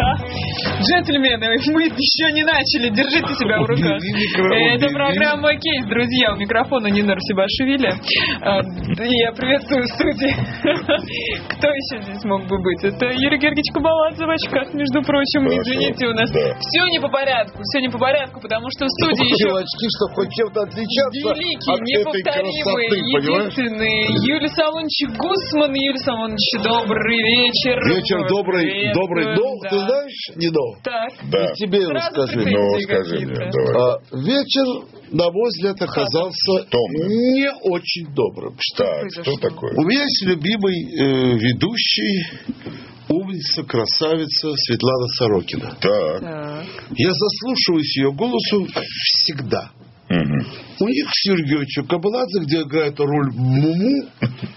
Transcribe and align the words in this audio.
Да. 0.00 0.49
Джентльмены, 0.80 1.46
мы 1.74 1.82
еще 1.84 2.32
не 2.32 2.42
начали, 2.42 2.88
держите 2.88 3.32
себя 3.36 3.60
в 3.60 3.66
руках. 3.68 4.00
Микро- 4.16 4.54
Это 4.74 4.88
программа 4.88 5.54
«Кейс», 5.56 5.84
друзья. 5.86 6.32
У 6.32 6.36
микрофона 6.36 6.88
Нина 6.88 7.12
Арсибашвили. 7.12 7.92
А, 8.40 8.60
Я 9.04 9.32
приветствую 9.32 9.84
в 9.84 9.88
студии. 9.92 10.32
Кто 11.52 11.68
еще 11.68 12.02
здесь 12.02 12.24
мог 12.24 12.46
бы 12.48 12.56
быть? 12.62 12.82
Это 12.84 13.06
Юрий 13.12 13.38
Георгиевич 13.38 13.72
Кабаладзе 13.74 14.24
в 14.24 14.30
очках, 14.30 14.72
между 14.72 15.02
прочим. 15.02 15.46
Извините, 15.52 16.06
у 16.08 16.14
нас 16.14 16.30
все 16.30 16.82
не 16.88 16.98
по 17.00 17.08
порядку. 17.08 17.60
Все 17.62 17.80
не 17.80 17.88
по 17.88 17.98
порядку, 17.98 18.40
потому 18.40 18.66
что 18.70 18.86
в 18.86 18.90
студии 18.90 19.28
еще 19.28 19.52
очки, 19.52 19.86
чтобы 20.00 20.14
хоть 20.14 20.32
чем-то 20.32 20.62
отличаться 20.62 21.20
великий, 21.20 21.76
неповторимый, 21.76 22.88
единственный 23.20 23.98
Юлий 24.24 24.48
Салонович 24.48 25.12
Гусман. 25.16 25.74
Юлий 25.74 26.04
Салонович, 26.04 26.46
добрый 26.64 27.18
вечер. 27.20 27.76
Вечер 27.84 28.28
добрый, 28.28 28.92
добрый. 28.94 29.24
Но, 29.36 29.56
да. 29.62 29.68
ты 29.68 29.78
знаешь, 29.78 30.20
не 30.36 30.48
но. 30.48 30.69
Так. 30.82 31.12
Да. 31.30 31.50
И 31.50 31.54
тебе 31.54 31.86
Сразу 31.86 32.10
скажи. 32.10 32.32
претензии 32.42 32.56
Ну, 32.56 32.80
скажи 32.80 33.26
мне, 33.26 33.50
давай. 33.50 33.74
А, 33.76 33.98
вечер, 34.16 34.86
на 35.12 35.30
мой 35.30 35.48
взгляд, 35.48 35.80
оказался 35.82 36.64
Томным. 36.70 37.08
не 37.08 37.50
очень 37.62 38.14
добрым. 38.14 38.56
Так, 38.76 39.00
произошло? 39.00 39.32
что 39.32 39.48
такое? 39.48 39.74
У 39.76 39.82
меня 39.82 40.02
есть 40.02 40.24
любимый 40.26 40.74
э, 40.74 41.38
ведущий, 41.38 42.22
умница, 43.08 43.62
красавица 43.64 44.52
Светлана 44.54 45.06
Сорокина. 45.18 45.76
Так. 45.80 46.20
Так. 46.20 46.64
Я 46.96 47.10
заслушиваюсь 47.12 47.96
ее 47.96 48.12
голосу 48.12 48.66
всегда. 48.66 49.70
У 50.10 50.88
них 50.88 51.06
с 51.08 51.28
Юргевичем 51.28 51.86
Кабаладзе, 51.86 52.40
где 52.40 52.62
играет 52.62 52.98
роль 52.98 53.30
Муму 53.32 54.08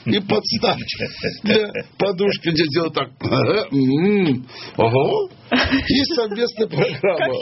и 0.05 0.19
подставки 0.19 1.05
для 1.43 1.69
подушки, 1.99 2.49
где 2.49 2.63
делают 2.73 2.95
так. 2.95 3.09
Ого. 4.77 5.29
И 5.51 6.03
совместная 6.15 6.67
программа 6.67 7.35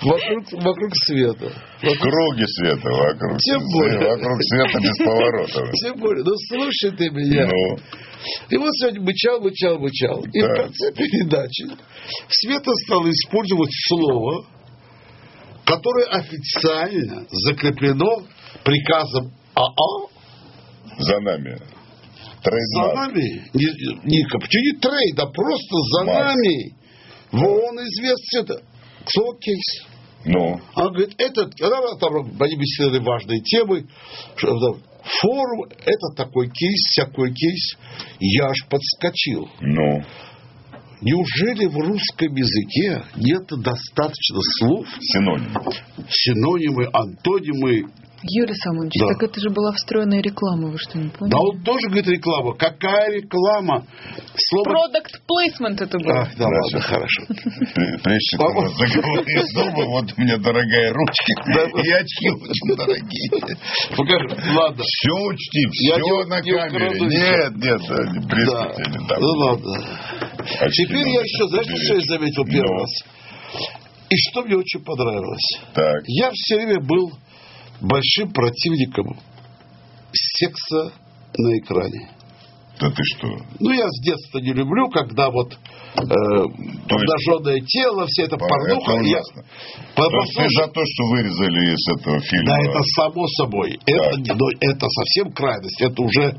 вокруг, 0.00 0.52
вокруг 0.64 0.90
света. 1.04 1.52
В 1.82 1.98
круге 1.98 2.46
света 2.46 2.88
вокруг. 2.88 3.38
Тем 3.40 3.60
более. 3.70 3.98
Вокруг 3.98 4.38
света 4.42 4.78
без 4.80 4.98
поворотов. 5.04 5.70
Тем 5.82 6.00
более, 6.00 6.24
ну 6.24 6.32
слушай 6.48 6.96
ты 6.96 7.10
меня. 7.10 7.48
Ну, 7.48 7.76
И 8.48 8.56
вот 8.56 8.70
сегодня 8.76 9.02
мычал, 9.02 9.40
мычал, 9.40 9.78
мычал. 9.78 10.24
И 10.32 10.40
Да. 10.40 10.48
в 10.48 10.56
конце 10.56 10.92
передачи 10.94 11.66
Света 12.28 12.70
стала 12.86 13.10
использовать 13.10 13.70
слово, 13.88 14.46
которое 15.64 16.06
официально 16.06 17.26
закреплено 17.30 18.24
приказом 18.64 19.32
АА 19.54 20.08
за 20.98 21.20
нами. 21.20 21.56
за 21.56 22.42
Трейдмарк. 22.42 22.94
нами. 22.96 23.50
Не, 23.54 23.66
не, 24.04 24.24
почему 24.40 24.62
не 24.64 24.80
трейд, 24.80 25.18
а 25.18 25.26
просто 25.26 25.76
за 25.94 26.04
Марк. 26.04 26.26
нами. 26.26 26.74
В 27.30 27.42
ООН 27.44 27.78
известно 27.78 28.38
это. 28.40 28.62
Слово 29.06 29.38
кейс. 29.38 29.86
Ну, 30.24 30.60
Она 30.74 30.88
говорит, 30.90 31.14
это, 31.18 31.50
она 31.60 31.96
там, 31.98 32.14
они 32.40 32.56
беседовали 32.56 33.00
важные 33.04 33.40
темы, 33.40 33.86
что 34.36 34.48
там, 34.60 34.82
форум, 35.02 35.64
это 35.84 36.14
такой 36.16 36.48
кейс, 36.48 36.78
всякой 36.90 37.32
кейс. 37.34 37.76
Я 38.20 38.46
аж 38.46 38.66
подскочил. 38.68 39.48
ну. 39.60 40.04
Неужели 41.02 41.66
в 41.66 41.76
русском 41.78 42.32
языке 42.32 43.02
нет 43.16 43.46
достаточно 43.48 44.38
слов, 44.58 44.86
Синоним. 45.00 45.52
синонимы, 46.08 46.88
антонимы? 46.92 47.90
Юрий 48.22 48.54
Самонович, 48.54 48.92
Да. 49.00 49.08
так 49.08 49.22
это 49.24 49.40
же 49.40 49.50
была 49.50 49.72
встроенная 49.72 50.22
реклама, 50.22 50.68
вы 50.70 50.78
что, 50.78 50.98
не 50.98 51.08
поняли? 51.08 51.32
Да 51.32 51.38
он 51.40 51.62
тоже 51.62 51.86
говорит 51.88 52.06
реклама. 52.08 52.54
Какая 52.54 53.10
реклама? 53.10 53.84
Слово... 54.36 54.70
Product 54.70 55.14
placement 55.26 55.82
это 55.82 55.98
был. 55.98 56.10
Ах, 56.10 56.28
да 56.36 56.46
ладно, 56.46 56.80
хорошо. 56.80 57.22
Пр- 57.26 58.00
Прежде 58.02 58.28
чем 58.30 58.38
заговоришь 58.38 59.48
зубы, 59.54 59.84
вот 59.86 60.12
у 60.16 60.20
меня 60.20 60.36
дорогая 60.38 60.92
ручка. 60.92 61.32
И 61.82 61.90
очки 61.90 62.30
очень 62.30 62.76
дорогие. 62.76 63.56
Покажи. 63.96 64.52
Ладно. 64.56 64.82
Все 64.84 65.12
учти, 65.12 65.66
все 65.72 66.24
на 66.26 66.40
камере. 66.42 67.00
Нет, 67.00 67.56
нет, 67.56 67.80
дам. 69.08 69.20
Ну 69.20 69.28
ладно. 69.38 69.74
Теперь 70.70 71.08
я 71.08 71.20
еще, 71.20 71.48
знаешь, 71.48 71.66
беречь. 71.66 71.84
что 71.84 71.94
я 71.94 72.00
заметил 72.18 72.44
первый 72.44 72.78
раз? 72.80 72.90
И 74.10 74.16
что 74.30 74.42
мне 74.42 74.56
очень 74.56 74.84
понравилось? 74.84 75.60
Так, 75.74 76.02
Я 76.06 76.30
все 76.32 76.56
время 76.56 76.80
был 76.80 77.12
большим 77.82 78.32
противником 78.32 79.18
секса 80.12 80.92
на 81.36 81.58
экране. 81.58 82.10
да 82.80 82.90
ты 82.90 83.02
что? 83.04 83.28
Ну, 83.60 83.70
я 83.70 83.86
с 83.88 84.00
детства 84.04 84.38
не 84.38 84.52
люблю, 84.52 84.88
когда 84.90 85.30
вот 85.30 85.52
э, 85.52 86.00
обнаженное 86.00 87.60
тело, 87.66 88.06
все 88.08 88.24
это 88.24 88.36
порнуха. 88.36 88.92
Это 88.92 89.02
Я- 89.04 89.18
ужасно. 89.18 89.44
По- 89.94 90.08
То 90.08 90.16
есть 90.16 90.34
ты 90.36 90.48
за 90.48 90.66
то, 90.68 90.80
что 90.84 91.04
вырезали 91.10 91.74
из 91.74 91.88
этого 91.98 92.20
фильма? 92.20 92.46
Да, 92.46 92.60
это 92.60 92.80
само 92.96 93.26
собой. 93.28 93.78
Это, 93.86 94.34
но 94.34 94.46
это 94.60 94.86
совсем 94.88 95.32
крайность. 95.32 95.80
Это 95.80 96.02
уже 96.02 96.36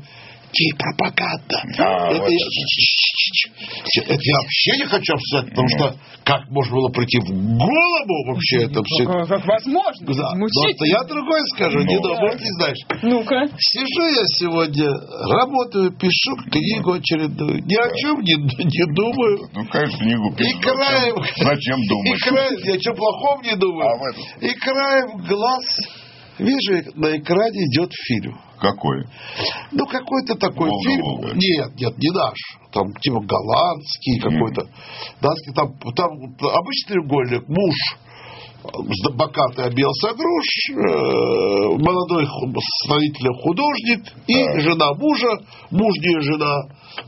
гей-пропаганда. 0.54 1.56
А, 1.78 2.10
это, 2.12 2.20
вот 2.22 2.30
я, 2.30 4.02
это 4.02 4.14
я 4.22 4.36
вообще 4.38 4.72
не 4.78 4.86
хочу 4.86 5.14
обсуждать, 5.14 5.50
потому 5.50 5.68
Ну. 5.68 5.76
что 5.78 5.96
как 6.24 6.48
можно 6.50 6.72
было 6.76 6.88
прийти 6.90 7.18
в 7.18 7.28
голову 7.28 8.16
вообще 8.28 8.64
это 8.64 8.80
все. 8.84 9.04
Как, 9.04 9.44
возможно? 9.46 10.06
Да, 10.14 10.34
но 10.36 10.46
я 10.86 11.02
другое 11.04 11.42
скажу, 11.54 11.78
Ну. 11.80 11.84
не, 11.84 11.96
думаю, 11.98 12.20
может, 12.20 12.40
не 12.40 12.50
знаешь. 12.52 12.78
Ну-ка. 13.02 13.46
Сижу 13.58 14.06
я 14.06 14.24
сегодня, 14.38 14.88
работаю, 15.30 15.92
пишу 15.92 16.36
книгу 16.50 16.92
очередную, 16.94 17.62
ни 17.64 17.74
о 17.76 17.94
чем 17.96 18.20
не, 18.20 18.34
не 18.36 18.94
думаю. 18.94 19.48
Ну, 19.52 19.66
конечно, 19.66 19.98
книгу 19.98 20.32
И 20.32 20.36
пишешь. 20.36 20.60
краем, 20.62 21.16
Зачем 21.36 21.80
и 21.80 21.88
думать? 21.88 22.20
краем, 22.20 22.58
я 22.64 22.80
что 22.80 22.94
плохом 22.94 23.42
не 23.42 23.56
думаю. 23.56 23.88
А? 23.88 24.44
И 24.44 24.54
краем 24.54 25.18
глаз 25.28 25.64
вижу, 26.38 26.82
на 26.94 27.16
экране 27.16 27.64
идет 27.70 27.90
фильм. 28.06 28.38
Какой? 28.58 29.04
Ну, 29.72 29.86
какой-то 29.86 30.34
такой 30.36 30.68
Волга, 30.68 30.88
фильм. 30.88 31.02
Волга. 31.02 31.32
Нет, 31.34 31.74
нет, 31.76 31.98
не 31.98 32.10
наш. 32.14 32.38
Там 32.72 32.92
типа 33.00 33.20
голландский 33.20 34.20
какой-то. 34.20 34.62
Датский, 35.20 35.52
там, 35.54 35.74
там 35.94 36.10
обычный 36.40 36.88
треугольник, 36.94 37.48
муж 37.48 37.74
с- 38.64 39.12
бокатый 39.12 39.66
обелся 39.66 40.14
груш, 40.14 40.46
э, 40.70 41.78
молодой 41.78 42.26
строительный 42.82 43.34
художник 43.42 44.12
и 44.26 44.44
Так. 44.44 44.60
жена 44.60 44.94
мужа, 44.94 45.38
мужняя 45.70 46.20
жена, 46.20 46.62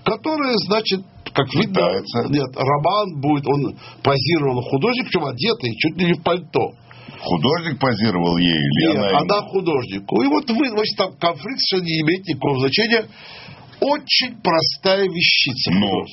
которая, 0.05 0.55
значит, 0.67 1.01
как 1.33 1.53
видно, 1.55 1.81
нет, 2.29 2.49
роман 2.57 3.21
будет, 3.21 3.47
он 3.47 3.77
позировал 4.03 4.63
художник, 4.71 5.05
причем 5.07 5.25
одетый, 5.25 5.75
чуть 5.79 5.97
ли 5.99 6.07
не 6.07 6.13
в 6.15 6.23
пальто. 6.23 6.73
Художник 7.21 7.79
позировал 7.81 8.37
ей 8.37 8.53
или 8.53 8.87
Нет, 8.93 8.97
она 9.13 9.19
она 9.21 9.43
художнику. 9.49 10.23
И 10.23 10.27
вот 10.29 10.49
вы, 10.51 10.69
значит, 10.69 10.97
там 10.97 11.17
конфликт 11.17 11.59
совершенно 11.61 11.87
не 11.89 12.01
имеет 12.03 12.27
никакого 12.27 12.61
значения. 12.61 13.07
Очень 13.81 14.41
простая 14.43 15.05
вещица. 15.05 15.71
Ну. 15.73 16.05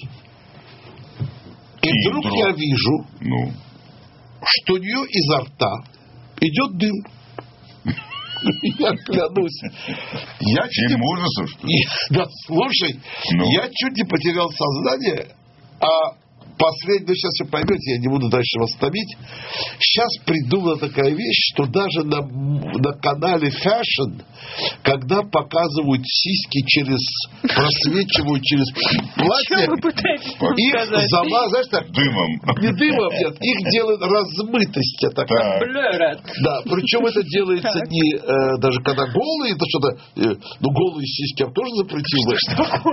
И, 1.82 1.90
И 1.90 2.08
вдруг 2.10 2.26
вдруг. 2.26 2.38
я 2.40 2.52
вижу, 2.52 3.06
Ну, 3.22 3.52
что 4.46 4.74
у 4.74 4.78
нее 4.78 5.06
изо 5.10 5.40
рта 5.42 5.72
идет 6.42 6.78
дым. 6.78 6.94
Я 8.80 8.92
клянусь. 8.98 9.62
Я 10.42 10.68
чуть 10.70 10.98
не... 10.98 11.02
ужасов, 11.02 11.50
что 11.50 11.68
ли? 11.68 11.86
Да, 12.10 12.26
слушай, 12.46 13.00
Ну. 13.32 13.46
я 13.52 13.70
чуть 13.74 13.96
не 13.96 14.04
потерял 14.04 14.50
сознание, 14.52 15.28
а 15.80 16.16
последний, 16.58 17.08
ну 17.08 17.14
сейчас 17.16 17.34
вы 17.44 17.48
поймете, 17.52 17.92
я 17.94 18.00
не 18.00 18.08
буду 18.08 18.30
дальше 18.30 18.60
вас 18.60 18.72
томить. 18.80 19.16
Сейчас 19.80 20.10
придумала 20.26 20.78
такая 20.78 21.12
вещь, 21.12 21.54
что 21.54 21.66
даже 21.66 22.04
на, 22.04 22.22
на 22.22 22.92
канале 23.00 23.50
Fashion, 23.50 24.22
когда 24.82 25.22
показывают 25.24 26.02
сиськи 26.06 26.66
через, 26.66 27.00
просвечивают 27.42 28.44
через 28.44 28.66
платье, 29.16 29.68
их 30.58 31.10
зама, 31.10 31.50
знаешь 31.50 31.68
так, 31.72 31.92
Дымом. 31.92 32.32
не 32.62 32.72
дымом, 32.74 33.12
нет, 33.14 33.38
их 33.40 33.72
делают 33.72 34.02
размытость 34.02 35.06
такая. 35.16 35.60
Так. 35.60 35.60
Да, 36.44 36.62
причем 36.66 37.06
это 37.06 37.24
делается 37.24 37.80
не 37.90 38.16
э, 38.18 38.58
даже 38.60 38.80
когда 38.82 39.06
голые, 39.08 39.54
это 39.56 39.66
что-то, 39.70 39.90
э, 40.18 40.36
ну 40.60 40.70
голые 40.72 41.06
сиськи 41.06 41.44
я 41.44 41.50
тоже 41.52 41.72
запретил 41.76 42.22
бы, 42.28 42.36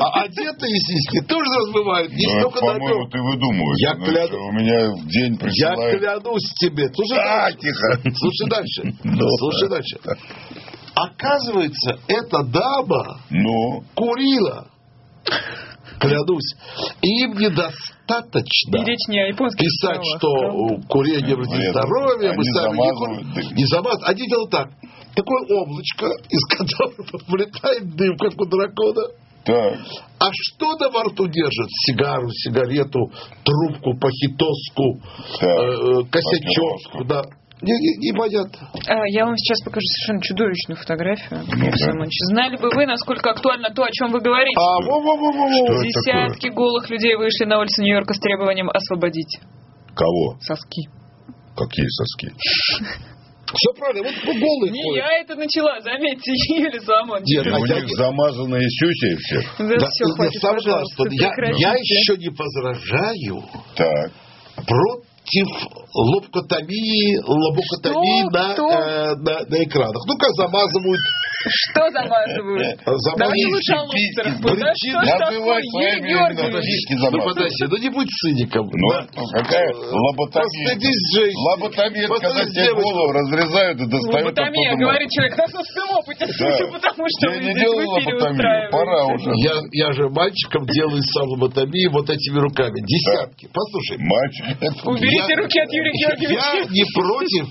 а 0.00 0.22
одетые 0.22 0.76
сиськи 0.76 1.20
тоже 1.26 1.50
размывают, 1.50 2.12
не 2.12 2.26
Ну, 2.26 2.40
столько 2.40 2.60
по-моему, 2.60 3.08
ты 3.10 3.18
выдумываешь. 3.50 3.78
Я 3.80 3.94
кляну- 3.94 4.48
У 4.48 4.52
меня 4.52 4.90
в 4.92 5.06
день 5.08 5.32
Я 5.34 5.38
присылают... 5.38 5.98
клянусь 6.00 6.52
тебе. 6.60 6.88
Слушай 6.94 7.18
А, 7.18 7.42
дальше. 7.42 7.58
тихо. 7.58 8.00
Слушай 8.16 8.48
дальше. 8.48 8.94
Ну. 9.04 9.28
Слушай 9.38 9.68
дальше. 9.68 9.98
Оказывается, 10.94 11.98
эта 12.08 12.42
дама 12.44 13.20
Ну, 13.30 13.82
курила. 13.94 14.68
Клянусь. 15.98 16.54
Им 17.02 17.32
недостаточно 17.38 18.76
И 18.76 18.84
речь 18.84 19.06
не 19.08 19.20
о 19.20 19.32
писать, 19.32 20.00
словах, 20.02 20.18
что 20.18 20.34
правда? 20.34 20.86
курение 20.88 21.36
вредит 21.36 21.58
Нет, 21.58 21.70
здоровью, 21.72 22.34
мы 22.36 22.44
сами 22.44 22.76
не 22.76 22.90
курим. 22.96 23.54
Не 23.54 23.66
замазывают. 23.66 24.08
Они 24.08 24.26
делают 24.26 24.50
так. 24.50 24.68
Такое 25.14 25.42
облачко, 25.58 26.06
из 26.30 26.44
которого 26.56 27.20
вылетает 27.28 27.94
дым, 27.96 28.16
как 28.16 28.32
у 28.40 28.46
дракона. 28.46 29.02
Так. 29.44 29.74
А 30.18 30.28
что 30.32 30.76
на 30.76 30.90
во 30.90 31.04
рту 31.04 31.26
держит? 31.28 31.68
Сигару, 31.86 32.28
сигарету, 32.30 33.10
трубку, 33.44 33.96
пахитоску, 33.98 35.00
Так, 35.40 35.48
э, 35.48 36.04
косячок. 36.10 37.06
Да. 37.06 37.22
Не, 37.62 37.72
не, 37.72 38.10
непонятно. 38.10 38.68
А, 38.86 39.06
Я 39.08 39.26
вам 39.26 39.36
сейчас 39.36 39.60
покажу 39.62 39.84
совершенно 39.84 40.22
чудовищную 40.22 40.76
фотографию. 40.78 41.44
Ну 41.46 41.62
Алексей 41.62 41.92
да. 41.92 42.06
Знали 42.32 42.56
бы 42.56 42.70
вы, 42.74 42.86
насколько 42.86 43.30
актуально 43.30 43.68
то, 43.70 43.82
о 43.84 43.90
чем 43.90 44.10
вы 44.12 44.20
говорите. 44.20 44.56
А, 44.58 44.80
во-во-во-во-во. 44.80 45.66
Что 45.66 45.74
это 45.74 45.82
Десятки 45.82 46.48
голых 46.48 46.88
людей 46.88 47.16
вышли 47.16 47.44
на 47.44 47.58
улицы 47.58 47.82
Нью-Йорка 47.82 48.14
с 48.14 48.18
требованием 48.20 48.70
освободить 48.70 49.40
Кого? 49.94 50.38
соски. 50.40 50.88
Какие 51.56 51.86
соски? 51.88 52.32
Все 53.54 53.72
правильно, 53.78 54.08
вот 54.08 54.14
по 54.22 54.32
голые 54.32 54.70
Не 54.72 54.82
ходят. 54.82 55.04
я 55.04 55.20
это 55.20 55.34
начала, 55.34 55.80
заметьте, 55.80 56.32
Юлия 56.54 56.80
Соломонович. 56.80 57.28
Нет, 57.28 57.46
У 57.46 57.54
а 57.54 57.66
я- 57.66 57.80
них 57.80 57.88
замазанные 57.96 58.68
сюси 58.68 59.16
всех. 59.16 59.44
Да, 59.58 59.76
Да, 59.76 59.86
все, 59.90 60.04
да, 60.06 60.14
хватит, 60.14 60.40
что 60.40 61.04
я, 61.10 61.30
я 61.58 61.72
еще 61.74 62.16
не 62.16 62.28
возражаю 62.30 63.44
Так. 63.76 64.12
против 64.66 65.09
лобкотомии, 65.94 67.18
лобокотомии 67.22 68.22
Что? 68.22 68.30
на, 68.30 68.52
Кто? 68.52 68.68
э, 68.70 69.14
на, 69.16 69.38
на 69.46 69.64
экранах. 69.64 70.02
Ну, 70.06 70.16
как 70.18 70.30
замазывают, 70.34 71.00
Что 71.48 71.90
замазывают? 71.90 72.78
Давайте 72.84 72.84
замазывают 73.16 73.52
лучше 73.54 73.72
о 73.74 73.82
лобстерах. 73.82 74.34
Что 74.38 74.48
ж 74.50 74.52
такое, 75.18 75.40
Ну, 75.40 75.44
ну 77.70 77.76
не 77.78 77.88
будь 77.90 78.08
циником. 78.10 78.68
Ну, 78.70 78.88
да. 78.90 79.06
какая 79.32 79.72
лоботомия? 79.74 80.44
Постыдись, 80.44 81.02
женщина. 81.14 81.40
Лоботомия, 81.50 82.04
это 82.04 82.14
когда 82.20 82.44
тебе 82.44 82.72
голову 82.74 83.12
разрезают 83.12 83.80
и 83.80 83.86
достают 83.86 84.24
Лоботомия, 84.26 84.68
оттуда 84.70 84.84
говорит 84.84 85.08
человек 85.10 85.36
на 85.38 85.46
собственном 85.48 85.90
опыте, 85.96 86.26
потому 86.70 87.04
что 87.08 87.26
Я 87.26 87.30
вы 87.30 87.36
не 87.40 87.44
здесь 87.50 87.62
делал 87.62 87.78
в 87.78 87.80
эфире 87.98 88.14
лоботомию, 88.14 88.70
пора 88.70 89.04
уже. 89.06 89.30
Я, 89.40 89.54
я 89.72 89.92
же 89.92 90.08
мальчиком 90.10 90.66
делаю 90.66 91.02
сам 91.02 91.26
лоботомии 91.28 91.86
вот 91.88 92.08
этими 92.10 92.38
руками. 92.38 92.80
Десятки. 92.84 93.48
Послушай, 93.52 93.98
Мальчик. 94.00 94.44
Я- 95.28 95.36
руки 95.36 95.58
от 95.60 95.72
Юрия 95.72 95.92
Георгиевича. 95.92 96.40
я 96.40 96.64
не 96.64 96.84
против 96.94 97.46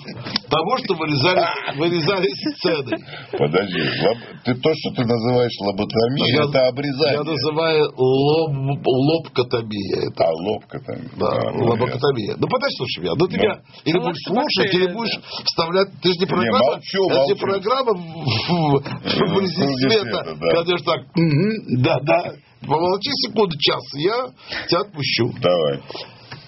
того, 0.49 0.77
что 0.77 0.95
вырезали, 0.95 1.45
вырезали 1.77 2.27
сцены. 2.53 2.97
Подожди, 3.31 3.81
лоб- 3.81 4.43
ты 4.45 4.55
то, 4.55 4.69
что 4.73 4.89
ты 4.95 5.05
называешь 5.05 5.51
лоботомией, 5.59 6.35
Я- 6.35 6.43
это 6.49 6.67
обрезание. 6.67 7.17
Я 7.19 7.23
называю 7.23 7.91
лоб, 7.97 8.81
лобкотомия. 8.85 10.09
Это, 10.09 10.23
А 10.25 10.31
лобка 10.33 10.79
там. 10.79 10.97
да, 11.17 11.27
А, 11.27 11.51
ну, 11.51 11.65
лобокотомия. 11.65 12.35
Ну, 12.37 12.47
подожди, 12.47 12.75
слушай 12.77 12.99
меня. 13.03 13.13
Ну, 13.17 13.27
ты 13.27 13.37
меня 13.37 13.59
или 13.85 13.97
Ну, 13.97 14.03
будешь 14.03 14.23
слушать, 14.25 14.73
или 14.73 14.93
будешь 14.93 15.19
вставлять... 15.45 15.87
Ты 16.01 16.09
же 16.13 16.19
не 16.19 16.25
программа... 16.25 16.59
молчу, 16.59 17.05
это 17.05 17.13
не 17.13 17.19
молчу. 17.19 17.35
программа 17.45 17.93
в, 17.93 17.99
в, 17.99 18.79
в 18.79 19.17
круге 19.17 19.47
круге 19.55 19.89
света. 19.89 20.35
да. 20.39 20.49
Когда 20.55 20.77
же 20.77 20.83
так, 20.83 20.99
«Мгм, 21.15 21.81
да-да, 21.83 22.33
помолчи 22.67 23.11
секунду, 23.25 23.55
час, 23.59 23.81
я 23.95 24.27
тебя 24.67 24.81
отпущу. 24.81 25.31
Давай. 25.41 25.81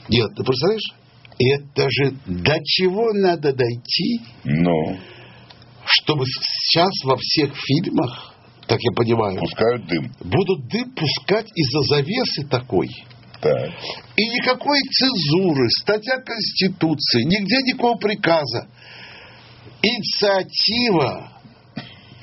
Нет, 0.10 0.30
ты 0.36 0.44
представляешь? 0.44 0.92
Это 1.40 1.90
же 1.90 2.14
до 2.26 2.58
чего 2.64 3.14
надо 3.14 3.54
дойти, 3.54 4.22
Ну, 4.44 4.98
чтобы 5.86 6.26
сейчас 6.26 6.92
во 7.04 7.18
всех 7.18 7.54
фильмах, 7.56 8.34
так 8.68 8.80
я 8.82 8.92
понимаю, 8.96 9.40
пускают 9.40 9.86
дым. 9.88 10.12
будут 10.20 10.68
дым 10.68 10.92
пускать 10.92 11.48
из-за 11.56 11.82
завесы 11.96 12.48
такой. 12.48 12.88
Так. 13.42 13.72
И 14.16 14.24
никакой 14.28 14.80
цензуры, 14.82 15.68
статья 15.82 16.18
Конституции, 16.18 17.24
нигде 17.24 17.56
никакого 17.66 17.98
приказа. 17.98 18.68
Инициатива 19.82 21.31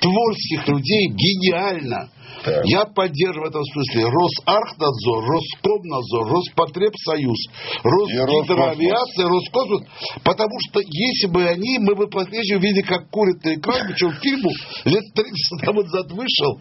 творческих 0.01 0.69
людей 0.69 1.09
гениальна. 1.09 2.11
Так. 2.45 2.65
Я 2.67 2.85
поддерживаю 2.85 3.47
в 3.47 3.51
этом 3.51 3.65
смысле 3.65 4.05
Росархнадзор, 4.05 5.25
Роскомнадзор, 5.25 6.29
Роспотребсоюз, 6.29 7.39
Росгидроавиация, 7.83 9.27
Роскосмос. 9.27 9.83
Потому 10.23 10.57
что 10.69 10.81
если 10.81 11.27
бы 11.27 11.45
они, 11.45 11.79
мы 11.81 11.97
бы 11.97 12.07
по-прежнему 12.07 12.61
видели, 12.61 12.83
как 12.83 13.11
курят 13.11 13.43
на 13.45 13.55
экране, 13.55 13.89
причем 13.89 14.13
фильму 14.23 14.51
лет 14.85 15.03
30 15.15 15.65
тому 15.65 15.83
назад 15.83 16.13
вышел. 16.13 16.61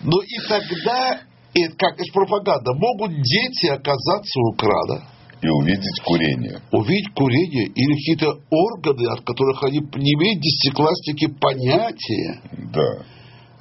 Но 0.00 0.20
и 0.22 0.48
тогда, 0.48 1.20
это 1.54 1.76
как 1.76 1.98
из 1.98 2.12
пропаганда, 2.12 2.72
могут 2.74 3.10
дети 3.20 3.66
оказаться 3.66 4.38
у 4.40 4.52
крана 4.54 5.17
И 5.40 5.48
увидеть 5.48 6.00
курение. 6.04 6.60
увидеть 6.72 7.14
курение 7.14 7.66
или 7.66 7.94
какие-то 7.94 8.40
органы, 8.50 9.06
от 9.12 9.20
которых 9.24 9.62
они 9.64 9.78
не 9.78 10.12
имеют 10.14 10.40
десятиклассники 10.40 11.26
понятия. 11.40 12.40
Да. 12.72 13.04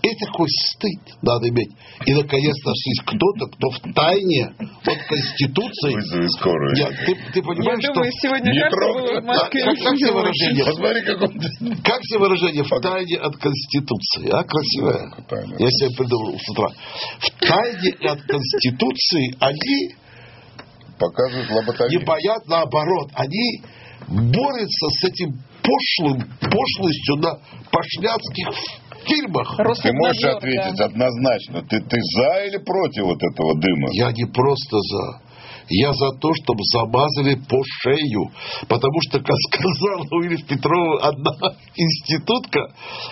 Это 0.03 0.25
какой 0.27 0.47
стыд 0.47 1.01
надо 1.24 1.50
иметь. 1.50 1.71
И, 2.06 2.13
наконец, 2.13 2.56
нашлись 2.63 3.01
кто-то, 3.03 3.47
кто 3.51 3.69
в 3.71 3.94
тайне 3.94 4.45
от 4.85 5.00
Конституции... 5.09 5.94
Вызови 5.94 6.27
скорую. 6.38 6.75
Я- 6.77 6.89
ты, 6.89 7.15
ты 7.33 7.39
Я 7.39 7.44
понимаешь, 7.44 7.79
думаю, 7.81 8.12
что... 8.12 8.21
сегодня 8.21 8.51
Не 8.53 8.69
трогай. 8.69 9.21
Как- 9.25 9.51
как 9.51 9.97
тебе 9.97 10.12
выражение? 10.13 10.65
Посмотри, 10.65 11.01
как 11.01 11.21
он... 11.21 11.75
Как 11.83 12.01
тебе 12.01 12.19
выражение 12.19 12.63
в 12.63 12.81
тайне 12.81 13.18
от 13.18 13.35
Конституции? 13.38 14.29
А, 14.31 14.44
красивое. 14.44 15.57
Я 15.57 15.69
себе 15.71 15.89
придумал 15.97 16.38
с 16.39 16.50
утра. 16.51 16.68
В 17.19 17.29
тайне 17.45 17.91
от 18.07 18.21
Конституции 18.21 19.35
они 19.39 19.95
Показывают 21.00 21.50
не 21.50 21.56
лоботомию. 21.56 22.06
боят, 22.06 22.48
наоборот, 22.48 23.12
они 23.14 23.62
борются 24.08 24.88
с 24.90 25.04
этим 25.06 25.40
пошлым, 25.62 26.22
пошлостью 26.42 27.16
на 27.18 27.40
пошляцких 27.72 28.48
фильмах. 29.06 29.58
Ты 29.82 29.94
можешь 29.94 30.24
ответить 30.24 30.80
однозначно. 30.80 31.62
Ты, 31.64 31.82
ты 31.82 31.98
за 32.02 32.46
или 32.46 32.58
против 32.58 33.04
вот 33.04 33.22
этого 33.22 33.60
дыма? 33.60 33.90
Я 33.94 34.12
не 34.12 34.26
просто 34.26 34.78
за. 34.80 35.26
Я 35.69 35.92
за 35.94 36.12
то, 36.19 36.34
чтобы 36.34 36.64
замазали 36.72 37.36
по 37.36 37.58
шею. 37.81 38.31
Потому 38.68 38.98
что, 39.08 39.19
как 39.19 39.36
сказала 39.52 40.06
Уильям 40.12 40.42
Петрова, 40.48 41.00
одна 41.02 41.31
институтка, 41.75 42.60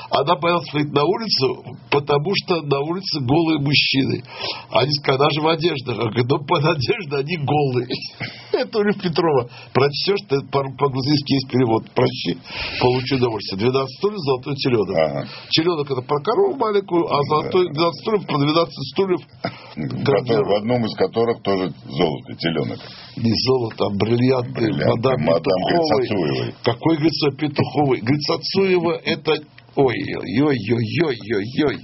она 0.09 0.35
боялась 0.35 0.71
выйти 0.73 0.91
на 0.91 1.03
улицу, 1.03 1.77
потому 1.91 2.31
что 2.43 2.61
на 2.61 2.79
улице 2.79 3.19
голые 3.21 3.59
мужчины. 3.59 4.23
Они 4.71 4.91
сказали, 5.01 5.21
она 5.21 5.29
же 5.31 5.41
в 5.41 5.47
одеждах. 5.47 5.99
Она 5.99 6.09
говорит, 6.11 6.29
ну, 6.29 6.45
под 6.45 6.65
одеждой 6.65 7.19
они 7.21 7.37
голые. 7.43 7.87
Это 8.53 8.79
Уильям 8.79 8.99
Петрова. 8.99 9.49
Прочтешь, 9.73 10.23
ты 10.29 10.39
по- 10.51 10.63
по-грузински 10.77 11.33
есть 11.33 11.49
перевод. 11.49 11.89
Прочти, 11.93 12.37
получи 12.79 13.15
удовольствие. 13.15 13.59
12 13.69 13.97
стульев, 13.97 14.19
золотой 14.19 14.55
теленок. 14.55 14.97
Ага. 14.97 15.27
Теленок 15.49 15.91
это 15.91 16.01
про 16.01 16.19
корову 16.23 16.55
маленькую, 16.55 17.03
а 17.11 17.21
золотой 17.23 17.67
12 17.73 18.01
стульев 18.01 18.25
про 18.27 18.37
12 18.37 18.73
стульев. 18.93 19.21
В 19.75 20.55
одном 20.57 20.85
из 20.85 20.95
которых 20.95 21.41
тоже 21.41 21.73
золото, 21.85 22.35
теленок. 22.45 22.79
Не 23.17 23.33
золото, 23.45 23.85
а 23.85 23.89
бриллианты, 23.97 24.51
Бриллианты 24.53 24.85
мадам, 24.85 25.21
мадам 25.21 25.59
Петуховой. 25.69 26.07
Грицацуевой. 26.07 26.53
Какой 26.63 26.97
Грица 26.97 27.29
Петуховой? 27.31 27.99
Грицацуева 28.01 28.93
это... 29.03 29.33
Ой, 29.77 29.91
ой, 29.91 30.41
ой, 30.41 30.55
ой, 30.71 30.85
ой, 31.03 31.17
ой, 31.35 31.65
ой. 31.67 31.77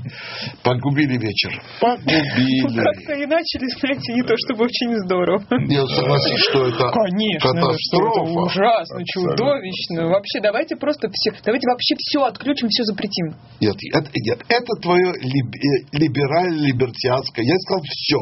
Погубили 0.64 1.18
вечер. 1.18 1.52
Погубили. 1.82 2.80
Как-то 2.80 3.14
и 3.20 3.26
начали, 3.26 3.68
знаете, 3.80 4.14
не 4.14 4.24
то 4.24 4.34
чтобы 4.48 4.64
очень 4.64 4.96
здорово. 5.04 5.44
Я 5.68 5.86
согласен, 5.88 6.38
что 6.38 6.68
это 6.68 6.88
Конечно, 6.88 7.40
что 7.40 7.52
это 7.52 7.68
катастрофа. 7.68 8.22
ужасно, 8.32 8.96
Абсолютно. 8.96 9.36
чудовищно. 9.36 10.08
Вообще, 10.08 10.40
давайте 10.42 10.78
просто 10.78 11.10
все, 11.12 11.32
давайте 11.44 11.68
вообще 11.68 11.96
все 12.00 12.24
отключим, 12.24 12.70
все 12.70 12.84
запретим. 12.86 13.36
Нет, 13.60 13.76
это, 13.94 14.10
нет, 14.24 14.40
это 14.48 14.72
твое 14.82 15.12
либерально-либертианское. 15.92 17.44
Я 17.46 17.56
сказал 17.68 17.84
все. 17.84 18.18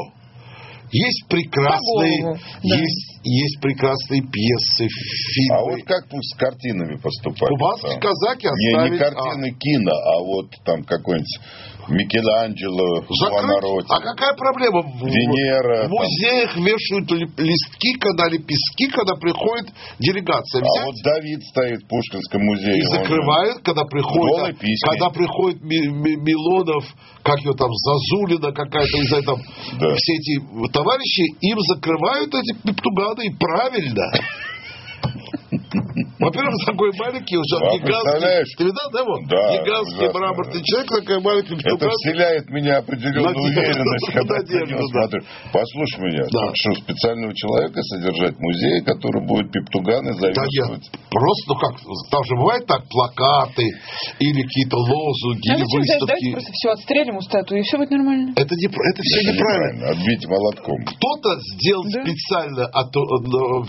Есть 0.92 1.28
прекрасные, 1.30 2.22
голову, 2.22 2.40
да. 2.64 2.76
есть, 2.78 3.20
есть 3.24 3.62
прекрасные 3.62 4.22
пьесы, 4.22 4.88
фильмы. 4.88 5.56
А 5.56 5.62
вот 5.62 5.84
как 5.86 6.08
пусть 6.10 6.34
с 6.34 6.38
картинами 6.38 6.98
поступать? 6.98 7.50
Кубанские 7.50 8.00
казаки 8.00 8.48
Не, 8.48 8.68
не 8.68 8.74
оставить... 8.74 9.00
картины 9.00 9.52
кино, 9.52 9.92
а 9.92 10.24
вот 10.24 10.48
там 10.66 10.84
какой-нибудь 10.84 11.40
Микеланджело. 11.90 13.02
Буонаротти. 13.08 13.90
А 13.90 14.00
какая 14.02 14.34
проблема? 14.36 14.82
В, 14.82 15.06
Венера, 15.06 15.88
В 15.88 15.90
музеях 15.90 16.56
вешают 16.58 17.12
ли- 17.12 17.30
листки, 17.38 17.94
когда 18.00 18.28
лепестки, 18.30 18.88
когда 18.88 19.16
приходит 19.16 19.68
делегация. 20.00 20.62
А 20.62 20.66
Взять 20.66 20.86
вот 20.86 20.96
Давид 21.04 21.42
стоит 21.44 21.80
в 21.84 21.88
Пушкинском 21.88 22.42
музее. 22.44 22.78
и 22.78 22.86
он 22.86 22.94
же- 22.94 23.00
закрывают, 23.02 23.58
когда 23.64 23.84
приходит, 23.86 24.58
когда 24.86 25.10
приходит 25.10 25.62
Ми- 25.64 25.88
Ми- 25.88 26.18
Милонов, 26.18 26.86
как 27.24 27.40
его 27.42 27.54
там, 27.54 27.70
Зазулина 27.74 28.52
какая-то, 28.52 29.22
там, 29.26 29.38
Да. 29.80 29.96
все 29.96 30.14
эти 30.14 30.72
товарищи, 30.72 31.24
им 31.42 31.60
закрывают 31.62 32.34
эти 32.34 32.54
пептуганы, 32.66 33.26
и 33.28 33.36
правильно. 33.38 34.04
Во-первых, 36.20 36.56
такой 36.66 36.92
маленький 37.00 37.38
уже 37.38 37.56
А, 37.56 37.60
гигантский. 37.72 37.88
представляешь? 37.88 38.50
Ты 38.58 38.64
видал, 38.68 38.88
да, 38.92 39.02
вот? 39.08 39.22
Да, 39.32 39.40
Гигантский 39.56 40.04
ужасно, 40.04 40.20
мраморный 40.20 40.60
да. 40.60 40.64
человек, 40.68 40.88
такая 41.00 41.20
маленькая 41.20 41.56
Это 41.56 41.70
штука. 41.70 41.90
вселяет 41.96 42.44
в 42.46 42.52
меня 42.52 42.74
определенную 42.84 43.40
Надежду, 43.40 43.60
уверенность, 43.60 44.08
когда 44.12 44.36
я 44.36 44.42
на 44.42 44.44
надежду, 44.44 44.70
него 44.76 44.84
да. 44.84 45.00
смотрю. 45.00 45.20
Послушай 45.56 46.00
меня, 46.04 46.24
Да. 46.28 46.44
что, 46.60 46.68
специального 46.84 47.34
человека 47.36 47.78
содержать 47.84 48.36
в 48.36 48.42
музее, 48.44 48.78
который 48.84 49.22
будет 49.26 49.48
пептуганы 49.52 50.12
Да 50.20 50.28
нет, 50.28 50.36
завешивать? 50.36 50.86
просто, 51.10 51.44
ну 51.48 51.56
как, 51.56 51.74
там 52.12 52.22
же 52.28 52.34
бывает 52.36 52.64
так, 52.68 52.82
плакаты 52.92 53.66
или 54.20 54.42
какие-то 54.44 54.76
лозунги, 54.76 55.48
А 55.50 55.56
или 55.56 55.64
ждать? 55.64 55.72
Давайте 55.72 55.96
выставки. 56.04 56.32
просто 56.36 56.52
все 56.52 56.68
отстрелим 56.76 57.16
у 57.16 57.22
статуи, 57.22 57.60
и 57.60 57.64
все 57.64 57.78
будет 57.80 57.92
нормально. 57.96 58.34
Это, 58.36 58.54
не, 58.60 58.68
это 58.68 59.00
все 59.08 59.18
Это 59.24 59.32
неправильно. 59.32 59.84
Отбить 59.96 60.26
молотком. 60.28 60.78
Кто-то 60.84 61.30
сделал 61.56 61.84
Да. 61.96 62.04
специально 62.04 62.66
от, 62.68 62.92
э, 62.92 63.00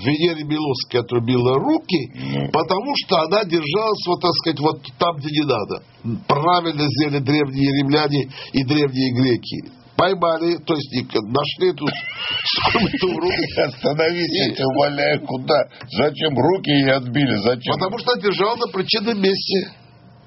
Венере 0.02 0.42
Милосской 0.45 1.00
отрубила 1.00 1.54
руки, 1.54 2.11
Ну. 2.14 2.39
Потому 2.52 2.92
что 3.04 3.20
она 3.23 3.44
держалась, 3.44 4.06
вот 4.06 4.20
так 4.20 4.32
сказать, 4.35 4.61
вот 4.61 4.82
там, 4.99 5.16
где 5.16 5.28
не 5.30 5.47
надо. 5.47 5.82
Правильно 6.26 6.87
сделали 6.87 7.18
древние 7.20 7.70
римляне 7.82 8.30
и 8.52 8.64
древние 8.64 9.12
греки. 9.14 9.73
Поймали, 9.97 10.56
то 10.64 10.75
есть 10.75 10.90
нашли 11.12 11.70
эту 11.73 11.87
скульптуру, 11.87 13.28
Остановись, 13.68 14.32
я 14.32 14.54
тебя 14.54 14.64
умоляю, 14.66 15.20
куда? 15.26 15.68
Зачем 15.90 16.35
руки 16.38 16.70
ей 16.70 16.90
отбили? 16.90 17.37
Зачем? 17.37 17.75
потому 17.75 17.99
что 17.99 18.12
она 18.12 18.23
держала 18.23 18.56
на 18.56 18.66
причинном 18.68 19.20
месте. 19.20 19.76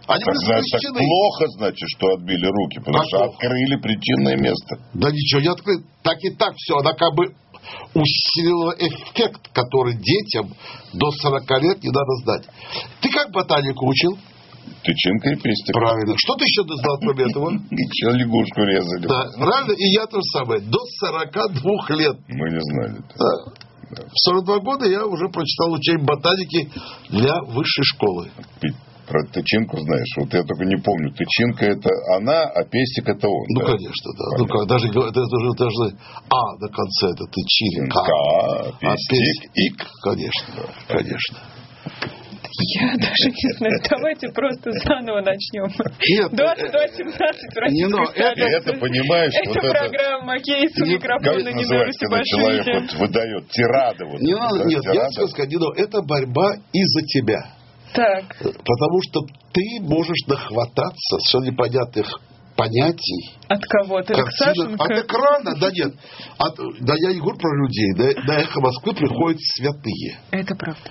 Они 0.05 0.21
Так, 0.23 0.35
значит, 0.35 0.81
так 0.83 0.93
плохо, 0.97 1.47
значит, 1.57 1.87
что 1.95 2.07
отбили 2.13 2.45
руки, 2.45 2.79
потому 2.79 2.97
Как 2.97 3.05
что 3.07 3.17
плохо? 3.19 3.31
открыли 3.33 3.75
причинное 3.81 4.37
место. 4.37 4.75
Да 4.93 5.09
ничего 5.09 5.41
не 5.41 5.47
открыт. 5.47 5.81
Так 6.03 6.17
и 6.21 6.35
так 6.35 6.53
все. 6.57 6.77
Она 6.77 6.91
как 6.93 7.15
бы 7.15 7.33
усилила 7.93 8.75
эффект, 8.77 9.49
который 9.53 9.95
детям 9.95 10.53
до 10.93 11.11
40 11.11 11.49
лет 11.61 11.83
не 11.83 11.89
надо 11.89 12.13
знать. 12.23 12.47
Ты 13.01 13.09
как 13.09 13.31
ботанику 13.31 13.87
учил? 13.87 14.17
Тычинка 14.83 15.29
и 15.29 15.35
пестик. 15.35 15.73
Правильно. 15.73 16.15
Что 16.17 16.35
ты 16.35 16.45
еще 16.45 16.63
знал 16.63 16.97
кроме 16.99 17.23
этого? 17.23 17.51
Ничего, 17.71 18.11
лягушку 18.11 18.61
резали. 18.61 19.07
Да, 19.07 19.25
правильно. 19.37 19.73
И 19.73 19.85
я 19.93 20.05
то 20.05 20.17
же 20.17 20.23
самое. 20.31 20.61
До 20.61 20.79
42 20.99 21.95
лет. 21.97 22.17
Мы 22.27 22.49
не 22.49 22.61
знали. 22.61 23.01
Да. 23.17 23.63
В 24.01 24.17
42 24.25 24.59
года 24.59 24.85
я 24.85 25.05
уже 25.05 25.27
прочитал 25.29 25.71
учение 25.71 26.05
ботаники 26.05 26.71
для 27.09 27.41
высшей 27.43 27.83
школы. 27.83 28.31
Про 29.07 29.21
тычинку 29.33 29.79
знаешь. 29.81 30.07
Вот 30.17 30.33
я 30.33 30.43
только 30.43 30.63
не 30.65 30.77
помню. 30.77 31.11
Тычинка 31.13 31.65
это 31.65 31.89
она, 32.15 32.43
а 32.43 32.63
пестик 32.63 33.09
это 33.09 33.27
он. 33.27 33.45
Ну, 33.49 33.59
да? 33.59 33.65
конечно, 33.75 34.09
да. 34.17 34.25
Ну, 34.39 34.45
как, 34.47 34.67
даже, 34.67 34.87
говорят, 34.89 35.11
это 35.11 35.35
уже 35.35 35.51
даже 35.57 35.97
А 36.29 36.55
на 36.59 36.67
конце, 36.69 37.07
это 37.11 37.25
ты 37.31 37.41
чили, 37.45 37.89
К. 37.89 37.93
Ка, 37.93 38.69
А 38.69 38.71
пестик, 38.79 39.51
ик. 39.55 39.87
Конечно, 40.03 40.69
конечно. 40.87 41.37
Я 42.77 42.87
даже 42.95 43.29
не 43.33 43.49
знаю. 43.57 43.73
Давайте 43.89 44.27
просто 44.29 44.71
заново 44.85 45.21
начнем. 45.21 45.65
Нет, 45.67 46.31
22.17 46.31 47.71
Не, 47.71 47.87
ну, 47.87 47.97
российской 47.97 48.21
это- 48.21 48.69
это, 48.69 48.79
понимаешь, 48.79 49.33
Это 49.33 49.49
вот 49.49 49.57
это... 49.57 49.69
программа 49.73 50.39
«Кейс 50.39 50.71
у 50.77 50.85
Не- 50.85 50.97
Как 50.99 51.19
микрофона 51.19 51.39
это 51.41 51.49
Нина 51.49 51.59
называется, 51.61 52.05
когда 52.05 52.23
человек 52.23 52.59
Русибашвили». 52.67 52.97
вот 52.97 53.07
выдает 53.09 53.49
тирады? 53.49 54.05
Вот, 54.05 54.21
Не 54.21 54.33
надо, 54.35 54.57
да, 54.59 54.65
нет, 54.65 54.81
я 54.85 54.91
тирады. 54.93 55.13
тебе 55.15 55.27
сказать, 55.27 55.49
не 55.49 55.57
надо. 55.57 55.81
Это 55.81 56.01
борьба 56.03 56.53
из-за 56.71 57.01
тебя. 57.07 57.41
Так, 57.93 58.35
Потому 58.39 59.01
что 59.03 59.21
ты 59.53 59.63
можешь 59.81 60.27
нахвататься 60.27 61.17
совершенно 61.19 61.51
непонятных 61.51 62.19
понятий. 62.55 63.31
от 63.47 63.63
кого? 63.65 63.97
От 63.97 64.07
картинок. 64.07 64.27
Алексашенко? 64.27 64.83
От 64.83 65.05
экрана, 65.05 65.55
да 65.59 65.71
нет. 65.71 65.93
От- 66.37 66.79
да 66.81 66.93
я 66.97 67.13
не 67.13 67.19
говорю 67.19 67.37
про 67.37 67.55
людей. 67.57 67.93
На, 67.93 68.23
на 68.33 68.39
эхо 68.41 68.61
Москвы 68.61 68.93
приходят 68.93 69.39
святые. 69.55 70.19
Это 70.31 70.55
правда. 70.55 70.89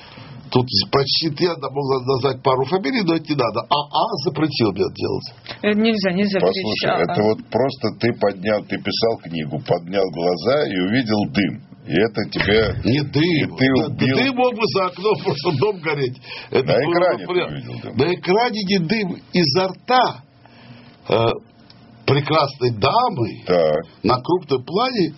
Тут 0.53 0.67
почти 0.91 1.33
я 1.45 1.55
мог 1.55 2.07
назвать 2.07 2.43
пару 2.43 2.65
фамилий, 2.67 3.03
но 3.03 3.15
это 3.15 3.25
не 3.25 3.37
надо. 3.37 3.61
А 3.71 3.75
А 3.75 4.05
запретил 4.25 4.73
мне 4.73 4.83
это 4.83 4.95
делать. 4.95 5.29
Э, 5.63 5.73
Нельзя, 5.73 6.13
нельзя 6.13 6.41
Послушай. 6.41 6.91
А, 6.91 6.99
это 7.01 7.23
вот 7.23 7.39
просто 7.49 7.89
ты 7.99 8.13
поднял, 8.21 8.63
ты 8.65 8.77
писал 8.77 9.17
книгу, 9.23 9.59
поднял 9.67 10.05
глаза 10.13 10.67
и 10.69 10.79
увидел 10.79 11.25
дым. 11.33 11.72
И 11.87 11.93
это 11.93 12.31
тебе... 12.31 12.81
Не 12.85 13.01
дым. 13.03 13.55
И 13.55 13.59
ты 13.59 13.67
Да- 13.77 13.87
убил. 13.87 14.17
Дым 14.17 14.37
мог 14.37 14.55
бы 14.55 14.63
за 14.75 14.87
окном 14.87 15.15
просто 15.25 15.53
дом 15.59 15.79
гореть. 15.81 16.17
Это 16.51 16.67
На 16.67 16.73
экране 16.77 17.27
бы 17.27 17.35
ты 17.35 17.45
увидел 17.45 17.81
дым. 17.83 17.97
На 17.97 18.15
экране 18.15 18.61
не 18.65 18.79
дым 18.79 19.17
изо 19.33 19.69
рта 19.69 20.23
э, 21.09 21.27
прекрасной 22.07 22.71
дамы 22.71 23.43
Так. 23.47 23.77
на 24.05 24.21
крупном 24.21 24.65
плане 24.65 25.15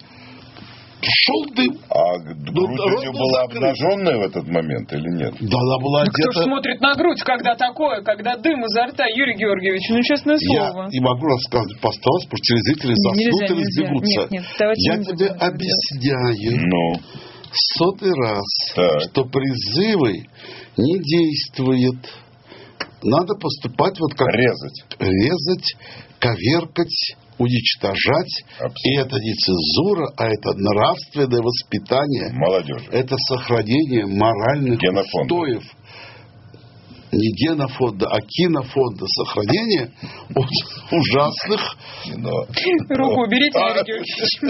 шел 1.05 1.45
дым. 1.55 1.79
А 1.91 2.19
грудь 2.19 2.81
у 2.81 2.89
рот 2.89 3.01
нее 3.01 3.13
был 3.13 3.19
была 3.21 3.43
закрыт. 3.43 3.57
обнаженная 3.57 4.17
в 4.19 4.23
этот 4.23 4.47
момент 4.49 4.93
или 4.93 5.09
нет? 5.17 5.35
Да 5.41 5.57
она 5.59 5.79
была 5.79 6.05
Ну, 6.05 6.11
Кто 6.11 6.31
ж 6.33 6.37
одета... 6.37 6.43
смотрит 6.45 6.81
на 6.81 6.95
грудь, 6.95 7.23
когда 7.23 7.55
такое, 7.55 8.03
когда 8.03 8.37
дым 8.37 8.65
изо 8.65 8.87
рта, 8.87 9.07
Юрий 9.07 9.37
Георгиевич, 9.37 9.83
ну 9.91 10.03
честное 10.03 10.37
Я 10.41 10.71
слово. 10.73 10.89
не 10.91 11.01
могу 11.01 11.27
рассказывать 11.27 11.81
по 11.81 11.89
осталось, 11.91 12.25
потому 12.25 12.39
что 12.39 12.47
телезрители 12.55 12.95
заснут 12.95 13.51
или 13.51 13.65
сбегутся. 13.65 14.21
Нет, 14.31 14.31
нет, 14.31 14.45
Я 14.77 14.97
не 14.97 15.05
тебе 15.05 15.27
объясняю 15.29 16.61
Ну, 16.67 17.01
сотый 17.79 18.13
раз, 18.13 18.45
Так. 18.75 19.01
что 19.11 19.25
призывы 19.25 20.25
не 20.77 20.99
действуют. 20.99 21.99
Надо 23.03 23.35
поступать 23.35 23.99
вот 24.01 24.15
как 24.15 24.29
резать. 24.35 24.85
резать, 24.99 25.77
коверкать, 26.19 27.17
уничтожать. 27.39 28.45
Абсолютно. 28.59 28.89
И 28.89 28.97
это 28.97 29.17
не 29.19 29.35
цензура, 29.35 30.07
а 30.17 30.27
это 30.27 30.53
нравственное 30.55 31.43
воспитание. 31.43 32.31
Молодежи. 32.33 32.89
Это 32.93 33.17
сохранение 33.19 34.07
моральных 34.07 34.79
Генофонда. 34.79 35.35
устоев. 35.35 35.63
Не 37.13 37.31
генофонда, 37.47 38.09
а 38.11 38.21
кинофонда. 38.21 39.07
Сохранение 39.07 39.91
от 40.35 40.93
ужасных. 40.93 41.61
Руку 42.91 43.23
уберите, 43.23 43.57
А, 43.59 43.69
Юрий 43.71 43.85
Георгиевич. 43.85 44.41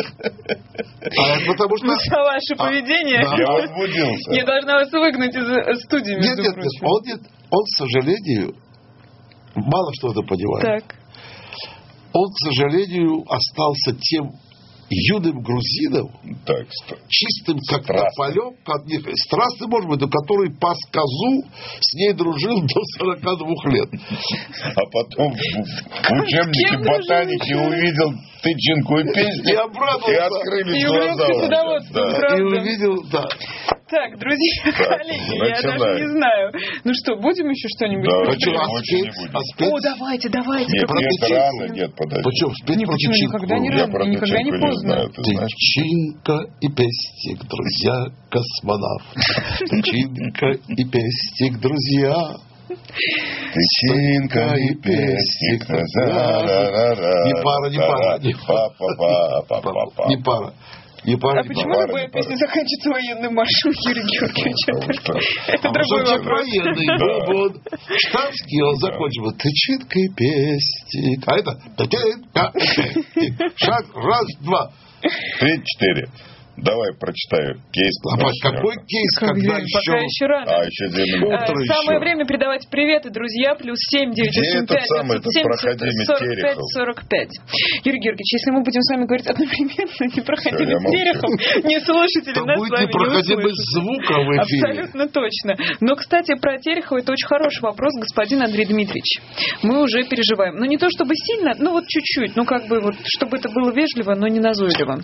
А, 1.19 1.47
потому 1.47 1.77
что... 1.77 1.87
За 1.89 2.23
ваше 2.23 2.55
А, 2.57 2.65
поведение. 2.65 3.21
Я 3.21 3.53
возбудился. 3.53 4.33
Я 4.33 4.45
должна 4.47 4.75
вас 4.77 4.91
выгнать 4.93 5.35
из 5.35 5.47
э, 5.47 5.75
студии, 5.85 6.15
Нет, 6.15 6.39
нет. 6.39 7.21
он, 7.51 7.65
к 7.65 7.77
сожалению, 7.77 8.55
мало 9.55 9.91
что 9.99 10.13
это 10.13 10.23
понимает. 10.23 10.83
Так. 10.85 11.04
Он, 12.15 12.31
к 12.31 12.39
сожалению, 12.39 13.25
остался 13.29 13.99
тем 14.01 14.31
юным 14.89 15.43
грузином, 15.43 16.13
Так, 16.47 16.67
чистым, 17.09 17.59
как 17.69 17.87
тополем, 17.87 18.55
страстным, 19.17 19.71
может 19.71 19.89
быть, 19.89 20.01
но 20.01 20.09
который 20.09 20.55
пас 20.55 20.79
козу, 20.93 21.45
с 21.81 21.95
ней 21.95 22.13
дружил 22.13 22.61
до 22.61 22.81
42 22.99 23.73
лет. 23.73 23.89
А 24.77 24.85
потом 24.93 25.33
в, 25.33 26.23
учебнике 26.23 26.77
ботаники 26.79 27.55
увидел 27.55 28.13
тычинку 28.43 28.99
и 28.99 29.05
песни 29.13 29.53
И 29.53 29.57
обрадовался. 29.57 30.13
и 30.13 30.17
открылись 30.17 30.83
И 30.83 30.87
глаза. 30.87 31.27
Да. 31.49 32.37
И 32.37 32.43
увидел, 32.43 33.03
да. 33.11 33.25
Так, 33.91 34.19
друзья, 34.19 34.73
коллеги, 34.73 35.37
я 35.47 35.61
даже 35.61 36.01
не 36.01 36.09
знаю. 36.17 36.53
Ну 36.85 36.93
что, 36.95 37.17
будем 37.17 37.51
еще 37.51 37.69
что-нибудь? 37.77 38.09
Да? 38.09 38.33
А 39.35 39.41
спеть? 39.53 39.69
О, 39.73 39.79
давайте, 39.81 40.29
давайте. 40.31 40.73
Нет, 40.73 40.89
нет, 40.89 41.31
рано, 41.31 41.65
нет, 41.73 41.95
подожди. 41.95 42.23
Почему? 42.25 42.51
Спеть 42.55 42.77
Не, 42.79 42.85
про 42.87 42.93
почему? 42.95 43.13
тычинку? 43.13 43.37
Никогда 43.37 43.59
не 43.59 43.69
Я 43.69 43.77
рано, 43.83 43.93
про 43.93 44.07
никогда 44.07 44.43
не 44.43 44.51
поздно. 44.53 44.79
знаю. 44.79 45.11
Тычинка 45.11 46.39
и 46.63 46.69
пестик, 46.69 47.45
друзья, 47.45 48.07
космонавт. 48.31 49.05
Тычинка 49.69 50.47
и 50.69 50.85
пестик, 50.85 51.61
друзья. 51.61 52.15
Тычинка 53.53 54.55
и 54.57 54.75
пестик. 54.77 55.69
Не 55.69 57.35
пара, 57.43 57.69
не 57.71 57.79
пара. 57.79 58.19
Не 60.09 60.17
пара. 60.23 60.55
Пара, 61.21 61.41
А 61.41 61.45
почему 61.45 61.75
пара, 61.75 61.87
любая 61.87 62.09
песня 62.09 62.37
заканчивается 62.37 62.91
военным 62.91 63.35
маршем, 63.35 63.73
Юрий 63.89 64.03
Георгиевич? 64.03 64.67
Потому 64.67 64.93
что- 64.93 65.53
Это 65.53 65.71
другой 65.71 66.05
вопрос. 66.19 66.41
военный 66.41 66.99
был 66.99 67.27
бы 67.27 67.43
он 67.45 67.63
штатский, 68.09 68.63
он 68.63 68.77
закончил 68.77 69.31
и 69.97 70.09
пестик. 70.17 71.23
А 71.27 71.37
это 71.39 71.53
и. 71.77 73.33
Шаг, 73.57 73.85
раз, 73.95 74.27
два. 74.41 74.71
Три-четыре. 75.41 76.09
Давай 76.57 76.95
прочитаю 76.95 77.59
кейс. 77.73 77.95
А 78.07 78.17
по- 78.17 78.31
какой 78.43 78.75
кейс, 78.87 79.13
когда 79.19 79.59
Пока 79.59 79.59
еще... 79.59 79.93
еще 80.07 80.27
рано. 80.27 80.47
А, 80.47 80.65
еще. 80.65 80.85
Э, 80.87 81.19
утро 81.19 81.55
Самое 81.67 81.99
еще. 81.99 81.99
время 81.99 82.27
передавать 82.27 82.69
приветы, 82.71 83.11
друзья. 83.11 83.55
Плюс 83.55 83.79
семь 83.91 84.13
девять 84.13 84.37
восемь 84.37 84.67
пять 84.67 84.87
самый, 84.87 85.19
этот 85.19 85.35
907 85.35 85.43
проходимец 85.43 86.07
45 86.07 86.39
Терехов? 86.39 86.63
45. 86.75 87.29
Юрий 87.85 87.99
Георгиевич, 87.99 88.31
если 88.39 88.51
мы 88.53 88.63
будем 88.63 88.83
с 88.83 88.91
вами 88.95 89.05
говорить 89.07 89.27
одновременно, 89.27 90.05
не 90.15 90.21
проходили 90.23 90.75
молчу. 90.79 90.95
Терехов, 90.95 91.31
не 91.65 91.79
слушатели 91.81 92.39
нас 92.39 92.55
с 92.55 92.61
будет 92.61 92.71
вами 92.71 92.87
не 92.87 93.35
услышат. 93.35 93.67
звука 93.75 94.15
в 94.23 94.29
эфире. 94.39 94.63
Абсолютно 94.71 95.09
точно. 95.09 95.51
Но, 95.81 95.97
кстати, 95.97 96.39
про 96.39 96.59
Терехова 96.59 96.99
это 96.99 97.13
очень 97.13 97.27
хороший 97.27 97.63
вопрос, 97.63 97.93
господин 97.99 98.43
Андрей 98.43 98.67
Дмитриевич. 98.67 99.19
Мы 99.63 99.83
уже 99.83 100.05
переживаем. 100.05 100.55
Ну, 100.57 100.65
не 100.67 100.79
то 100.79 100.89
чтобы 100.91 101.15
сильно, 101.17 101.55
ну 101.59 101.73
вот 101.73 101.87
чуть-чуть. 101.89 102.37
Ну, 102.37 102.45
как 102.45 102.69
бы 102.69 102.81
вот, 102.81 102.95
чтобы 103.05 103.39
это 103.39 103.49
было 103.51 103.73
вежливо, 103.73 104.15
но 104.15 104.29
не 104.29 104.39
назойливо. 104.41 105.03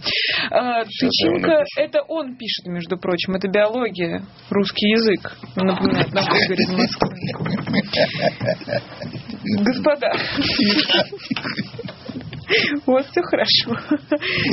А, 0.51 0.79
я 0.79 0.85
Тычинка 0.85 1.40
Только 1.41 1.65
это 1.77 2.03
он 2.09 2.37
пишет, 2.37 2.67
между 2.67 2.97
прочим. 2.97 3.35
Это 3.35 3.49
биология, 3.49 4.23
русский 4.51 4.89
язык. 4.89 5.37
Напоминает 5.57 6.13
нам 6.13 6.25
из 6.25 6.71
Москвы. 6.71 7.09
Господа. 9.65 10.13
У 12.87 12.93
вас 12.93 13.07
все 13.11 13.23
хорошо. 13.23 13.71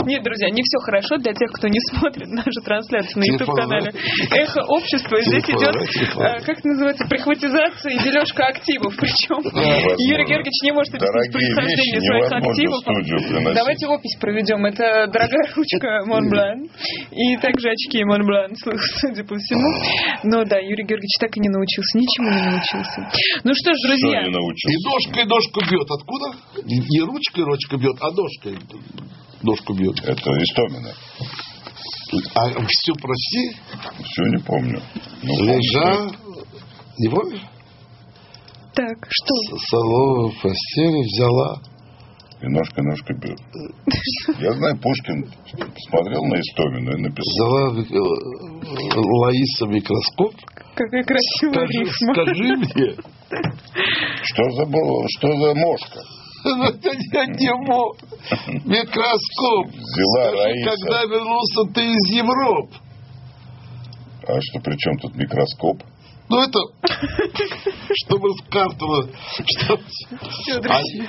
Нет, 0.06 0.24
друзья, 0.24 0.50
не 0.50 0.62
все 0.62 0.78
хорошо 0.86 1.18
для 1.18 1.34
тех, 1.34 1.50
кто 1.54 1.68
не 1.68 1.80
смотрит 1.92 2.28
нашу 2.30 2.62
трансляцию 2.64 3.20
на 3.20 3.26
YouTube-канале 3.26 3.92
Эхо 4.32 4.62
Общества. 4.70 5.22
Здесь 5.22 5.46
идет, 5.50 5.76
э, 5.76 6.40
как 6.46 6.58
это 6.58 6.68
называется, 6.68 7.06
прихватизация 7.08 7.94
и 7.94 8.00
дележка 8.04 8.46
активов. 8.48 8.96
Причем. 8.98 9.42
Юрий 9.98 10.26
Георгиевич 10.26 10.58
не 10.64 10.72
может 10.72 10.94
объяснить 10.94 11.32
происхождение 11.34 12.02
своих 12.02 12.32
активов. 12.32 13.54
Давайте 13.56 13.88
опись 13.88 14.16
проведем. 14.20 14.66
Это 14.66 15.08
дорогая 15.08 15.46
ручка 15.56 16.06
Монблан 16.06 16.70
и 17.12 17.38
также 17.38 17.70
очки 17.70 18.04
Монблан, 18.04 18.54
судя 18.56 19.24
по 19.24 19.36
всему. 19.36 19.68
Но 20.24 20.44
да, 20.46 20.58
Юрий 20.60 20.86
Георгиевич 20.86 21.16
так 21.20 21.36
и 21.36 21.40
не 21.40 21.50
научился, 21.50 21.98
ничему 21.98 22.30
не 22.30 22.44
научился. 22.52 23.00
Ну 23.44 23.52
что 23.54 23.74
ж, 23.74 23.78
друзья, 23.86 24.22
И 24.22 24.30
научился? 24.30 24.90
ножкой 24.90 25.26
ножку 25.26 25.60
бьет. 25.70 25.88
Откуда? 25.90 26.26
Не 26.66 26.78
не 26.80 27.02
ручкой 27.06 27.44
ручка 27.44 27.78
бьет, 27.78 27.87
а 28.02 28.12
ножкой 28.12 28.58
ножку 29.44 29.74
бьет. 29.74 30.00
Это 30.04 30.32
Истомина. 30.44 30.94
А 32.36 32.50
все 32.50 32.94
прости, 33.02 33.52
Все 34.04 34.24
не 34.24 34.38
помню. 34.44 34.82
Ну, 35.24 35.44
лежа... 35.44 36.10
Не 37.00 37.10
помнишь? 37.10 37.42
так, 38.74 38.98
что? 39.10 39.58
С- 39.58 39.70
Солову 39.70 40.30
в 40.30 40.42
постели 40.42 41.02
взяла. 41.04 41.60
И 42.40 42.46
ножка 42.48 42.84
ножка 42.84 43.14
бьет. 43.16 43.40
Я 44.40 44.52
знаю, 44.54 44.78
Пушкин 44.78 45.28
смотрел 45.90 46.24
на 46.26 46.36
Истомину 46.40 46.92
и 46.98 47.02
написал. 47.02 47.74
Взяла 47.74 48.16
э, 48.94 49.00
Лаиса 49.00 49.66
микроскоп. 49.66 50.36
Какая 50.76 51.04
красивая 51.04 51.66
Скажи, 51.66 51.80
рифма. 51.80 52.14
скажи 52.14 52.56
мне. 52.56 52.96
Что 54.24 54.44
за, 54.52 54.66
что 55.18 55.28
за 55.36 55.56
мошка? 55.56 56.00
Это 56.68 56.90
я 57.14 57.26
не 57.26 57.54
мог. 57.68 57.98
Микроскоп. 58.66 59.68
Взяла 59.68 60.30
Скажи, 60.30 60.44
Раиса. 60.44 60.70
когда 60.72 61.04
вернулся 61.06 61.74
ты 61.74 61.82
из 61.82 62.16
Европы? 62.16 62.74
А 64.28 64.40
что, 64.42 64.60
при 64.60 64.76
чем 64.78 64.98
тут 65.00 65.16
микроскоп? 65.16 65.84
Ну 66.30 66.42
это, 66.44 66.60
чтобы 68.04 68.28
в 68.36 68.50
карту, 68.52 68.86
чтобы... 69.48 69.82
Все, 70.44 70.60
друзья. 70.60 71.08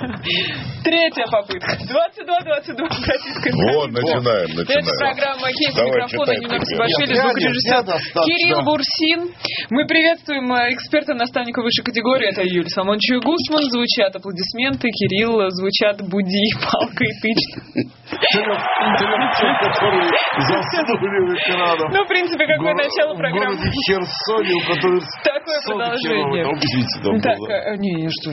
Третья 0.85 1.27
попытка. 1.27 1.75
22-22 1.75 2.87
российская 2.87 3.53
Вот, 3.75 3.91
начинаем, 3.91 4.47
Это 4.47 4.63
начинаем. 4.63 4.99
программа 4.99 5.51
«Кейс 5.51 5.75
Давай, 5.75 5.91
микрофона» 5.91 6.33
Нина 6.39 6.53
я- 6.55 7.23
звукорежиссер. 7.23 7.85
Кирилл 8.25 8.63
Бурсин. 8.65 9.35
Мы 9.71 9.87
приветствуем 9.89 10.53
э, 10.53 10.73
эксперта-наставника 10.75 11.63
высшей 11.63 11.85
категории. 11.85 12.29
Это 12.31 12.43
Юлия 12.43 12.69
Самончев 12.69 13.21
Гусман. 13.25 13.63
Звучат 13.71 14.15
аплодисменты. 14.15 14.89
Кирилл, 14.91 15.41
э, 15.41 15.51
звучат 15.51 16.01
буди, 16.09 16.47
заснули 19.89 21.21
в 21.27 21.35
экранах. 21.35 21.93
Ну, 21.93 22.05
в 22.05 22.09
принципе, 22.09 22.47
какое 22.47 22.75
начало 22.75 23.15
В 23.15 23.19
программы. 23.19 23.57
городе 23.57 23.71
Херсоне, 23.87 24.55
у 24.55 24.75
которых 24.75 25.05
Такое 25.25 25.59
40 25.65 25.79
продолжение. 25.79 26.45
Так, 27.23 27.38
э, 27.49 27.77
не, 27.77 27.93
не, 27.95 28.09
что, 28.11 28.31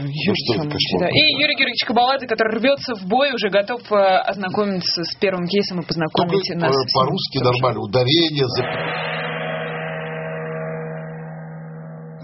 да. 0.99 1.07
И. 1.07 1.19
Юрий 1.39 1.55
Георгиевич 1.55 1.85
Кабаладзе, 1.85 2.27
который 2.27 2.59
рвется 2.59 2.95
в 2.95 3.07
бой, 3.07 3.31
уже 3.33 3.49
готов 3.49 3.81
э, 3.91 3.95
ознакомиться 3.95 5.03
с 5.03 5.15
первым 5.15 5.47
кейсом 5.47 5.79
и 5.81 5.85
познакомить 5.85 6.49
э, 6.51 6.55
нас. 6.55 6.71
ним. 6.71 6.93
по-русски 6.93 7.37
нормально. 7.43 7.81
Ударение, 7.81 8.45
за- 8.47 9.15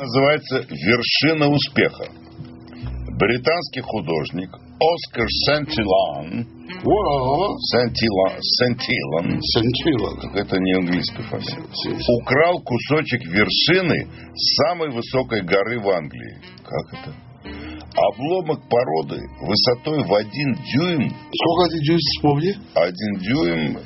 Называется 0.02 0.66
«Вершина 0.68 1.48
успеха». 1.48 2.06
Британский 3.22 3.82
художник 3.82 4.50
Оскар 4.50 5.28
Сентилан 5.46 6.42
Сентилан, 7.70 8.34
Сентилан 8.42 9.40
Сентилан. 9.40 10.36
это 10.36 10.58
не 10.58 10.74
английская 10.74 11.22
фамилия, 11.30 12.02
украл 12.20 12.60
кусочек 12.64 13.22
вершины 13.28 14.08
самой 14.58 14.90
высокой 14.90 15.44
горы 15.44 15.80
в 15.82 15.90
Англии. 15.90 16.38
Как 16.64 17.00
это? 17.00 17.16
Обломок 17.94 18.68
породы 18.68 19.22
высотой 19.42 20.04
в 20.04 20.14
один 20.16 20.56
дюйм, 20.74 21.10
Сколько 21.12 21.66
один 21.68 21.82
дюйм, 21.84 22.00
вспомни? 22.00 22.56
один 22.74 23.20
дюйм 23.20 23.78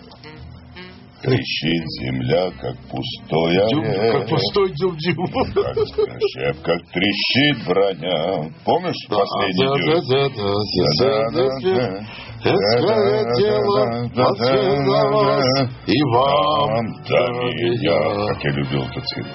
трещит 1.25 1.84
земля, 2.01 2.51
как 2.62 2.77
пустое 2.89 3.68
Дюйм, 3.70 3.85
как 4.11 4.29
пустой 4.29 4.72
дюйм. 4.74 5.27
Как 5.53 6.61
как 6.61 6.81
трещит 6.92 7.66
броня. 7.68 8.51
Помнишь 8.64 9.07
последний 9.09 9.68
дюйм? 9.77 10.03
Да-да-да-да. 11.00 12.05
тело 13.38 13.81
отсвязалось, 14.29 15.70
и 15.88 16.03
вам 16.03 16.85
да 17.09 17.27
меня. 17.31 18.33
Как 18.33 18.44
я 18.44 18.51
любил 18.51 18.83
этот 18.83 19.03
фильм. 19.16 19.27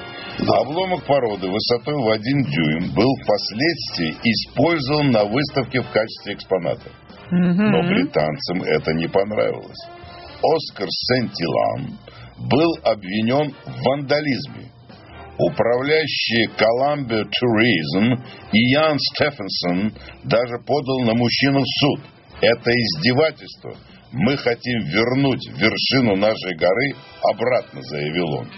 Обломок 0.49 1.05
породы 1.05 1.49
высотой 1.49 1.95
в 1.95 2.09
один 2.09 2.43
дюйм 2.45 2.95
был 2.95 3.11
впоследствии 3.23 4.17
использован 4.23 5.11
на 5.11 5.25
выставке 5.25 5.83
в 5.83 5.91
качестве 5.91 6.35
экспоната. 6.35 6.91
Но 7.31 7.83
британцам 7.83 8.63
это 8.63 8.93
не 8.95 9.07
понравилось. 9.07 9.79
Оскар 10.43 10.89
Сентилан 10.89 11.99
был 12.51 12.71
обвинен 12.85 13.53
в 13.67 13.83
вандализме. 13.83 14.73
Управляющий 15.39 16.47
Columbia 16.57 17.25
Tourism 17.25 18.17
Иоанн 18.53 18.99
Стефенсон 18.99 19.95
даже 20.25 20.59
подал 20.67 21.01
на 21.01 21.15
мужчину 21.15 21.61
в 21.61 21.69
суд. 21.81 22.01
Это 22.41 22.71
издевательство. 22.71 23.75
Мы 24.13 24.37
хотим 24.37 24.81
вернуть 24.87 25.47
вершину 25.49 26.17
нашей 26.17 26.57
горы 26.57 26.95
обратно, 27.23 27.83
заявил 27.83 28.29
он. 28.39 28.49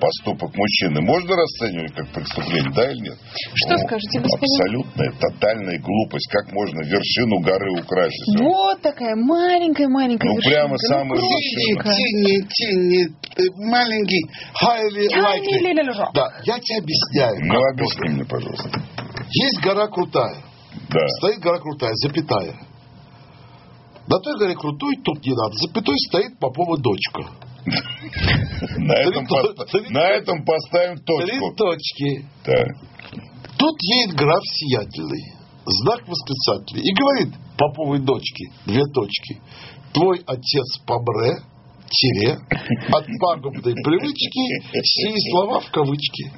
Поступок 0.00 0.54
мужчины 0.54 1.00
можно 1.00 1.34
расценивать 1.34 1.92
как 1.94 2.08
преступление, 2.08 2.72
да 2.74 2.90
или 2.90 3.00
нет? 3.10 3.18
Что 3.54 3.76
скажете, 3.78 4.20
господин? 4.20 4.38
Абсолютная, 4.38 5.12
тотальная 5.18 5.78
глупость. 5.80 6.28
Как 6.30 6.52
можно 6.52 6.80
вершину 6.82 7.40
горы 7.40 7.72
украсить? 7.80 8.40
Вот 8.40 8.80
такая 8.80 9.16
маленькая-маленькая 9.16 10.28
Ну, 10.28 10.34
вершинка. 10.36 10.56
прямо 10.56 10.78
самый 10.78 11.18
крошечка. 11.18 11.90
Тени, 11.90 12.48
тени, 12.48 13.02
э, 13.36 13.68
маленький, 13.70 14.22
highly 14.54 15.06
likely. 15.10 16.12
Да, 16.14 16.28
я 16.44 16.58
тебе 16.60 16.78
объясняю. 16.78 17.36
Ну, 17.44 17.60
объясни 17.72 18.08
мне, 18.10 18.24
пожалуйста. 18.24 18.70
Есть 19.30 19.60
гора 19.62 19.88
крутая. 19.88 20.36
Да. 20.90 21.08
Стоит 21.18 21.40
гора 21.40 21.58
крутая, 21.58 21.92
запятая. 21.94 22.54
На 24.06 24.18
той 24.20 24.38
горе 24.38 24.54
крутой, 24.54 24.96
тут 25.04 25.24
не 25.26 25.34
надо. 25.34 25.54
Запятой 25.58 25.96
стоит 26.08 26.38
Попова 26.38 26.78
дочка. 26.78 27.47
На 28.78 28.92
этом, 28.94 29.26
Три 29.26 30.44
поставим 30.44 30.96
Три 30.96 31.04
точку. 31.04 31.54
точки. 31.56 32.26
Так. 32.44 32.68
Тут 33.58 33.76
едет 33.82 34.14
граф 34.16 34.42
сиятельный. 34.44 35.34
Знак 35.66 36.00
восклицательный. 36.08 36.82
И 36.82 36.94
говорит 36.94 37.34
Поповой 37.58 37.98
дочке, 37.98 38.44
две 38.66 38.82
точки. 38.94 39.40
Твой 39.92 40.20
отец 40.26 40.78
помре, 40.86 41.34
тире, 41.90 42.36
от 42.88 43.06
пагубной 43.20 43.74
привычки, 43.74 44.80
сии 44.82 45.30
слова 45.32 45.60
в 45.60 45.70
кавычки. 45.70 46.30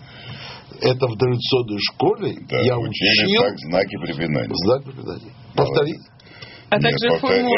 Это 0.80 1.06
в 1.06 1.16
дореволюционной 1.16 1.78
школе 1.92 2.36
Да, 2.48 2.58
я 2.60 2.78
учил 2.78 3.42
так 3.42 3.58
знаки 3.58 3.96
препинания. 3.98 4.54
знак 4.54 4.84
препинания. 4.84 5.32
Повтори. 5.54 5.92
А 6.70 6.76
Нет, 6.78 6.82
также 6.86 7.18
форму 7.18 7.50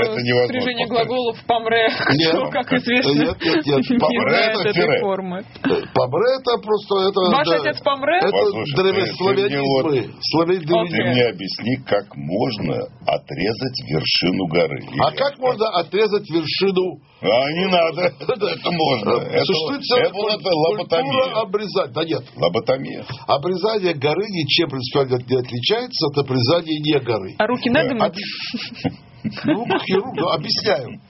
спряжения 0.48 0.87
глаголов 0.87 1.37
помре, 1.46 1.85
кто, 1.92 2.48
как 2.51 2.72
известно, 2.72 3.12
Нет, 3.12 3.37
нет, 3.44 3.66
нет. 3.66 3.81
не 3.90 3.98
Помре 3.98 4.31
знает 4.33 4.57
это 4.57 4.68
этой 4.70 4.72
тире. 4.72 5.01
формы. 5.01 5.44
Помре 5.92 6.29
это 6.40 6.53
просто... 6.64 6.92
Это, 7.12 7.20
Ваш 7.29 7.46
да, 7.48 7.57
отец 7.61 7.81
помре? 7.83 8.16
Это 8.16 8.31
Послушай, 8.33 8.72
ты- 8.72 8.77
ты 10.96 11.05
мне 11.12 11.25
объясни, 11.29 11.77
как 11.85 12.07
можно 12.16 12.75
отрезать 13.07 13.79
вершину 13.85 14.46
горы. 14.48 14.81
А 14.98 15.12
как 15.12 15.38
можно 15.38 15.68
отрезать 15.77 16.31
вершину 16.31 16.96
А, 17.20 17.53
не 17.53 17.66
надо. 17.68 18.16
Это 18.33 18.70
можно. 18.72 19.11
Это, 19.29 19.44
Существует 19.44 19.83
целая 19.85 20.09
культура 20.11 20.55
лоботомия. 20.55 21.40
обрезать. 21.42 21.92
Да 21.92 22.03
нет. 22.05 22.25
Лоботомия. 22.35 23.05
Обрезание 23.29 23.92
горы 23.94 24.25
ничем 24.29 24.70
принципиально 24.70 25.18
не 25.22 25.37
отличается 25.38 26.07
от 26.09 26.18
обрезания 26.25 26.81
не 26.81 26.98
горы. 27.05 27.35
А 27.38 27.46
руки 27.46 27.68
надо 27.70 27.94
А- 28.01 28.09
мыть? 28.09 29.02
Ну, 29.44 29.64
хирург, 29.87 30.14
ну, 30.16 30.28
объясняю. 30.30 31.00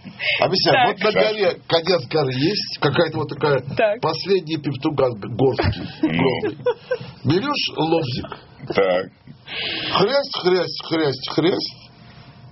Объясняю. 0.41 0.77
Так. 0.77 0.87
Вот 0.89 1.01
на 1.01 1.13
горе 1.23 1.57
конец 1.67 2.07
горы 2.09 2.33
есть, 2.35 2.79
какая-то 2.81 3.19
вот 3.19 3.29
такая 3.29 3.61
Так. 3.61 4.01
последний 4.01 4.57
пептуган 4.59 5.13
горский. 5.37 5.83
Берешь 7.25 7.77
лобзик, 7.77 8.39
Так. 8.75 9.07
хрясть, 9.95 10.37
хрясть, 10.43 10.83
хрясть, 10.85 11.31
хрясть, 11.31 11.75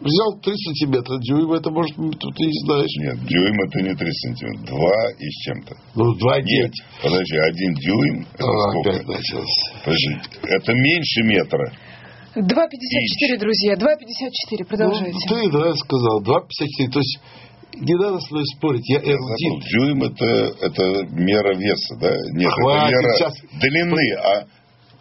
взял 0.01 0.39
3 0.41 0.55
сантиметра 0.57 1.19
дюйм, 1.19 1.53
это 1.53 1.71
может, 1.71 1.95
тут 1.97 2.35
ты 2.37 2.45
не 2.45 2.65
знаешь. 2.65 2.97
Нет, 2.99 3.27
дюйм 3.27 3.61
это 3.61 3.83
не 3.83 3.95
3 3.95 4.13
сантиметра. 4.13 4.67
2 4.67 5.11
и 5.19 5.29
с 5.29 5.45
чем-то. 5.45 5.75
Ну, 5.95 6.15
2 6.15 6.41
Нет, 6.41 6.73
подожди, 7.03 7.37
один 7.37 7.75
дюйм, 7.75 8.27
это 8.35 8.45
А, 8.45 8.71
сколько? 8.71 8.91
опять 8.91 9.07
началось. 9.09 9.71
Подожди, 9.85 10.17
это 10.43 10.73
меньше 10.73 11.23
метра. 11.25 11.73
2,54, 12.37 13.39
друзья, 13.39 13.75
2,54, 13.75 14.65
продолжайте. 14.69 15.13
Ну, 15.13 15.35
ты, 15.35 15.51
да, 15.51 15.75
сказал, 15.75 16.23
2,54, 16.23 16.91
то 16.93 16.99
есть 16.99 17.19
не 17.75 17.95
надо 17.95 18.21
со 18.21 18.35
мной 18.35 18.45
спорить, 18.57 18.89
я 18.89 18.99
эрудит. 18.99 19.65
Дюйм 19.71 20.03
это, 20.05 20.55
это 20.61 21.07
мера 21.13 21.55
веса, 21.55 21.97
да? 22.01 22.11
Нет, 22.33 22.53
Хватит, 22.53 22.93
это 22.93 23.03
мера 23.03 23.17
сейчас. 23.17 23.35
длины, 23.61 24.15
а 24.17 24.45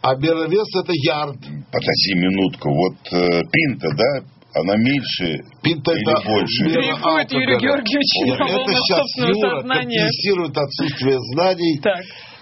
А 0.01 0.15
мера 0.15 0.47
веса 0.47 0.79
это 0.79 0.93
ярд. 0.93 1.37
подожди 1.71 2.13
минутку, 2.15 2.69
вот 2.69 2.97
э, 3.11 3.41
пинта, 3.51 3.89
да, 3.95 4.23
она 4.55 4.75
меньше 4.77 5.43
Пинта 5.61 5.91
или 5.91 6.01
это 6.01 6.25
больше? 6.25 6.63
Дрейфует 6.65 7.31
Юрий. 7.31 7.57
Георгиевич 7.59 8.09
Это 8.25 8.73
сейчас 8.73 9.05
Юра 9.17 9.61
компенсирует 9.61 10.57
отсутствие 10.57 11.17
знаний 11.33 11.79
Так. 11.83 12.01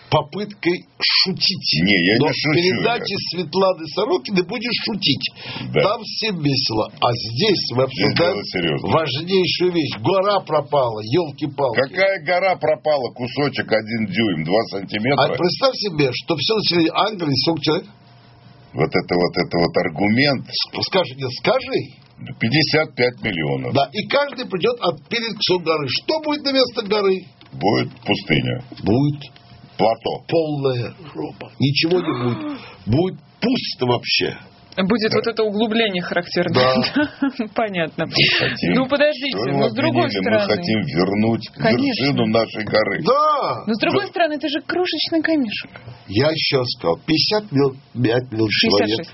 Попыткой 0.10 0.88
шутить. 1.00 1.72
Не, 1.84 1.98
я 2.08 2.13
не 2.15 2.20
Но 2.20 2.28
в 2.28 2.34
шучу, 2.34 2.54
передаче 2.56 3.15
Светланы 3.32 3.86
Сорокиной 3.93 4.43
будешь 4.48 4.80
шутить. 4.86 5.26
Да. 5.74 5.82
Там 5.84 6.02
всем 6.04 6.39
весело. 6.41 6.91
А 7.02 7.10
здесь 7.12 7.63
мы 7.76 7.86
Здесь 7.88 8.08
обсуждаем 8.08 8.43
серьезное. 8.46 8.91
важнейшую 8.93 9.72
вещь. 9.74 9.93
Гора 10.00 10.39
пропала, 10.41 11.00
елки-палки. 11.04 11.82
Какая 11.91 12.24
гора 12.24 12.56
пропала? 12.56 13.12
Кусочек 13.13 13.67
один 13.72 14.08
дюйм, 14.08 14.43
два 14.43 14.60
А 14.60 14.80
сантиметра. 14.80 15.36
представь 15.36 15.76
себе, 15.76 16.10
что 16.13 16.36
все 16.38 16.56
население 16.56 16.91
Англии, 16.96 17.36
сколько 17.43 17.62
человек? 17.62 17.88
Вот 18.74 18.89
это 18.93 19.13
вот 19.15 19.34
это 19.36 19.56
вот 19.58 19.74
аргумент. 19.78 20.46
Скажи, 20.88 21.15
нет, 21.15 21.32
скажи. 21.39 21.80
55 22.39 23.22
миллионов. 23.24 23.74
Да, 23.74 23.89
и 23.93 24.08
каждый 24.08 24.46
придет 24.48 24.76
отпилить 24.82 25.36
кусок 25.38 25.63
горы. 25.63 25.88
Что 25.88 26.20
будет 26.22 26.43
на 26.43 26.52
место 26.52 26.82
горы? 26.84 27.26
Будет 27.54 27.91
пустыня. 28.02 28.63
Будет 28.84 29.22
Плато. 29.78 30.24
полная 30.28 30.94
жопа. 31.13 31.52
Ничего 31.60 32.00
не 32.00 32.24
будет. 32.24 32.60
Будет 32.86 33.20
пусто 33.40 33.86
вообще. 33.86 34.38
Будет 34.78 35.12
вот 35.12 35.26
это 35.26 35.44
углубление 35.44 36.04
характерное. 36.04 36.54
Да. 36.96 37.46
Понятно. 37.56 38.06
хотим- 38.38 38.74
Ну, 38.74 38.86
подождите, 38.88 39.36
но 39.52 39.70
с 39.70 39.74
другой 39.74 40.06
обвинили? 40.06 40.22
стороны... 40.22 40.44
Мы 40.44 40.56
хотим 40.56 40.80
вернуть 40.82 41.48
Конечно. 41.56 42.04
вершину 42.06 42.26
нашей 42.28 42.63
горы. 42.63 43.02
Да. 43.04 43.63
Но 43.66 43.74
с 43.74 43.80
другой 43.80 44.06
стороны, 44.08 44.34
это 44.34 44.48
же 44.48 44.62
крошечный 44.62 45.24
камешек. 45.24 45.72
Я 46.08 46.30
еще 46.30 46.63
сказал, 46.78 47.00
50 47.06 47.52
миллионов, 47.52 47.78
5 47.94 48.32
миллионов 48.32 48.52
человек. 48.52 49.08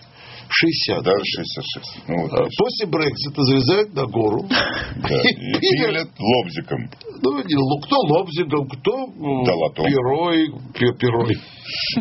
66. 0.49 0.99
60. 0.99 1.03
Даже 1.03 1.23
66. 1.23 2.07
Ну, 2.07 2.21
вот 2.23 2.33
А. 2.33 2.47
После 2.57 2.85
Брексита 2.87 3.41
залезают 3.43 3.93
на 3.93 4.05
гору. 4.05 4.43
Да. 4.49 5.21
И 5.21 5.29
И 5.57 5.77
пилят. 5.83 6.09
лобзиком. 6.19 6.89
Ну, 7.21 7.79
кто 7.81 7.95
лобзиком, 7.97 8.67
кто 8.67 9.07
Долотом. 9.45 9.85
пирой, 9.85 10.47
пи- 10.73 10.97
пирой, 10.99 11.35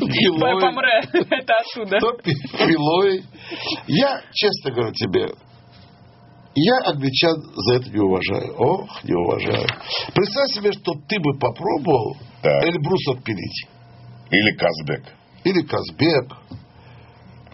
пилой, 0.01 0.61
Помре. 0.61 1.01
Это 1.13 1.55
оттуда. 1.61 1.99
кто 1.99 2.13
пи- 2.23 2.35
пилой. 2.67 3.23
Я, 3.87 4.21
честно 4.33 4.73
говорю 4.73 4.93
тебе, 4.95 5.29
я 6.55 6.75
англичан 6.91 7.35
за 7.55 7.77
это 7.77 7.91
не 7.91 8.01
уважаю. 8.01 8.55
Ох, 8.59 9.05
не 9.05 9.15
уважаю. 9.15 9.67
Представь 10.15 10.49
себе, 10.55 10.73
что 10.73 10.93
ты 11.09 11.19
бы 11.19 11.39
попробовал. 11.39 12.17
Эльбрус 12.43 13.09
отпилить. 13.17 13.67
Или 14.31 14.53
Казбек. 14.57 15.05
Или 15.45 15.63
Казбек. 15.63 16.37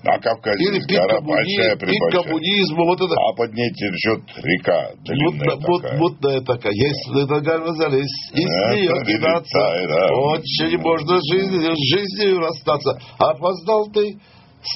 На 0.02 0.18
Кавказе 0.18 0.62
Или 0.64 0.76
есть 0.76 0.88
гора 0.90 1.20
большая, 1.20 1.76
прибольшая. 1.76 2.22
коммунизма. 2.22 2.84
Вот 2.84 3.00
это. 3.00 3.14
А 3.14 3.32
под 3.34 3.52
ней 3.52 3.70
течет 3.74 4.20
река 4.42 4.90
длинная 5.04 5.56
мут- 5.56 5.82
такая. 5.82 5.98
Мутная 5.98 6.40
такая. 6.40 6.72
Если 6.72 7.26
нога 7.28 7.72
залезть, 7.74 8.30
и 8.34 8.42
с 8.42 8.46
Это 8.46 8.74
нее 8.76 9.04
кидаться. 9.04 9.58
да. 9.88 10.06
Очень 10.14 10.78
можно 10.78 11.18
жизнью, 11.32 11.74
жизнью 11.76 12.38
расстаться. 12.38 12.98
Опоздал 13.18 13.90
ты, 13.92 14.18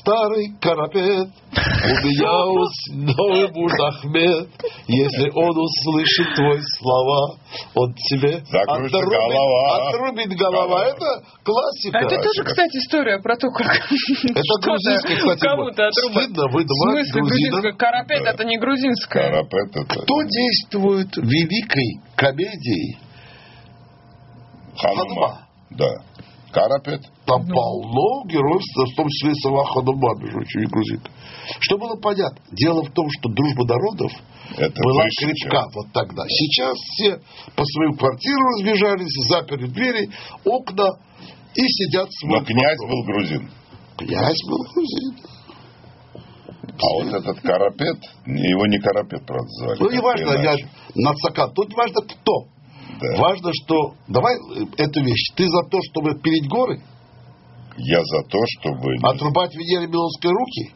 старый 0.00 0.52
карапет. 0.60 1.28
У 1.52 2.06
меня 2.06 2.46
ус- 2.46 2.88
новый 2.92 3.88
Ахмед. 3.88 4.48
Если 4.86 5.30
он 5.30 5.50
услышит 5.58 6.34
твои 6.36 6.60
слова, 6.78 7.36
он 7.74 7.92
тебе 7.94 8.42
Закружится 8.46 8.98
отрубит, 8.98 9.18
голова. 9.18 9.88
отрубит 9.88 10.28
голова. 10.38 10.84
Это 10.86 11.22
классика. 11.42 11.98
А 11.98 12.02
это 12.02 12.16
тоже, 12.22 12.44
кстати, 12.44 12.76
история 12.78 13.18
про 13.20 13.36
то, 13.36 13.48
как 13.50 13.66
Это 13.76 14.42
грузинская, 14.62 15.16
кстати, 15.16 15.40
кому-то 15.40 15.86
отрубает. 15.88 16.28
стыдно 16.30 16.48
В 16.48 16.52
выдавать 16.52 17.06
смысле 17.06 17.20
грузинам. 17.20 17.60
грузинская? 17.60 17.72
Карапет 17.72 18.22
это 18.26 18.44
не 18.44 18.58
грузинская. 18.58 19.30
Карапет 19.30 19.76
это... 19.76 20.00
Кто 20.02 20.22
действует 20.22 21.16
в 21.16 21.24
великой 21.24 22.00
комедии 22.16 22.98
Ханума. 24.76 25.04
Ханума? 25.04 25.38
Да. 25.70 25.88
Карапет. 26.52 27.00
Там 27.24 27.40
полно 27.46 28.24
героев, 28.28 28.62
в 28.62 28.96
том 28.96 29.08
числе 29.08 29.32
и 29.32 29.34
сама 29.42 29.64
Ханума, 29.64 30.14
между 30.20 30.36
прочим, 30.38 30.60
и 30.60 30.66
грузинка. 30.66 31.10
Что 31.60 31.78
было 31.78 31.96
понятно? 31.96 32.38
Дело 32.52 32.82
в 32.84 32.90
том, 32.92 33.06
что 33.10 33.28
дружба 33.30 33.64
народов 33.66 34.12
Это 34.56 34.82
была 34.82 35.04
крепка 35.18 35.34
чем- 35.34 35.70
вот 35.74 35.86
тогда. 35.92 36.24
Сейчас 36.28 36.76
все 36.76 37.20
по 37.56 37.64
своим 37.64 37.94
квартирам 37.96 38.46
разбежались, 38.56 39.28
заперли 39.28 39.66
двери, 39.66 40.10
окна 40.44 40.88
и 41.54 41.62
сидят 41.66 42.08
Но 42.22 42.28
смотрят. 42.28 42.46
князь 42.48 42.78
окно. 42.80 42.88
был 42.88 43.02
грузин. 43.04 43.50
Князь 43.96 44.40
был 44.48 44.58
грузин. 44.74 45.16
А 46.14 46.94
вот 46.94 47.14
этот 47.14 47.40
Карапет, 47.40 47.98
его 48.26 48.66
не 48.66 48.78
Карапет, 48.78 49.24
правда, 49.26 49.48
звали. 49.48 49.78
Ну, 49.80 49.90
не 49.90 50.00
важно, 50.00 50.30
я 50.42 50.56
нацака. 50.94 51.48
Тут 51.54 51.72
важно 51.74 52.00
кто. 52.02 52.32
Да. 53.00 53.20
Важно, 53.20 53.50
что... 53.52 53.74
Давай 54.08 54.34
э, 54.34 54.64
эту 54.78 55.02
вещь. 55.02 55.32
Ты 55.36 55.46
за 55.48 55.62
то, 55.70 55.78
чтобы 55.90 56.20
пилить 56.20 56.48
горы? 56.48 56.80
Я 57.76 58.02
за 58.04 58.22
то, 58.28 58.38
чтобы... 58.60 58.94
Отрубать 59.02 59.54
Венере 59.54 59.86
Милонской 59.88 60.30
руки? 60.30 60.74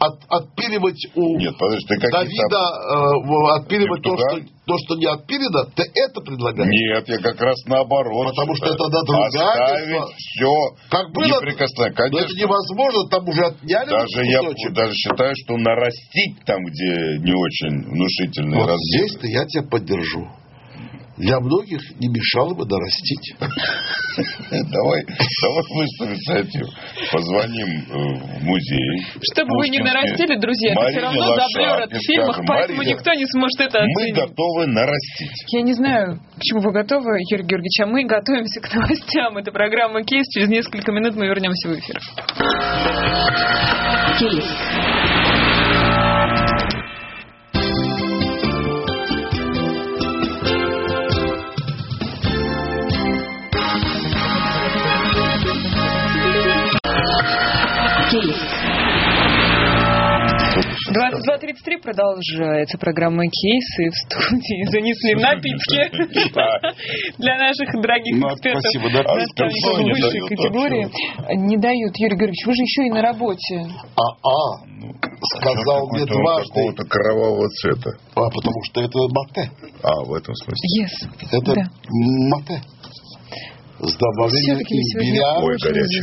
От, 0.00 0.14
отпиливать 0.28 1.00
у 1.16 1.38
Нет, 1.40 1.58
подожди, 1.58 1.86
ты. 1.88 2.08
Давида, 2.12 2.30
э, 2.30 3.26
в- 3.26 3.50
отпиливать 3.58 4.00
то 4.02 4.14
что, 4.16 4.38
то, 4.64 4.78
что 4.78 4.94
не 4.94 5.06
отпилено? 5.06 5.64
Ты 5.74 5.82
это 5.92 6.20
предлагаешь? 6.20 6.70
Нет, 6.70 7.08
я 7.08 7.18
как 7.18 7.40
раз 7.40 7.56
наоборот. 7.66 8.28
Потому 8.30 8.54
что 8.54 8.66
это 8.66 8.86
надругательство. 8.86 9.50
Оставить 9.50 10.14
все 10.14 10.52
Как 10.88 11.10
было, 11.10 11.24
неприкосновенно. 11.42 11.94
Но 11.98 12.18
это 12.18 12.28
Конечно. 12.28 12.38
невозможно, 12.38 13.08
там 13.10 13.28
уже 13.28 13.42
отняли 13.42 13.90
Даже 13.90 14.24
я 14.30 14.38
кусочек. 14.38 14.72
даже 14.72 14.92
считаю, 14.94 15.32
что 15.34 15.56
нарастить 15.56 16.44
там, 16.46 16.62
где 16.62 17.18
не 17.18 17.34
очень 17.34 17.82
внушительные 17.90 18.60
Вот 18.60 18.68
размеры. 18.70 18.78
здесь-то 19.08 19.26
я 19.26 19.44
тебя 19.46 19.62
поддержу. 19.68 20.28
Для 21.18 21.40
многих 21.40 21.80
не 21.98 22.08
мешало 22.08 22.54
бы 22.54 22.64
нарастить. 22.64 23.34
Давай, 24.50 25.02
давай 25.06 25.62
выставим 25.70 26.14
инициативу. 26.14 26.68
Позвоним 27.12 27.68
э, 27.68 28.38
в 28.38 28.44
музей. 28.44 29.06
Чтобы 29.32 29.50
вы 29.58 29.68
не 29.68 29.78
нарастили, 29.78 30.36
друзья, 30.38 30.72
это 30.72 30.88
все 30.88 31.00
равно 31.00 31.36
заблюрят 31.36 31.90
в 31.92 31.98
фильмах, 32.04 32.40
поэтому 32.46 32.82
никто 32.82 33.12
не 33.12 33.26
сможет 33.26 33.60
это 33.60 33.78
Мы 33.80 34.02
оценить. 34.02 34.16
готовы 34.16 34.66
нарастить. 34.66 35.44
Я 35.52 35.62
не 35.62 35.72
знаю, 35.72 36.20
к 36.36 36.42
чему 36.42 36.60
вы 36.62 36.72
готовы, 36.72 37.18
Юрий 37.30 37.44
Георгиевич, 37.44 37.80
а 37.82 37.86
мы 37.86 38.04
готовимся 38.04 38.60
к 38.60 38.74
новостям. 38.74 39.36
Это 39.38 39.52
программа 39.52 40.02
«Кейс». 40.02 40.26
Через 40.34 40.48
несколько 40.48 40.90
минут 40.92 41.14
мы 41.14 41.26
вернемся 41.26 41.68
в 41.68 41.78
эфир. 41.78 42.00
Кейс. 44.18 45.27
Кейс. 58.20 58.36
22.33 60.88 61.82
продолжается 61.82 62.78
программа 62.78 63.24
«Кейсы». 63.28 63.90
В 63.90 63.94
студии 63.94 64.64
занесли 64.72 65.14
напитки 65.14 65.90
для 67.18 67.36
наших 67.38 67.70
дорогих 67.80 68.16
Ну, 68.16 68.28
экспертов. 68.34 68.62
спасибо, 68.62 68.90
да. 68.90 69.02
высшей 69.14 70.00
дают 70.00 70.28
категории. 70.28 70.88
Не 71.46 71.56
дают, 71.58 71.94
Юрий 71.98 72.16
Георгиевич, 72.16 72.44
вы 72.46 72.54
же 72.54 72.62
еще 72.62 72.86
и 72.86 72.90
на 72.90 73.02
работе. 73.02 73.68
А-а, 73.94 74.64
сказал 75.38 75.88
мне 75.92 76.04
дважды. 76.06 76.48
Какого-то 76.48 76.82
кровавого 76.88 77.48
цвета. 77.50 77.90
А, 78.16 78.28
потому 78.30 78.62
что 78.64 78.80
это 78.80 78.98
мате. 79.14 79.50
А, 79.82 80.00
в 80.04 80.12
этом 80.14 80.34
смысле. 80.34 80.82
Yes. 80.82 80.92
Это 81.30 81.54
Да. 81.54 81.62
мате. 82.30 82.62
С 83.80 83.94
добавлением 83.96 84.58
имбиря. 84.58 85.38
Ой, 85.38 85.56
горячий. 85.62 86.02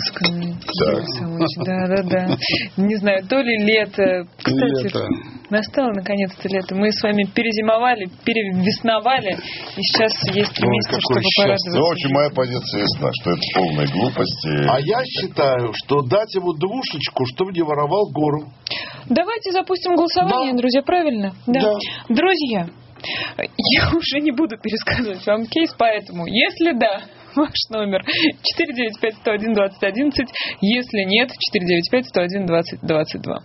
Так. 0.79 1.65
Да, 1.65 1.87
да, 1.87 2.03
да. 2.03 2.37
Не 2.77 2.95
знаю, 2.95 3.23
то 3.27 3.37
ли 3.41 3.57
лето. 3.65 4.25
Кстати, 4.37 4.85
Лето. 4.85 5.07
настало 5.49 5.91
наконец-то 5.91 6.47
лето. 6.47 6.73
Мы 6.75 6.91
с 6.93 7.03
вами 7.03 7.23
перезимовали, 7.23 8.07
перевесновали, 8.23 9.33
и 9.75 9.81
сейчас 9.81 10.11
есть 10.33 10.57
место, 10.57 10.91
какое 10.95 10.99
чтобы 11.01 11.21
счастье. 11.23 11.43
порадоваться. 11.43 11.77
Ну, 11.77 11.85
в 11.87 11.91
общем, 11.91 12.09
моя 12.13 12.29
позиция 12.29 12.79
ясна, 12.81 13.09
что 13.21 13.31
это 13.31 13.41
полная 13.55 13.87
глупость. 13.87 14.45
и- 14.45 14.67
А 14.69 14.79
я 14.79 15.03
считаю, 15.05 15.73
что 15.73 16.01
дать 16.03 16.33
ему 16.35 16.53
двушечку, 16.53 17.25
чтобы 17.35 17.51
не 17.51 17.61
воровал 17.61 18.09
гору. 18.11 18.45
Давайте 19.09 19.51
запустим 19.51 19.95
голосование, 19.95 20.53
Да. 20.53 20.57
друзья, 20.59 20.81
правильно? 20.81 21.33
Да. 21.45 21.73
Друзья, 22.07 22.67
я 23.37 23.89
уже 23.93 24.21
не 24.21 24.31
буду 24.31 24.55
пересказывать 24.57 25.25
вам 25.27 25.45
кейс, 25.45 25.73
поэтому, 25.77 26.25
если 26.25 26.71
да, 26.71 27.01
ваш 27.39 27.53
номер 27.69 28.01
495-101-2011, 28.57 30.11
если 30.61 31.03
нет, 31.05 31.31
495-101-2022. 31.91 33.39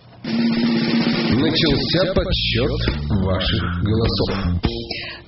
Начался 1.40 2.14
подсчет 2.14 2.70
ваших 3.24 3.62
голосов. 3.83 4.29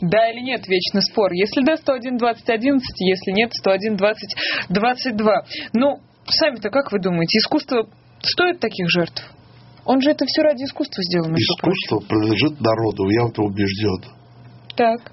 Да 0.01 0.31
или 0.31 0.41
нет, 0.41 0.67
вечный 0.69 1.03
спор. 1.03 1.33
Если 1.33 1.63
да, 1.65 1.75
101-2011, 1.75 2.81
если 2.99 3.31
нет, 3.33 3.53
101-2022. 3.65 5.45
Ну, 5.75 6.01
сами-то 6.27 6.71
как 6.71 6.93
вы 6.93 6.99
думаете, 7.01 7.39
искусство 7.39 7.87
стоит 8.21 8.61
таких 8.61 8.91
жертв? 8.91 9.23
Он 9.85 10.01
же 10.01 10.11
это 10.11 10.25
все 10.27 10.43
ради 10.43 10.63
искусства 10.63 11.03
сделал, 11.03 11.29
прочим. 11.29 11.43
Искусство 11.43 11.99
принадлежит 12.09 12.61
народу, 12.61 13.09
я 13.09 13.23
в 13.25 13.31
этом 13.31 13.47
убежден. 13.47 14.05
Так. 14.77 15.13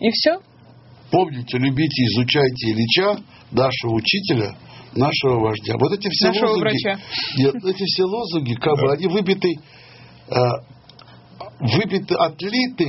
И 0.00 0.10
все? 0.10 0.40
Помните, 1.10 1.58
любите, 1.58 2.02
изучайте 2.04 2.70
Ильича, 2.72 3.22
нашего 3.52 3.92
учителя, 3.94 4.56
нашего 4.94 5.40
вождя. 5.40 5.74
Вот 5.78 5.92
эти 5.92 6.08
все 6.10 6.28
Нашего 6.28 6.46
лозунги... 6.50 6.60
врача. 6.62 7.00
Нет, 7.36 7.54
эти 7.64 7.84
все 7.84 8.04
лозунги, 8.04 8.54
как 8.54 8.74
бы, 8.78 8.92
они 8.92 9.06
выбиты, 9.06 9.52
э, 10.28 10.34
выбиты, 11.60 12.14
отлиты 12.14 12.88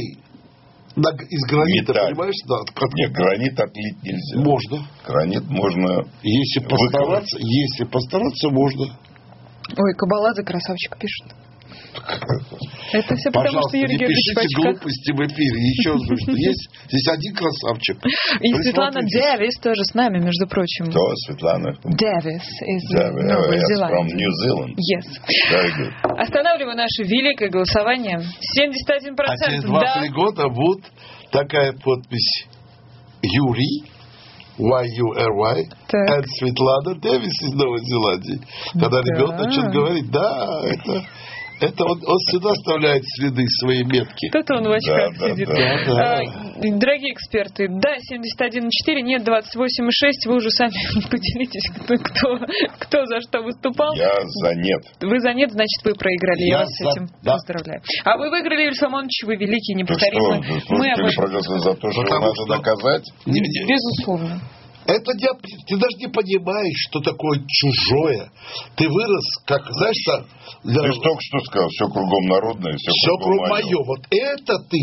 на- 0.95 1.11
из 1.29 1.41
гранита, 1.49 1.93
Металл. 1.93 2.07
понимаешь? 2.09 2.35
Да, 2.47 2.55
от- 2.55 2.69
от- 2.83 2.93
Нет, 2.95 3.11
гранит 3.11 3.59
отлить 3.59 4.03
нельзя. 4.03 4.39
Можно. 4.41 4.87
Гранит 5.05 5.43
можно... 5.47 6.03
Если 6.23 6.59
постараться, 6.67 7.37
если 7.39 7.83
постараться, 7.85 8.49
можно. 8.49 8.85
Ой, 9.77 9.93
Кабаладзе 9.95 10.43
красавчик 10.43 10.97
пишет. 10.97 11.35
Это 12.93 13.15
все 13.15 13.29
потому, 13.31 13.47
Пожалуйста, 13.61 13.69
что 13.69 13.77
Юрий 13.77 13.93
не 13.93 13.97
Георгиевич 13.99 14.25
пишите 14.27 14.35
Пачков. 14.35 14.63
глупости 14.63 15.11
в 15.11 15.19
эфире. 15.27 15.55
Еще 15.67 15.89
раз 15.91 16.01
говорю, 16.01 16.17
что 16.23 16.31
есть 16.31 16.63
здесь 16.87 17.07
один 17.11 17.33
красавчик. 17.35 17.97
И 18.41 18.53
Светлана. 18.63 18.99
Дэвис 19.01 19.55
тоже 19.59 19.83
с 19.83 19.93
нами, 19.93 20.19
между 20.19 20.47
прочим. 20.47 20.85
Кто, 20.87 21.01
Светлана? 21.27 21.75
Дэвис 21.83 22.45
из 22.61 22.83
Да, 22.93 23.11
Новой 23.11 23.57
from 23.57 23.67
Зеландии. 23.67 24.15
New 24.15 24.31
Zealand. 24.43 24.73
Yes. 24.77 25.05
Very 25.51 25.71
good. 25.77 25.91
Останавливаю 26.17 26.75
наше 26.75 27.03
великое 27.03 27.49
голосование. 27.49 28.19
71% 28.57 29.15
А 29.17 29.37
через 29.49 29.63
да. 29.63 30.01
2-3 30.03 30.09
года 30.13 30.49
будет 30.49 30.85
такая 31.31 31.73
подпись 31.73 32.45
Юрий, 33.21 33.83
Y-U-R-Y, 34.57 35.69
and 35.93 36.23
Светлана 36.39 36.95
Дэвис 36.99 37.41
из 37.43 37.53
Новой 37.53 37.79
Зеландии. 37.81 38.39
Когда 38.73 39.01
Да. 39.01 39.03
ребенок 39.03 39.39
начнет 39.45 39.71
говорить, 39.71 40.09
да, 40.11 40.61
это, 40.65 41.03
это 41.59 41.83
он, 41.85 41.97
он 42.05 42.17
всегда 42.27 42.51
оставляет 42.51 43.03
следы, 43.17 43.45
свои 43.61 43.83
метки. 43.83 44.29
Кто-то 44.29 44.55
он 44.57 44.63
в 44.67 44.71
очках 44.71 45.13
Да, 45.17 45.27
да, 45.27 45.33
сидит. 45.33 45.47
да, 45.47 45.85
да. 45.85 46.19
А, 46.19 46.77
Дорогие 46.77 47.13
эксперты, 47.13 47.67
да, 47.69 47.95
71,4, 47.97 49.01
нет, 49.01 49.21
28,6. 49.27 50.27
Вы 50.27 50.35
уже 50.35 50.49
сами 50.51 50.71
поделитесь, 51.09 51.69
кто, 51.75 51.95
кто, 51.97 52.39
кто 52.79 53.05
за 53.05 53.21
что 53.21 53.41
выступал. 53.41 53.93
Я 53.95 54.11
за 54.21 54.55
нет. 54.55 54.81
Вы 55.01 55.19
за 55.19 55.33
нет, 55.33 55.51
значит, 55.51 55.83
вы 55.83 55.93
проиграли. 55.93 56.41
Я, 56.41 56.47
Я 56.47 56.59
вас 56.59 56.69
с 56.69 56.83
за- 56.83 56.89
этим 56.89 57.07
да. 57.23 57.33
поздравляю. 57.33 57.81
А 58.05 58.17
вы 58.17 58.29
выиграли, 58.29 58.63
Юрий 58.63 58.75
Соломонович, 58.75 59.23
вы 59.25 59.35
великий, 59.35 59.73
что, 59.73 59.79
неповторимый. 59.79 60.39
Мы 60.69 60.91
об 60.91 60.99
этом... 61.05 61.59
за 61.59 61.73
то, 61.73 61.91
что 61.91 62.01
Потому 62.03 62.21
надо 62.21 62.35
что-? 62.35 62.45
Не- 63.25 63.39
не- 63.39 63.67
Безусловно. 63.67 64.41
Это 64.87 65.11
ты 65.67 65.75
даже 65.77 65.97
не 65.97 66.07
понимаешь, 66.07 66.77
что 66.89 67.01
такое 67.01 67.43
чужое. 67.47 68.31
Ты 68.77 68.87
вырос, 68.87 69.25
как, 69.45 69.69
знаешь, 69.69 69.95
что, 70.01 70.25
для- 70.63 70.81
Ты 70.81 70.91
же 70.93 70.99
только 71.01 71.21
что 71.21 71.39
сказал, 71.41 71.67
все 71.69 71.85
кругом 71.87 72.25
народное, 72.27 72.77
все, 72.77 72.91
все 72.91 73.11
кругом 73.17 73.37
кругом 73.37 73.49
мое. 73.49 73.63
мое. 73.65 73.83
Вот 73.85 74.07
это 74.09 74.53
ты 74.69 74.79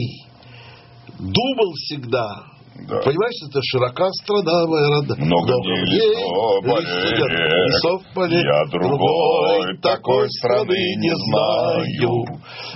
думал 1.19 1.73
всегда. 1.77 2.54
Да. 2.74 3.00
Понимаешь, 3.02 3.40
это 3.48 3.60
широка 3.62 4.10
страна 4.10 4.66
моя 4.66 4.88
родная. 4.88 5.18
Много 5.18 5.52
Много 5.54 5.87
дней 5.87 6.00
лесов 6.10 6.62
полей, 6.64 7.66
лесов 7.66 8.02
полей. 8.14 8.42
Я 8.42 8.64
другой 8.70 9.78
такой 9.80 10.28
страны 10.30 10.74
не 10.98 11.14
знаю, 11.14 11.84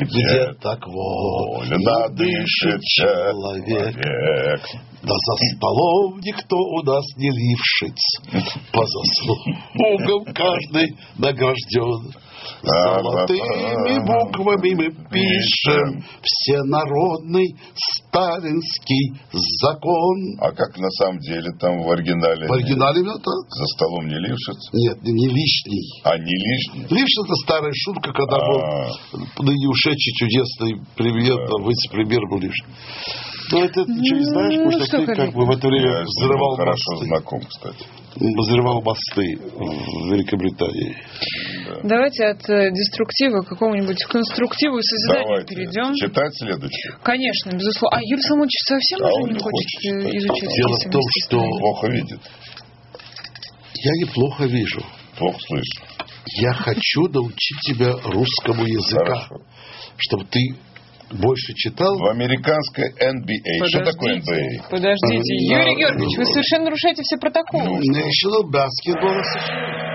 где 0.00 0.54
так 0.62 0.86
вольно 0.86 2.08
дышит 2.10 2.80
человек. 2.82 3.94
человек. 3.94 4.60
Да 5.02 5.14
за 5.14 5.56
столом 5.56 6.18
никто 6.20 6.56
у 6.56 6.82
нас 6.82 7.04
не 7.16 7.30
лившиц, 7.30 7.98
по 8.72 8.84
заслугам 8.84 10.34
каждый 10.34 10.96
награжден. 11.16 12.12
Золотыми 12.62 13.98
буквами 14.06 14.74
мы 14.74 14.90
пишем 15.10 16.04
всенародный 16.22 17.56
сталинский 17.74 19.14
закон. 19.32 20.38
А 20.40 20.50
как 20.52 20.76
на 20.76 20.90
самом 20.90 21.18
деле 21.20 21.50
там 21.60 21.82
в 21.82 21.90
оригинале? 21.90 22.48
В 22.48 22.52
оригинале 22.52 23.00
именно 23.00 23.18
так. 23.18 23.40
За 23.50 23.66
столом 23.74 24.06
не 24.08 24.18
лившиц? 24.18 24.72
Нет, 24.72 25.02
не 25.02 25.28
лишний. 25.28 26.02
А 26.04 26.18
не 26.18 26.34
лишний? 26.34 26.86
Лившиц 26.90 27.24
это 27.24 27.34
старая 27.44 27.72
шутка, 27.74 28.12
когда 28.12 28.36
А. 28.36 28.48
был 28.48 29.44
ныне 29.44 29.68
ушедший 29.68 30.12
чудесный 30.14 30.80
привет, 30.96 31.38
вице-премьер 31.38 32.20
был 32.28 32.38
лишний. 32.38 32.74
Ну, 33.50 33.64
это 33.64 33.84
ты 33.84 33.92
что, 33.92 34.14
не 34.16 34.24
знаешь, 34.24 34.54
Ну, 34.58 34.64
потому 34.64 34.84
что 34.84 34.96
что, 34.98 35.06
ты 35.06 35.14
как 35.14 35.32
бы 35.34 35.44
в 35.46 35.50
это 35.50 35.68
время 35.68 35.90
Я 35.90 36.02
взрывал 36.04 36.56
хорошо 36.56 36.90
мосты. 36.92 37.06
знаком, 37.06 37.40
кстати. 37.40 37.84
Взрывал 38.16 38.82
мосты 38.82 39.36
в 39.38 40.12
Великобритании. 40.12 40.96
Давайте 41.84 42.24
от 42.26 42.48
э, 42.50 42.70
деструктива 42.72 43.42
к 43.42 43.48
какому-нибудь 43.48 44.02
конструктиву 44.04 44.78
и 44.78 44.82
созиданию 44.82 45.26
Давайте. 45.28 45.54
перейдем. 45.54 45.94
Читать 45.94 46.34
следующее. 46.36 46.94
Конечно, 47.02 47.50
безусловно. 47.52 47.96
А 47.98 48.00
Юрий 48.02 48.22
Соломонович 48.22 48.56
совсем 48.66 48.98
А 49.04 49.08
уже 49.08 49.32
не 49.32 49.38
хочет 49.38 49.52
хочет 49.52 49.84
э, 49.84 50.00
читать. 50.00 50.14
изучать 50.16 50.56
Дело 50.56 50.74
в 50.76 50.90
том, 50.90 51.02
что? 51.22 51.38
Плохо 51.58 51.86
видит, 51.88 52.20
Я 53.74 53.92
неплохо 54.04 54.44
вижу. 54.46 54.80
плохо 55.16 55.38
слышит. 55.46 55.84
Я 56.40 56.52
хочу 56.52 57.08
научить 57.08 57.58
тебя 57.62 57.92
русскому 58.04 58.64
Хорошо. 58.90 59.36
чтобы 59.96 60.24
ты 60.26 60.40
больше 61.10 61.54
читал. 61.54 61.96
В 61.98 62.10
американской 62.10 62.84
NBA. 63.00 63.66
Что 63.68 63.84
такое 63.84 64.16
NBA? 64.16 64.70
Подождите, 64.70 65.34
Да. 65.50 65.60
Юрий 65.62 65.76
Георгиевич, 65.76 66.18
вы 66.18 66.24
совершенно 66.26 66.64
нарушаете 66.64 67.02
все 67.02 67.16
протоколы. 67.18 67.80
National 67.80 68.44
Basketball 68.50 69.16
Association. 69.20 69.88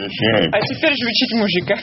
А 0.00 0.60
теперь 0.62 0.94
же 0.94 1.04
учить 1.06 1.32
мужика. 1.34 1.74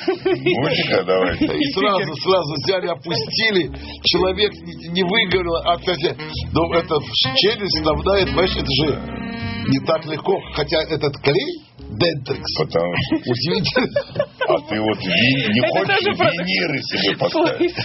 Мужика 0.64 1.04
давайте. 1.04 1.46
И 1.46 1.72
сразу, 1.74 2.14
сразу 2.24 2.54
взяли, 2.64 2.88
опустили. 2.88 3.70
Человек 4.06 4.54
не, 4.54 4.90
не 4.90 5.04
выговорил. 5.04 5.56
А, 5.66 5.78
кстати, 5.78 6.16
ну, 6.54 6.74
это 6.74 6.96
челюсть 7.36 7.78
вставляет, 7.78 8.28
понимаешь, 8.30 8.56
это 8.56 8.72
же 8.82 9.68
не 9.68 9.86
так 9.86 10.06
легко. 10.06 10.40
Хотя 10.54 10.84
этот 10.84 11.18
клей, 11.18 11.64
Дентрикс, 11.90 12.54
Потому 12.60 12.94
что... 12.98 13.16
удивительно. 13.32 14.02
А 14.48 14.60
ты 14.70 14.80
вот 14.82 14.98
ви- 15.00 15.54
не 15.54 15.62
хочешь 15.70 16.04
виниры 16.20 16.80
себе 16.82 17.18
поставить? 17.20 17.76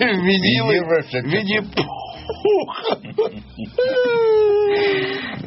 Винилы. 0.00 0.80
Винни-Пух. 1.30 1.92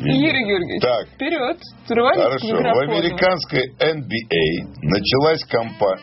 Юрий 0.01 0.45
Георгиевич, 0.45 0.81
Так. 0.81 1.07
вперед. 1.15 1.57
Хорошо. 1.87 2.47
В 2.47 2.79
американской 2.89 3.63
NBA 3.79 4.67
началась 4.83 5.43
кампания 5.45 6.01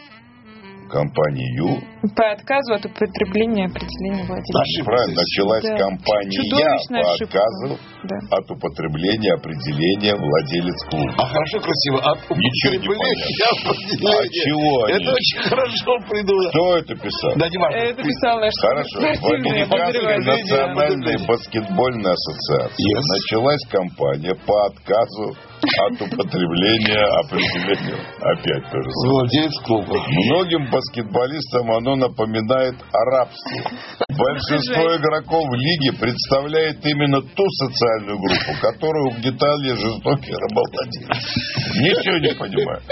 компанию, 0.93 1.81
По 2.15 2.33
отказу 2.37 2.75
от 2.75 2.85
употребления 2.85 3.67
определения 3.67 4.25
владельца. 4.29 4.61
Ошибка. 4.61 4.91
правильно, 4.93 5.21
началась 5.23 5.65
Да. 5.65 5.77
кампания 5.79 6.37
Чудовищная 6.37 7.03
по 7.03 7.13
ошибка. 7.15 7.39
отказу 7.41 7.79
Да. 8.05 8.17
от 8.37 8.47
употребления 8.51 9.33
определения 9.35 10.15
владелец 10.15 10.79
клуба. 10.91 11.15
А 11.17 11.25
хорошо, 11.33 11.57
красиво. 11.65 11.99
От 12.05 12.19
Ничего 12.37 12.73
не 12.75 13.01
определения. 13.01 14.13
А 14.13 14.29
чего 14.29 14.73
они? 14.85 14.95
Это 15.01 15.09
очень 15.17 15.41
хорошо 15.49 15.93
придумано. 16.11 16.49
Кто 16.51 16.77
это 16.77 16.95
писал? 16.97 17.31
Да 17.37 17.49
не 17.49 17.59
важно. 17.59 17.77
Это 17.79 18.03
писал 18.03 18.41
наш 18.41 18.53
Хорошо. 18.61 18.99
В 18.99 19.17
спортивный 19.17 19.63
Американской 19.63 20.03
обозреватель. 20.03 20.43
национальной 20.43 21.17
баскетбольной 21.27 22.13
ассоциации 22.13 22.85
Yes. 22.93 23.03
началась 23.17 23.63
кампания 23.71 24.35
по 24.47 24.67
отказу 24.67 25.37
от 25.63 26.03
употребления 26.03 27.05
определения. 27.25 27.99
Опять 28.21 28.65
то 28.71 28.79
же 28.83 28.91
самое. 28.91 29.11
Владелец 29.11 29.59
клуба. 29.65 29.97
Многим 30.09 30.71
баскетболистам 30.71 31.71
оно 31.73 31.97
напоминает 31.97 32.75
о 32.93 33.05
рабстве. 33.11 33.63
Большинство 34.09 34.97
игроков 34.97 35.45
в 35.49 35.55
лиге 35.55 35.93
представляет 35.99 36.85
именно 36.85 37.23
ту 37.23 37.45
социальную 37.49 38.19
группу, 38.19 38.61
которую 38.61 39.07
угнетали 39.09 39.69
жестокие 39.75 40.37
рабовладельцы. 40.37 41.41
Ничего 41.81 42.19
не 42.19 42.35
понимаю. 42.35 42.83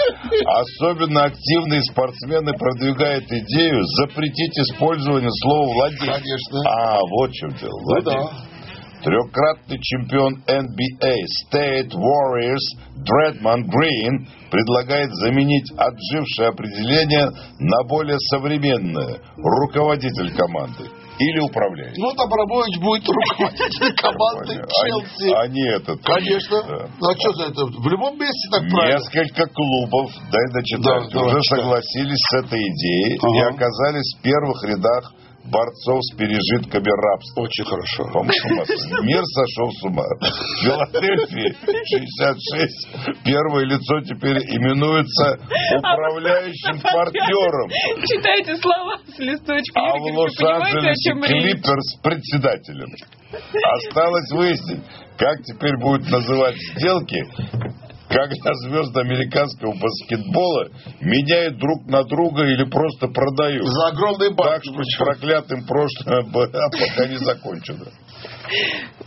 Особенно 0.45 1.25
активные 1.25 1.81
спортсмены 1.83 2.53
продвигают 2.53 3.25
идею 3.25 3.83
запретить 3.99 4.57
использование 4.59 5.29
слова 5.43 5.73
владелец. 5.73 6.21
Конечно. 6.21 6.59
А, 6.67 6.99
вот 6.99 7.29
в 7.29 7.33
чем 7.33 7.49
дело. 7.51 7.71
Ну 7.71 8.01
Владелец. 8.01 8.29
да. 8.31 8.50
Трехкратный 9.03 9.79
чемпион 9.81 10.43
NBA 10.47 11.17
State 11.41 11.89
Warriors 11.89 12.65
Дредман 12.97 13.63
Грин 13.67 14.27
предлагает 14.51 15.09
заменить 15.15 15.71
отжившее 15.75 16.49
определение 16.49 17.29
на 17.59 17.83
более 17.87 18.17
современное 18.29 19.19
руководитель 19.37 20.31
команды 20.35 20.85
или 21.17 21.39
управляющий. 21.39 22.01
Вот 22.01 22.17
Абрамович 22.19 22.79
будет 22.79 23.05
руководителем 23.07 23.95
команды 24.01 24.53
Челси. 24.69 25.33
А 25.33 25.47
не 25.47 25.65
этот. 25.69 26.01
Конечно. 26.03 26.61
Да. 26.63 26.87
Ну, 26.99 27.09
а 27.09 27.13
что 27.17 27.33
за 27.33 27.43
это? 27.49 27.65
В 27.65 27.87
любом 27.89 28.17
месте 28.19 28.49
так 28.51 28.69
правильно. 28.69 28.97
Несколько 28.97 29.45
клубов, 29.53 30.11
дай 30.31 30.45
дочитать, 30.53 31.13
Да, 31.13 31.21
уже 31.21 31.41
согласились 31.49 32.21
с 32.21 32.33
этой 32.43 32.59
идеей 32.61 33.17
Ага. 33.21 33.33
и 33.33 33.55
оказались 33.55 34.15
в 34.17 34.21
первых 34.21 34.63
рядах 34.63 35.13
борцов 35.45 35.99
с 36.01 36.15
пережитками 36.15 36.89
рабства. 36.89 37.41
Очень 37.41 37.65
хорошо. 37.65 38.03
Мир 39.03 39.23
сошел 39.23 39.71
с 39.71 39.83
ума. 39.83 40.05
В 40.19 40.63
Филадельфии 40.63 41.55
66 41.61 43.23
первое 43.23 43.65
лицо 43.65 44.01
теперь 44.01 44.37
именуется 44.37 45.39
управляющим 45.77 46.79
партнером. 46.81 47.69
Читайте 48.05 48.55
слова 48.57 48.97
с 49.07 49.19
листочка. 49.19 49.79
А 49.79 49.97
в 49.97 50.03
Лос-Анджелесе? 50.03 51.13
Клиперс 51.13 51.95
председателем. 52.03 52.89
Осталось 53.31 54.31
выяснить, 54.31 54.81
как 55.17 55.41
теперь 55.43 55.77
будут 55.77 56.09
называть 56.09 56.55
сделки, 56.75 57.17
когда 58.11 58.53
звезды 58.65 58.99
американского 58.99 59.73
баскетбола 59.73 60.69
меняют 61.01 61.57
друг 61.57 61.85
на 61.87 62.03
друга 62.03 62.43
или 62.45 62.63
просто 62.65 63.07
продают. 63.07 63.65
За 63.67 63.87
огромные 63.87 64.29
Так 64.29 64.37
бабки. 64.37 64.67
что 64.69 64.83
с 64.83 64.97
проклятым 64.97 65.65
прошлое 65.65 66.23
пока 66.31 67.07
не 67.07 67.17
закончено. 67.17 67.85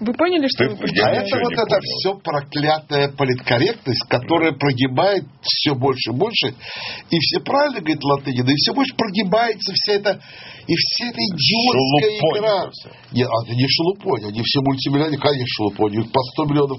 Вы 0.00 0.12
поняли, 0.14 0.48
что 0.48 0.64
Ты- 0.64 0.70
вы 0.70 0.86
А 1.02 1.10
это 1.12 1.36
вот 1.38 1.52
понял. 1.54 1.80
все 2.00 2.14
проклятая 2.18 3.08
политкорректность, 3.12 4.02
которая 4.08 4.52
прогибает 4.52 5.24
все 5.42 5.74
больше 5.74 6.10
и 6.10 6.14
больше. 6.14 6.54
И 7.10 7.18
все 7.18 7.40
правильно 7.40 7.80
говорит 7.80 8.02
Латынина, 8.02 8.50
и 8.50 8.54
все 8.56 8.72
больше 8.74 8.94
прогибается 8.96 9.72
вся 9.74 9.92
эта 9.94 10.20
и 10.66 10.74
вся 10.74 11.08
эта 11.10 11.18
идиотская 11.20 12.10
Шелупонь 12.10 12.38
игра. 12.40 12.62
это 12.62 12.70
всё. 12.72 12.90
Нет, 13.12 13.28
а 13.28 13.44
это 13.44 13.54
не 13.54 13.68
шелупонь, 13.68 14.24
они 14.24 14.40
все 14.42 14.60
мультимиллионеры, 14.62 15.18
конечно, 15.20 15.46
шелупонь, 15.56 15.96
у 15.96 16.00
них 16.00 16.10
по 16.10 16.20
100 16.20 16.44
миллионов 16.46 16.78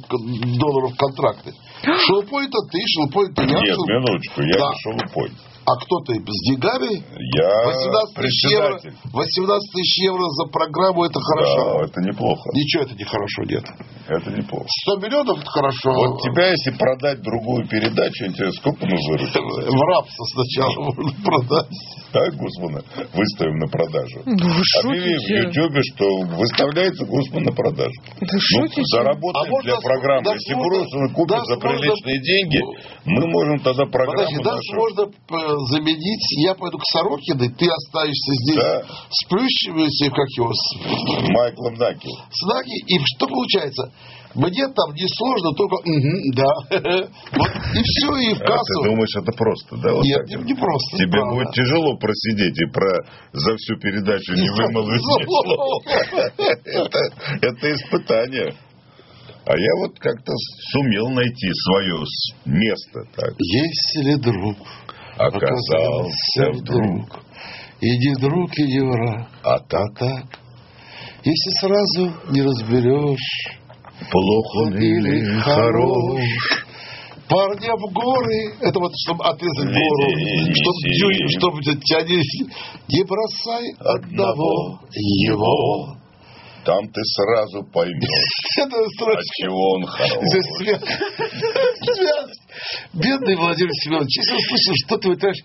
долларов 0.57 0.97
контракты. 0.97 1.53
Шелупонь 1.85 2.45
это 2.45 2.57
ты, 2.71 2.79
шелупонь 2.87 3.31
это 3.31 3.41
я. 3.43 3.59
Нет, 3.61 3.77
минуточку, 3.77 4.41
я 4.41 4.57
Да. 4.59 4.69
не 4.69 4.75
шелупонь. 4.81 5.31
А 5.67 5.73
кто 5.81 5.97
ты, 6.05 6.13
с 6.13 6.41
деньгами? 6.45 7.01
Я 7.01 7.65
18 7.65 8.13
тысяч 8.21 8.51
евро, 8.53 8.77
председатель. 8.77 8.93
18 9.13 9.71
тысяч 9.73 10.03
евро 10.05 10.29
за 10.29 10.45
программу, 10.45 11.03
это 11.05 11.19
хорошо. 11.19 11.79
Да, 11.79 11.85
это 11.85 12.01
неплохо. 12.01 12.49
Ничего 12.53 12.83
это 12.83 12.93
не 12.93 13.03
хорошо, 13.03 13.43
нет. 13.49 13.65
Это 14.07 14.29
неплохо. 14.29 14.67
100 14.85 14.97
миллионов 14.97 15.39
это 15.39 15.49
хорошо. 15.49 15.89
Вот 15.91 16.21
тебя, 16.21 16.51
если 16.51 16.69
продать 16.69 17.21
другую 17.23 17.67
передачу, 17.67 18.25
интересно, 18.25 18.59
сколько 18.61 18.85
выручим? 18.85 19.41
В 19.73 19.81
рабство 19.89 20.23
сначала 20.37 20.85
можно 20.85 21.11
продать. 21.25 21.69
Так, 22.15 22.31
Гусмана, 22.39 22.79
выставим 23.11 23.57
на 23.59 23.67
продажу. 23.67 24.21
Ну, 24.23 24.31
вы 24.47 24.63
Объяви 24.87 25.19
в. 25.19 25.51
Ютубе, 25.51 25.81
что 25.83 26.05
выставляется 26.39 27.03
Гусман 27.05 27.43
на 27.43 27.51
продажу. 27.51 27.91
Вы 28.21 28.69
Ну, 28.71 28.83
заработаем 28.95 29.53
А 29.53 29.61
для 29.63 29.75
программы. 29.83 30.23
да, 30.23 30.31
Если 30.31 30.53
Гусман 30.53 31.09
купит 31.13 31.35
да, 31.35 31.43
за 31.43 31.55
можно- 31.55 31.67
приличные 31.75 32.21
деньги, 32.23 32.59
мы 33.03 33.27
можем 33.27 33.59
тогда 33.59 33.83
программу 33.85 34.31
Подожди, 34.31 34.43
нашу- 34.47 34.75
можно 34.79 35.01
э, 35.11 35.57
заменить, 35.75 36.25
я 36.47 36.55
пойду 36.55 36.77
к 36.77 36.85
Сорокиной, 36.85 37.49
ты 37.49 37.67
останешься 37.67 38.31
здесь 38.47 38.63
Да. 38.63 38.83
с 39.11 39.27
плющем, 39.27 39.75
как 40.15 40.29
его, 40.39 40.53
с, 40.53 40.63
Майклом 41.35 41.73
Наки. 41.75 42.07
с 42.31 42.45
Наги, 42.47 42.79
и 42.95 42.99
что 43.03 43.27
получается? 43.27 43.91
Мне 44.35 44.67
там 44.67 44.91
несложно, 44.93 45.55
только 45.55 45.75
«Мгм, 45.85 46.19
да. 46.35 46.51
Вот, 47.35 47.51
и 47.73 47.81
все, 47.83 48.07
и 48.17 48.33
в 48.35 48.41
А 48.41 48.45
кассу. 48.45 48.83
ты 48.83 48.89
думаешь, 48.89 49.15
это 49.15 49.31
просто, 49.31 49.77
да? 49.77 49.93
Вот 49.93 50.03
Нет, 50.03 50.27
так 50.27 50.29
не, 50.29 50.43
не 50.43 50.53
просто. 50.53 50.97
Тебе 50.97 51.11
правда. 51.11 51.35
будет 51.35 51.51
тяжело 51.53 51.97
просидеть 51.97 52.57
и 52.59 52.65
про 52.71 53.03
за 53.31 53.55
всю 53.55 53.77
передачу 53.77 54.33
не 54.33 54.49
вымолвить 54.55 55.01
ни 55.01 55.23
слова. 55.23 55.81
Это, 56.65 56.99
это 57.41 57.73
испытание. 57.75 58.53
А 59.45 59.57
я 59.57 59.71
вот 59.79 59.99
как-то 59.99 60.33
сумел 60.71 61.09
найти 61.09 61.49
свое 61.53 62.03
место. 62.45 63.01
Так. 63.15 63.33
Если 63.37 64.15
друг 64.15 64.57
Оказался 65.17 66.51
вдруг, 66.51 67.23
и 67.79 67.89
не 67.89 68.15
друг, 68.19 68.57
и 68.57 68.63
не 68.63 68.79
враг, 68.81 69.27
а 69.43 69.55
а 69.55 69.59
так 69.59 69.97
так, 69.97 70.39
если 71.23 71.49
сразу 71.61 72.13
не 72.31 72.41
разберешь, 72.41 73.59
плохо 74.11 74.57
он 74.67 74.77
или 74.77 75.39
хорош. 75.39 76.21
Парня 77.27 77.73
в 77.75 77.91
горы, 77.91 78.55
это 78.61 78.79
вот 78.79 78.91
чтобы 79.03 79.25
отрезать 79.25 79.73
гору, 79.73 80.11
чтобы 80.53 80.93
дюйм, 80.93 81.29
чтобы 81.29 81.61
тянись. 81.63 82.47
Не 82.87 83.03
бросай 83.03 83.73
одного 83.79 84.79
его. 84.93 85.97
Там 86.65 86.87
ты 86.87 87.01
сразу 87.03 87.63
поймешь, 87.71 88.57
от 88.57 89.23
чего 89.39 89.71
он 89.75 89.85
хорош. 89.85 90.19
Здесь 90.23 90.45
связь. 90.57 90.81
Связь. 91.95 92.37
Бедный 92.93 93.35
Владимир 93.35 93.71
Семенович, 93.83 94.17
если 94.17 94.33
услышал, 94.33 94.73
что 94.87 94.97
ты 94.97 95.09
вытираешь, 95.09 95.43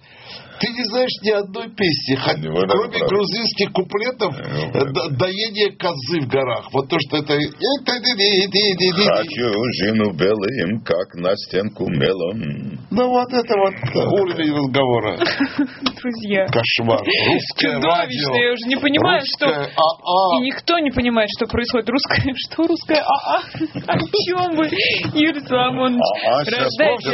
ты 0.60 0.68
не 0.72 0.84
знаешь 0.84 1.16
ни 1.22 1.30
одной 1.30 1.68
песни, 1.74 2.18
кроме 2.22 2.68
правда. 2.68 3.06
грузинских 3.08 3.72
куплетов, 3.72 4.34
Ну, 4.36 4.68
э, 4.76 5.10
доение 5.16 5.72
козы 5.76 6.20
в 6.20 6.28
горах. 6.28 6.68
Вот 6.72 6.88
то, 6.88 6.96
что 7.00 7.16
это... 7.16 7.34
Хочу 9.16 9.48
жену 9.80 10.12
белым, 10.12 10.80
как 10.84 11.14
на 11.14 11.34
стенку 11.36 11.88
мелом. 11.88 12.78
Ну 12.90 13.08
вот 13.08 13.32
это 13.32 13.54
вот 13.56 13.74
уровень 14.20 14.52
разговора. 14.52 15.16
Друзья. 16.00 16.46
Кошмар. 16.46 17.00
Русское 17.00 17.76
Чудовищно. 17.76 17.88
радио. 17.88 18.34
Я 18.36 18.52
уже 18.52 18.66
не 18.68 18.76
понимаю, 18.76 19.22
что... 19.24 19.46
Русское 19.46 19.72
АА. 19.76 20.36
И 20.36 20.42
никто 20.42 20.78
не 20.78 20.90
понимает, 20.90 21.28
что 21.36 21.46
происходит. 21.46 21.88
Русское... 21.88 22.20
Что 22.50 22.66
русское 22.66 23.00
АА? 23.00 23.38
О 23.86 23.98
чем 23.98 24.56
вы, 24.56 24.66
Юрий 25.14 25.40
Соломонович? 25.40 26.00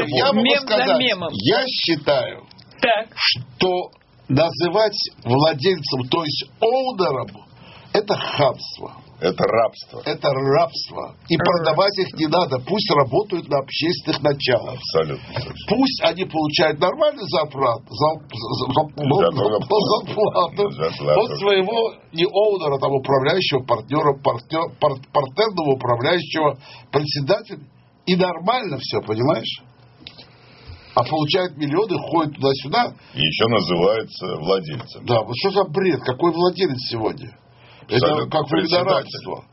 Я 0.09 0.32
могу 0.32 0.42
мем 0.42 0.61
за 0.66 0.94
мемом. 0.98 1.28
я 1.32 1.62
считаю, 1.66 2.44
Так. 2.87 3.09
что 3.16 3.90
называть 4.29 4.96
владельцем, 5.25 6.09
то 6.11 6.22
есть 6.25 6.44
оунером, 6.61 7.44
это 7.92 8.14
хамство. 8.14 8.92
Это 9.18 9.44
рабство. 9.44 10.03
Это 10.05 10.29
рабство. 10.29 11.14
И 11.31 11.38
продавать 11.38 11.96
их 12.01 12.12
не 12.20 12.27
надо. 12.27 12.59
Пусть 12.59 12.90
работают 12.90 13.49
на 13.49 13.61
общественных 13.61 14.20
началах. 14.22 14.75
Абсолютно. 14.77 15.25
Пусть 15.68 16.03
они 16.03 16.25
получают 16.27 16.79
за- 17.88 18.20
зарплату 19.57 20.70
Зарплату. 20.70 21.20
от 21.22 21.38
своего 21.38 21.94
не 22.12 22.25
оунера, 22.25 22.79
там, 22.79 22.92
управляющего, 22.92 23.64
партнера, 23.64 24.12
партнер, 24.22 24.77
пар- 24.79 25.01
партнерного 25.12 25.77
управляющего, 25.77 26.59
председателя. 26.92 27.61
И 28.05 28.16
нормально 28.16 28.77
все, 28.81 29.01
понимаешь? 29.01 29.62
А 30.96 31.04
получают 31.04 31.59
миллионы, 31.59 31.94
ходят 32.09 32.35
туда-сюда. 32.37 32.94
И 33.12 33.20
еще 33.20 33.46
называется 33.48 34.35
владельцем. 34.37 35.04
Да, 35.04 35.20
вот 35.20 35.35
что 35.37 35.50
за 35.50 35.64
бред? 35.64 36.00
Какой 36.00 36.32
владелец 36.32 36.78
сегодня? 36.88 37.37
Это 37.87 37.96
Абсолютно 37.96 38.30
как 38.30 38.48
председатель. 38.48 38.88
рабство. 38.88 39.44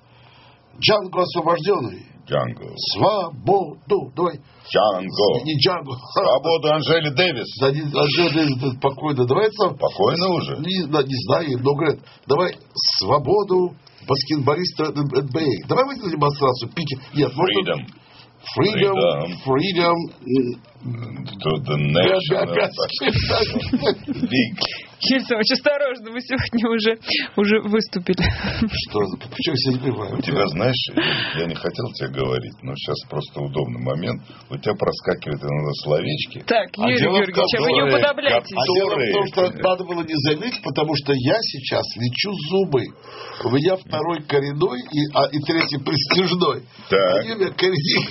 Джанго 0.79 1.21
освобожденный. 1.21 2.07
Джанго. 2.25 2.73
Свободу. 2.95 4.13
Давай. 4.15 4.39
Джанго. 4.71 5.43
Не 5.43 5.59
Джанго. 5.59 5.91
Свободу 6.13 6.73
Анжели 6.75 7.09
Дэвис. 7.09 7.57
Да 7.59 7.71
не, 7.71 7.81
Анжела 7.81 8.29
Дэвис, 8.31 8.77
спокойно. 8.77 9.25
Давай 9.27 9.51
сам. 9.51 9.75
Спокойно 9.75 10.29
уже. 10.29 10.55
Не, 10.59 10.87
не 10.87 11.25
знаю, 11.27 11.59
много 11.59 11.85
лет. 11.87 11.99
Давай 12.25 12.55
свободу 12.97 13.75
баскетболиста 14.07 14.93
НБА. 14.95 15.67
Давай 15.67 15.85
выйдем 15.87 16.05
на 16.05 16.11
демонстрацию. 16.11 16.71
Пики. 16.71 16.97
Нет, 17.13 17.33
может, 17.35 17.89
Freedom. 18.55 18.95
Freedom. 19.45 19.45
Freedom. 19.45 19.95
To 20.83 21.51
the 21.63 21.77
league. 24.07 24.59
Юрий 25.01 25.23
Соломович, 25.25 25.51
осторожно, 25.51 26.11
вы 26.11 26.21
сегодня 26.21 26.69
уже, 26.69 26.91
уже 27.35 27.59
выступили. 27.67 28.23
Что? 28.63 28.99
Почему 29.29 29.55
не 29.73 29.79
понимаю? 29.79 30.17
У 30.17 30.21
тебя, 30.21 30.47
знаешь, 30.47 30.83
я 31.37 31.45
не 31.45 31.55
хотел 31.55 31.85
тебе 31.93 32.09
говорить, 32.09 32.55
но 32.61 32.73
сейчас 32.75 32.97
просто 33.09 33.41
удобный 33.41 33.81
момент. 33.83 34.21
У 34.49 34.57
тебя 34.57 34.73
проскакивают 34.75 35.41
иногда 35.43 35.71
словечки. 35.83 36.43
Так, 36.47 36.67
А 36.77 36.89
Юрий 36.89 37.03
Георгиевич, 37.03 37.53
а 37.57 37.61
вы 37.61 37.71
не 37.73 37.83
уподобляйтесь. 37.83 38.55
А 38.55 38.63
дело 38.63 38.95
в 38.95 39.11
том, 39.11 39.27
что 39.27 39.41
Которые- 39.43 39.63
надо 39.63 39.83
было 39.83 40.01
не 40.03 40.15
заметить, 40.29 40.61
потому 40.63 40.95
что 40.95 41.13
я 41.13 41.37
сейчас 41.41 41.83
лечу 41.97 42.31
зубы. 42.49 42.83
У 43.43 43.49
меня 43.49 43.75
второй 43.75 44.23
коренной 44.23 44.79
и, 44.91 45.01
а, 45.13 45.25
и 45.27 45.39
третий 45.43 45.79
престижной. 45.83 46.63
Так. 46.89 47.25
У 47.25 47.27
меня 47.27 47.51
коренной, 47.51 48.03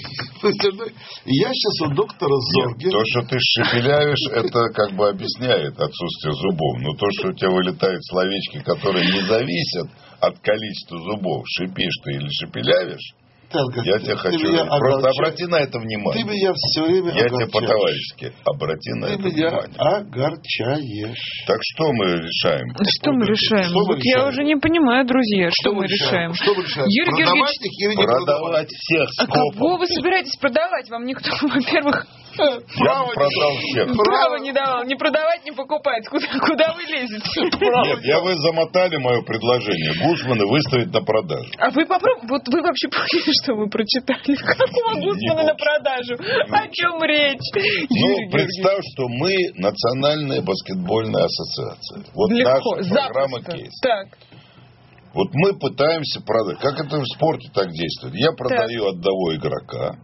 престижной. 0.42 0.90
И 1.24 1.32
я 1.40 1.48
сейчас 1.52 1.88
у 1.88 1.94
доктора. 1.94 2.34
Нет, 2.76 2.92
то, 2.92 3.00
что 3.06 3.22
ты 3.22 3.36
шепелявишь, 3.40 4.26
это 4.32 4.60
как 4.74 4.92
бы 4.96 5.08
объясняет 5.08 5.78
отсутствие 5.78 6.34
зубов. 6.34 6.71
Но 6.78 6.94
то, 6.94 7.06
что 7.18 7.28
у 7.28 7.32
тебя 7.32 7.50
вылетают 7.50 8.04
словечки, 8.06 8.58
которые 8.64 9.04
не 9.06 9.20
зависят 9.26 9.88
от 10.20 10.38
количества 10.40 10.98
зубов, 10.98 11.44
шипишь 11.48 11.94
ты 12.04 12.12
или 12.12 12.28
шепелявишь, 12.30 13.14
Танка, 13.52 13.82
я 13.84 13.98
тебя 13.98 14.14
ты 14.14 14.16
хочу... 14.16 14.48
меня 14.48 14.64
Просто 14.64 14.76
огорчаешь. 14.96 15.18
обрати 15.18 15.44
на 15.44 15.56
это 15.56 15.72
Ты 15.72 15.78
внимание. 15.80 16.24
меня 16.24 16.52
все 16.56 16.84
время 16.86 17.08
Я 17.12 17.12
тебе 17.12 17.44
огорчаешь. 17.44 17.52
по-товарищески. 17.52 18.32
Обрати 18.46 18.90
на 18.94 19.06
Ты 19.08 19.12
это 19.12 19.22
меня 19.24 19.48
внимание. 19.50 19.76
огорчаешь. 19.78 21.44
Так 21.46 21.58
что 21.60 21.92
мы 21.92 22.04
решаем? 22.16 22.66
Что 22.80 23.12
мы 23.12 23.26
решаем? 23.26 23.64
Что 23.68 23.78
мы 23.78 23.86
Вот 23.86 23.98
я 23.98 24.14
решаем? 24.16 24.28
уже 24.28 24.44
не 24.44 24.56
понимаю, 24.56 25.06
друзья, 25.06 25.50
что, 25.52 25.72
мы 25.74 25.86
решаем. 25.86 26.32
Что 26.34 26.54
мы 26.54 26.62
решаем? 26.62 26.88
Юрий 26.88 27.10
продавать 27.10 27.28
Георгиевич, 27.28 27.60
их 27.60 27.72
или 27.76 27.94
не 27.94 28.04
продавать? 28.04 28.24
Продавать 28.24 28.68
всех 28.72 29.08
а 29.18 29.26
кого 29.26 29.50
скопом. 29.52 29.78
вы 29.80 29.86
собираетесь 29.86 30.36
продавать? 30.36 30.88
Вам 30.90 31.04
никто, 31.04 31.30
во-первых, 31.42 32.06
Я 32.38 32.60
Право 32.84 33.12
продал 33.12 33.30
дал. 33.40 33.56
всех. 33.58 33.96
права 33.96 34.38
не 34.38 34.52
давал. 34.52 34.84
Не 34.84 34.94
продавать, 34.96 35.44
не 35.44 35.52
покупать. 35.52 36.06
Куда, 36.08 36.26
куда 36.40 36.72
вы 36.74 36.82
лезете? 36.84 37.28
Нет, 37.42 38.00
я 38.04 38.20
вы 38.20 38.36
замотали 38.36 38.96
мое 38.96 39.22
предложение. 39.22 39.92
Гусмана 40.02 40.46
выставить 40.46 40.92
на 40.92 41.02
продажу. 41.02 41.50
А 41.58 41.70
вы 41.70 41.84
попробуйте, 41.86 42.26
вот 42.28 42.42
вы 42.48 42.62
вообще 42.62 42.88
поняли, 42.88 43.32
что 43.42 43.54
вы 43.54 43.68
прочитали? 43.68 44.34
Какого 44.36 44.94
Гусмана 45.00 45.42
на 45.44 45.54
продажу? 45.54 46.14
О 46.50 46.68
чем 46.68 47.02
речь? 47.04 47.40
Ну, 47.90 48.30
представь, 48.30 48.80
что 48.94 49.08
мы 49.08 49.32
Национальная 49.56 50.40
баскетбольная 50.42 51.24
ассоциация. 51.24 52.04
Вот 52.14 52.30
Легко, 52.30 52.76
наша 52.76 52.94
программа 52.94 53.38
запросто. 53.40 53.56
кейс. 53.58 53.72
Так, 53.82 54.06
Вот 55.14 55.28
мы 55.34 55.58
пытаемся 55.58 56.20
продать. 56.22 56.58
Как 56.58 56.80
это 56.80 56.96
в 56.98 57.04
спорте 57.14 57.48
так 57.54 57.68
действует? 57.70 58.14
Я 58.14 58.32
продаю 58.32 58.88
одного 58.88 59.34
игрока, 59.34 59.96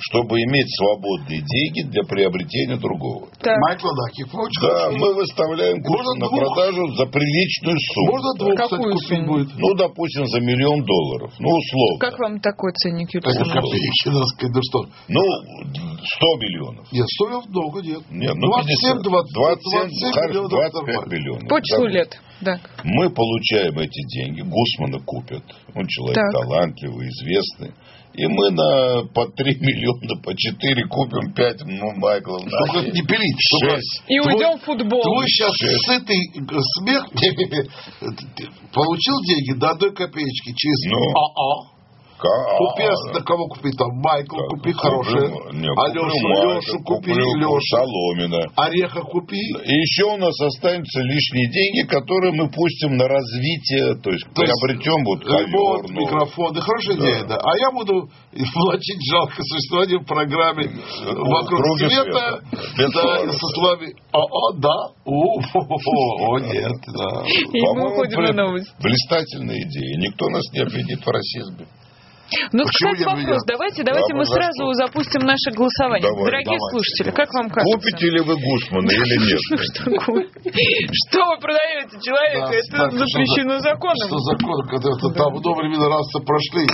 чтобы 0.00 0.40
иметь 0.40 0.68
свободные 0.76 1.40
деньги 1.44 1.82
для 1.92 2.02
приобретения 2.04 2.76
другого. 2.76 3.28
так. 3.40 3.56
Майкла 3.60 3.90
Даки, 3.94 4.24
очень 4.24 4.62
Да, 4.62 4.90
мы 4.96 5.14
выставляем 5.14 5.76
Можно 5.84 5.88
курс 5.92 6.18
на 6.18 6.26
двух. 6.28 6.40
продажу 6.40 6.82
за 6.96 7.06
приличную 7.06 7.76
сумму. 7.92 8.12
Можно 8.12 8.30
двух, 8.38 8.54
кстати, 8.54 8.70
Какую 8.70 8.92
купить 8.94 9.08
сумму? 9.08 9.26
будет. 9.32 9.48
Ну, 9.56 9.74
допустим, 9.74 10.26
за 10.26 10.40
миллион 10.40 10.84
долларов. 10.84 11.32
Ну, 11.38 11.48
условно. 11.50 11.98
Как 12.00 12.18
вам 12.18 12.40
такой 12.40 12.72
ценник, 12.72 13.08
Это 13.14 13.28
ну 13.28 14.60
что? 14.62 14.86
Ну, 15.08 15.20
100 15.20 16.36
миллионов. 16.40 16.92
Нет, 16.92 17.06
стоило 17.08 17.42
много, 17.46 17.80
нет. 17.82 18.00
Нет, 18.10 18.34
ну 18.34 18.46
27, 18.48 19.02
50. 19.02 19.04
20, 19.04 19.32
27, 19.34 19.60
27 19.70 20.12
хорошо, 20.12 20.28
миллионов 20.28 20.50
25 20.50 20.86
нормально. 20.86 21.14
миллионов. 21.14 21.48
По 21.48 21.60
числу 21.62 21.84
Да. 21.84 21.90
лет. 21.90 22.20
Так. 22.40 22.60
Мы 22.84 23.10
получаем 23.10 23.78
эти 23.78 24.00
деньги, 24.16 24.40
Гусмана 24.40 24.98
купят. 25.04 25.44
Он 25.74 25.86
человек 25.86 26.16
Так. 26.16 26.32
талантливый, 26.32 27.08
известный. 27.08 27.72
И 28.14 28.26
мы 28.26 28.50
на 28.50 29.04
по 29.14 29.26
3 29.26 29.44
миллиона, 29.60 30.20
по 30.22 30.34
4 30.36 30.84
купим 30.88 31.32
5, 31.32 31.56
ну, 31.66 31.92
Майклов. 31.96 32.42
Только 32.42 32.90
не 32.90 33.02
пилить. 33.02 33.38
только 33.50 33.76
Шесть. 33.76 34.02
И 34.08 34.18
твой- 34.18 34.34
уйдем 34.34 34.58
в 34.58 34.62
футбол. 34.64 35.02
Твой 35.02 35.26
сейчас 35.28 35.52
Шесть. 35.54 35.86
сытый 35.86 36.18
смех 36.78 37.06
получил 38.72 39.14
деньги 39.26 39.58
до 39.58 39.70
одной 39.70 39.92
копеечки 39.94 40.52
через 40.54 40.92
Ну. 40.92 40.98
АА. 40.98 41.79
Ка- 42.20 42.56
Купи, 42.58 42.84
а, 42.84 43.20
кого 43.24 43.48
купить 43.48 43.76
там? 43.78 43.88
Майкл 44.04 44.36
так, 44.36 44.48
купи 44.50 44.72
хорошее. 44.72 45.28
не, 45.56 45.68
Алешу, 45.72 46.04
куплю 46.04 46.52
Лешу 46.52 46.78
купи, 46.84 47.10
куплю 47.12 47.36
Лешу. 47.40 47.60
Соломина. 47.72 48.40
Ореха 48.56 49.00
купи. 49.00 49.40
И 49.40 49.72
еще 49.74 50.04
у 50.04 50.16
нас 50.18 50.38
останутся 50.38 51.00
лишние 51.00 51.48
деньги, 51.50 51.88
которые 51.88 52.32
мы 52.32 52.50
пустим 52.50 52.96
на 52.98 53.08
развитие, 53.08 53.94
то 54.04 54.10
есть 54.10 54.26
То 54.34 54.42
приобретем 54.42 55.00
вот 55.04 55.24
Ремонт, 55.24 55.48
ковер 55.48 55.90
новый. 55.90 56.04
микрофоны, 56.04 56.60
хорошая 56.60 56.96
Да. 56.96 57.02
идея, 57.04 57.24
да. 57.24 57.36
А 57.40 57.56
я 57.56 57.70
буду 57.72 57.94
влачить 58.54 59.00
жалко 59.10 59.42
существование 59.42 59.98
в 60.00 60.04
программе 60.04 60.64
«Вокруг 61.16 61.62
круге 61.62 61.88
света». 61.88 62.40
света. 62.76 62.92
Да, 62.92 63.32
со 63.32 63.46
словами 63.56 63.94
«О, 64.12 64.20
о, 64.20 64.52
да, 64.60 64.76
о, 65.06 65.40
о, 65.40 66.34
о, 66.34 66.38
нет, 66.40 66.72
да». 66.92 67.22
И 67.24 67.60
мы 67.74 67.92
уходим 67.92 68.20
на 68.24 68.32
новость. 68.44 68.68
Блистательная 68.78 69.56
идея. 69.56 69.96
Никто 69.98 70.28
нас 70.28 70.42
не 70.52 70.60
обвинит 70.60 71.00
в 71.00 71.08
расизме. 71.08 71.66
Ну, 72.52 72.62
Почему 72.64 72.92
кстати, 72.94 73.04
вопрос. 73.04 73.26
меня? 73.26 73.38
Давайте, 73.46 73.82
давайте 73.82 74.12
Да, 74.12 74.18
мы 74.18 74.24
за 74.24 74.34
сразу 74.34 74.62
запустим 74.74 75.22
наше 75.26 75.48
голосование. 75.54 76.08
Давай, 76.08 76.24
Дорогие 76.30 76.58
давайте. 76.58 76.70
слушатели, 76.70 77.10
как 77.10 77.28
вам 77.34 77.46
кажется? 77.50 77.74
Купите 77.74 78.06
ли 78.10 78.20
вы 78.22 78.34
Гусмана 78.38 78.90
или 78.90 79.16
нет? 79.26 79.40
Что? 79.40 79.82
Что 79.90 81.18
вы 81.26 81.36
продаете 81.40 81.94
человека? 82.00 82.50
Это 82.54 82.76
что 82.76 82.98
запрещено 82.98 83.58
за- 83.58 83.70
законом. 83.70 84.06
Что 84.06 84.18
закон, 84.30 84.56
когда 84.68 84.88
это 84.94 85.06
там 85.14 85.30
времена 85.34 85.86
раз 85.88 86.06
прошли. 86.24 86.66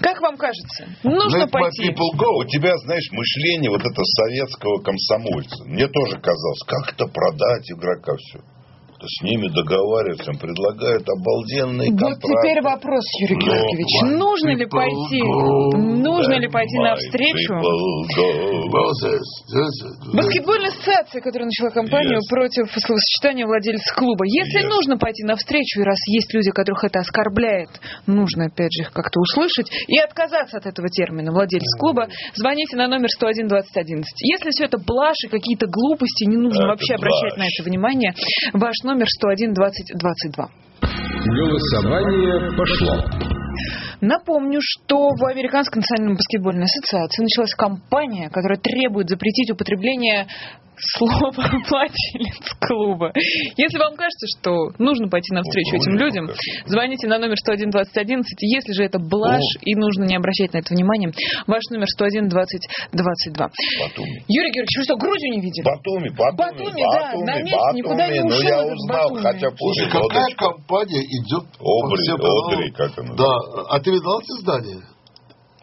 Как 0.00 0.20
вам 0.20 0.36
кажется? 0.36 0.88
Нужно 1.02 1.46
пойти. 1.48 1.90
У 1.92 2.44
тебя, 2.44 2.76
знаешь, 2.84 3.08
мышление 3.12 3.70
вот 3.70 3.80
это 3.80 4.02
советского 4.04 4.78
комсомольца. 4.82 5.64
Мне 5.64 5.86
тоже 5.88 6.16
казалось, 6.20 6.62
как 6.66 6.92
это 6.94 7.06
продать 7.06 7.70
игрока 7.70 8.12
все. 8.16 8.40
С 9.00 9.22
ними 9.22 9.46
договариваются, 9.46 10.32
предлагают 10.32 11.06
обалденные 11.08 11.90
Вот 11.92 11.98
контракты. 12.00 12.26
теперь 12.34 12.62
вопрос, 12.62 13.04
Юрий 13.22 13.36
Ну, 13.36 13.40
Георгиевич. 13.46 14.18
Нужно 14.18 14.50
ли 14.58 14.66
пойти? 14.66 15.22
Нужно 16.02 16.34
ли 16.40 16.48
пойти 16.48 16.78
навстречу? 16.78 17.54
Баскетбольная 20.14 20.70
ассоциация, 20.70 21.20
которая 21.22 21.46
начала 21.46 21.70
кампанию 21.70 22.18
Yes. 22.18 22.28
против 22.28 22.66
словосочетания 22.74 23.46
владельца 23.46 23.94
клуба. 23.94 24.24
Если 24.26 24.66
Yes. 24.66 24.68
нужно 24.68 24.98
пойти 24.98 25.22
навстречу, 25.24 25.80
и 25.80 25.84
раз 25.84 25.98
есть 26.08 26.32
люди, 26.34 26.50
которых 26.50 26.82
это 26.84 26.98
оскорбляет, 27.00 27.70
нужно, 28.06 28.46
опять 28.46 28.72
же, 28.72 28.82
их 28.82 28.92
как-то 28.92 29.20
услышать 29.20 29.70
и 29.86 29.98
отказаться 29.98 30.56
от 30.58 30.66
этого 30.66 30.88
термина 30.88 31.30
«владелец 31.32 31.68
клуба», 31.78 32.08
звоните 32.34 32.76
на 32.76 32.88
номер 32.88 33.08
101-2011. 33.14 34.02
Если 34.22 34.50
все 34.50 34.64
это 34.64 34.78
блажь 34.78 35.22
и 35.24 35.28
какие-то 35.28 35.66
глупости, 35.66 36.24
не 36.24 36.36
нужно 36.36 36.62
Это 36.62 36.68
вообще 36.68 36.94
обращать 36.94 37.36
на 37.38 37.44
блажь. 37.44 37.58
это 37.60 37.68
внимание, 37.68 38.14
ваш 38.54 38.74
номер 38.88 39.06
101-2022. 39.22 40.48
Голосование 41.26 42.56
пошло. 42.56 43.04
Напомню, 44.00 44.60
что 44.62 45.10
в 45.10 45.26
Американской 45.26 45.80
национальной 45.80 46.16
баскетбольной 46.16 46.64
ассоциации 46.64 47.22
началась 47.22 47.54
кампания, 47.54 48.30
которая 48.30 48.58
требует 48.58 49.08
запретить 49.08 49.50
употребление 49.50 50.28
слова 50.80 51.30
«владелец 51.32 52.46
клуба». 52.60 53.12
Если 53.56 53.78
вам 53.78 53.96
кажется, 53.96 54.26
что 54.38 54.70
нужно 54.78 55.08
пойти 55.08 55.34
навстречу 55.34 55.76
Ну, 55.76 55.82
этим 55.82 55.92
ну, 55.92 55.98
людям, 55.98 56.28
звоните 56.66 57.08
на 57.08 57.18
номер 57.18 57.36
101-2011. 57.46 58.22
Если 58.40 58.72
же 58.72 58.84
это 58.84 58.98
блажь 58.98 59.56
и 59.62 59.74
нужно 59.74 60.04
не 60.04 60.16
обращать 60.16 60.52
на 60.52 60.58
это 60.58 60.74
внимание, 60.74 61.12
ваш 61.46 61.62
номер 61.70 61.86
101-2022. 61.98 63.48
Батуми. 63.80 64.24
Юрий 64.28 64.50
Георгиевич, 64.52 64.76
вы 64.78 64.84
что, 64.84 64.96
Грузию 64.96 65.32
не 65.32 65.40
видели? 65.40 65.64
Батуми, 65.64 66.08
Батуми, 66.10 66.36
Батуми, 66.36 66.82
да, 66.92 67.32
на 67.32 67.42
месте, 67.42 67.72
никуда 67.74 68.08
не 68.08 68.20
Ну, 68.20 68.26
ушел 68.28 68.48
я 68.48 68.56
этот 68.62 68.72
узнал, 68.74 69.08
Батуми. 69.10 69.22
хотя 69.22 69.48
Слушай, 69.56 69.58
позже. 69.58 69.90
какая 69.90 70.22
Лодочка. 70.22 70.44
компания 70.44 71.02
идет 71.02 71.44
по 71.58 71.86
Обри, 71.86 72.02
всем 72.02 72.16
каналам? 72.18 72.52
Одри, 72.54 72.70
как 72.72 72.98
она 72.98 73.14
Да, 73.14 73.32
а 73.70 73.80
ты 73.80 73.90
видал 73.90 74.20
эти 74.20 74.40
здания? 74.40 74.80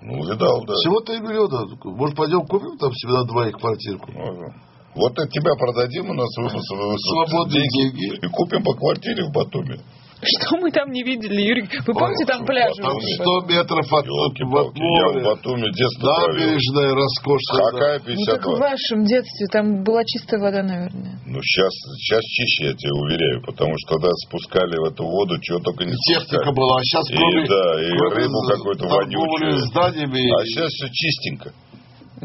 Ну, 0.02 0.24
видал, 0.30 0.64
да. 0.68 0.74
Всего 0.76 1.00
3 1.00 1.20
миллиона. 1.20 1.66
Может, 1.84 2.16
пойдем 2.16 2.46
купим 2.46 2.78
там 2.78 2.92
себе 2.94 3.14
на 3.14 3.24
двоих 3.26 3.56
квартирку? 3.58 4.12
Можно. 4.12 4.54
Вот 4.96 5.18
от 5.20 5.30
тебя 5.30 5.52
продадим, 5.60 6.10
у 6.10 6.14
нас 6.14 6.30
выпуск 6.38 6.66
Свободные 6.66 7.68
деньги. 7.68 8.16
И 8.26 8.28
купим 8.30 8.64
по 8.64 8.74
квартире 8.74 9.26
в 9.26 9.32
Батуми. 9.32 9.80
Что 10.24 10.58
мы 10.58 10.72
там 10.72 10.90
не 10.90 11.04
видели, 11.04 11.42
Юрий? 11.44 11.68
Вы 11.86 11.94
помните 11.94 12.26
там 12.26 12.46
пляжи? 12.48 12.82
Там 12.82 12.96
Батуми. 12.96 13.14
100 13.20 13.42
метров 13.52 13.86
от, 13.94 14.06
Ёлки-палки, 14.08 14.80
я 14.80 15.08
в. 15.12 15.24
Батуми 15.24 15.68
детство. 15.76 16.08
Набережная 16.32 16.96
роскошная. 16.96 17.72
Какая 17.76 18.00
Ну 18.00 18.26
так 18.26 18.40
в 18.42 18.56
52? 18.56 18.58
вашем 18.58 19.04
детстве 19.04 19.46
там 19.52 19.84
была 19.84 20.02
чистая 20.06 20.40
вода, 20.40 20.64
наверное. 20.64 21.20
Ну, 21.28 21.38
сейчас, 21.44 21.70
сейчас 22.00 22.24
чище, 22.24 22.72
я 22.72 22.74
тебе 22.74 22.94
уверяю, 22.96 23.44
потому 23.44 23.74
что 23.78 24.00
тогда 24.00 24.10
спускали 24.26 24.78
в 24.80 24.86
эту 24.88 25.04
воду, 25.04 25.36
чего 25.42 25.60
только 25.60 25.84
не 25.84 25.92
Техника 25.94 26.48
спускали. 26.48 26.56
была, 26.56 26.76
а 26.80 26.84
сейчас 26.88 27.06
И 27.12 27.16
кроме, 27.18 27.46
да, 27.46 27.66
и 27.84 27.92
рыбу 28.16 28.40
какую-то 28.48 28.88
вонючую. 28.88 29.60
зданиями. 29.68 30.24
А 30.32 30.46
сейчас 30.46 30.72
все 30.72 30.88
чистенько. 30.90 31.52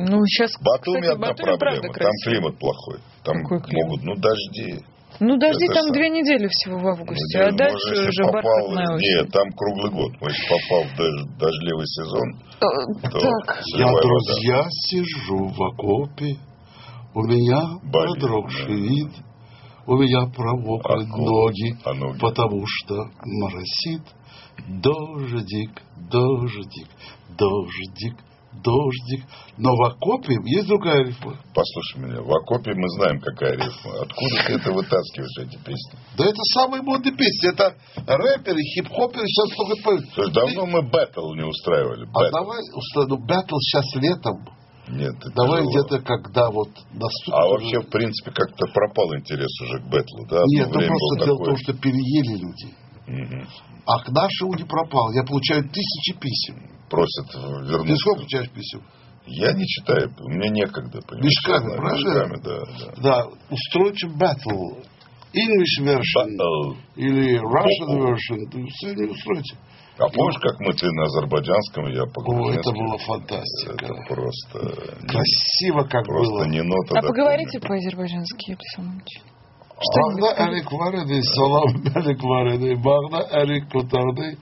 Ну, 0.09 0.25
сейчас, 0.27 0.51
Батуми 0.63 1.01
кстати, 1.01 1.13
одна 1.15 1.29
Батуми 1.29 1.45
правда 1.45 1.59
проблема. 1.59 1.83
Там 1.83 1.93
красиво. 1.93 2.25
климат 2.31 2.59
плохой. 2.59 2.99
Там 3.25 3.37
Какой 3.43 3.61
климат? 3.63 3.85
могут, 3.85 4.01
ну, 4.05 4.15
дожди. 4.17 4.85
Ну, 5.21 5.37
дожди 5.37 5.65
Это 5.67 5.75
там 5.75 5.85
сам. 5.85 5.93
две 5.93 6.09
недели 6.09 6.47
всего 6.49 6.79
в 6.79 6.87
августе, 6.87 7.39
Ну, 7.39 7.45
а 7.45 7.53
дальше 7.53 7.89
если 7.91 8.09
уже 8.09 8.23
попал- 8.25 8.43
бархатная 8.43 8.95
осень. 8.95 9.05
Нет, 9.17 9.33
там 9.33 9.47
круглый 9.53 9.91
год. 9.91 10.13
Ну, 10.21 10.27
Если 10.29 10.45
попал 10.49 10.83
в 10.89 10.97
дож- 10.97 11.27
дождливый 11.39 11.87
сезон, 11.87 12.29
Э, 12.61 13.11
то 13.11 13.19
Так, 13.21 13.61
Я, 13.77 13.87
вода. 13.87 14.03
друзья, 14.03 14.65
сижу 14.71 15.49
в 15.49 15.63
окопе, 15.63 16.37
у 17.15 17.23
меня 17.25 17.61
Болит, 17.83 18.15
продрогший 18.21 18.67
да. 18.67 18.73
вид, 18.89 19.13
у 19.87 19.97
меня 19.97 20.27
промокли 20.35 21.05
А 21.05 21.17
ноги, 21.17 21.77
а 21.85 21.93
ноги? 21.95 22.19
потому 22.21 22.63
что 22.67 22.95
моросит 23.25 24.03
дождик, 24.69 25.71
дождик, 26.11 26.89
дождик, 27.37 28.17
дождик. 28.53 29.25
Но 29.57 29.71
в 29.77 29.83
окопе 29.83 30.35
есть 30.45 30.67
другая 30.67 31.05
рифма. 31.05 31.37
Послушай 31.55 31.99
меня, 31.99 32.21
в 32.21 32.31
окопе 32.31 32.75
мы 32.75 32.89
знаем, 32.97 33.21
какая 33.21 33.53
рифма. 33.53 34.03
Откуда 34.03 34.37
ты 34.47 34.53
это 34.55 34.73
вытаскиваешь, 34.73 35.39
эти 35.39 35.57
песни? 35.59 35.99
Да 36.17 36.25
это 36.25 36.43
самые 36.55 36.83
модные 36.83 37.15
песни. 37.15 37.53
Это 37.53 37.77
рэперы, 37.97 38.61
хип-хоперы 38.75 39.27
сейчас 39.27 39.57
только 39.57 39.83
поют. 39.83 40.05
Слушай, 40.15 40.33
давно 40.33 40.67
мы 40.67 40.83
бэтл 40.83 41.35
не 41.35 41.45
устраивали. 41.45 42.09
А 42.15 42.31
давай 42.31 42.61
установим 42.75 43.27
бэтл 43.27 43.57
сейчас 43.59 43.95
летом. 44.03 44.61
Нет, 44.89 45.15
это 45.15 45.31
Давай 45.37 45.63
где-то, 45.63 46.01
когда 46.01 46.51
вот 46.51 46.71
наступит... 46.91 47.35
А 47.35 47.47
уже- 47.47 47.65
вообще, 47.65 47.81
в 47.81 47.91
принципе, 47.91 48.33
как-то 48.33 48.67
пропал 48.75 49.15
интерес 49.15 49.61
уже 49.63 49.79
к 49.79 49.89
Бэтлу, 49.89 50.27
да? 50.29 50.43
Нет, 50.47 50.67
Одно 50.67 50.75
ну 50.75 50.79
время 50.81 50.97
просто 50.99 51.25
дело 51.27 51.37
в 51.37 51.45
том, 51.45 51.57
что 51.59 51.73
переели 51.75 52.43
люди. 52.43 52.75
Мгм. 53.07 53.49
А 53.87 54.03
к 54.03 54.09
нашему 54.09 54.55
не 54.55 54.65
пропал. 54.65 55.13
Я 55.13 55.23
получаю 55.23 55.63
тысячи 55.63 56.19
писем. 56.19 56.80
Просят 56.91 57.27
Ты 57.33 57.39
вернуться. 57.39 57.97
сколько 57.97 58.19
получаешь 58.21 58.51
писем? 58.51 58.83
Я 59.27 59.53
не 59.53 59.65
читаю, 59.67 60.11
мне 60.19 60.49
некогда. 60.51 61.01
понимаешь, 61.07 61.25
Мешками, 61.25 61.77
правильно? 61.77 62.39
Да, 62.43 62.59
да. 62.65 62.93
Да, 63.03 63.27
устройте 63.51 64.09
battle. 64.09 64.83
English 65.33 65.85
version 65.85 66.37
Battle. 66.37 66.77
или 66.97 67.39
Russian 67.39 68.01
version. 68.03 68.39
Ты 68.51 68.67
все 68.67 68.95
не 68.95 69.07
устройте. 69.11 69.57
А 69.99 70.09
помнишь, 70.09 70.41
как 70.41 70.59
мы 70.61 70.73
ты 70.73 70.91
на 70.91 71.05
азербайджанском, 71.05 71.87
я 71.93 72.05
по 72.07 72.21
О, 72.23 72.51
это 72.51 72.73
была 72.73 72.97
фантастика. 72.99 73.75
Это 73.85 73.95
просто... 74.09 74.59
Красиво 75.07 75.83
как 75.85 76.05
Просто 76.07 76.33
было. 76.35 76.45
не 76.47 76.63
нота. 76.63 76.99
А 76.99 77.03
поговорите 77.03 77.61
по-азербайджански, 77.61 78.51
Юлия 78.51 78.71
Самович. 78.75 79.21
Bağda 79.81 80.35
erik 80.45 80.73
var 80.73 80.95
idi, 80.95 81.21
salam 81.23 81.83
melik 81.85 82.23
var 82.23 82.47
idi. 82.55 82.77
Bağda 82.85 83.29
erik 83.31 83.71
kurtardı, 83.73 84.37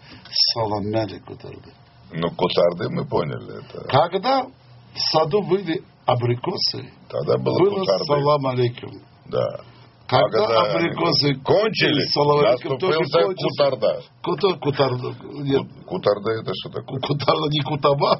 salam 0.54 0.84
melik 0.90 1.26
kurtardı. 1.26 1.70
Ну, 2.12 2.28
кутарды 2.30 2.88
мы 2.90 3.06
поняли. 3.06 3.58
Это... 3.64 3.84
Когда 3.88 4.42
в 4.44 4.98
саду 5.12 5.42
были 5.42 5.82
абрикосы, 6.06 6.90
Тогда 7.08 7.36
было, 7.38 7.58
было 7.58 7.78
кутарды. 7.80 8.04
салам 8.06 8.46
алейкум. 8.46 8.92
Да. 9.26 9.60
Когда 10.08 10.24
а 10.24 10.46
когда 10.48 10.72
абрикосы 10.72 11.34
кончились, 11.44 12.10
салам 12.12 12.38
алейкум, 12.40 12.78
тоже 12.78 12.98
наступил 12.98 13.26
кончился. 13.26 13.48
кутарда. 13.48 14.02
Кута, 14.22 14.54
кутарда. 14.58 15.08
Нет, 15.44 15.62
Кутарда 15.84 16.30
это 16.40 16.52
что 16.54 16.70
такое? 16.70 16.98
кутарда 17.00 17.46
не 17.50 17.60
кутаба. 17.60 18.16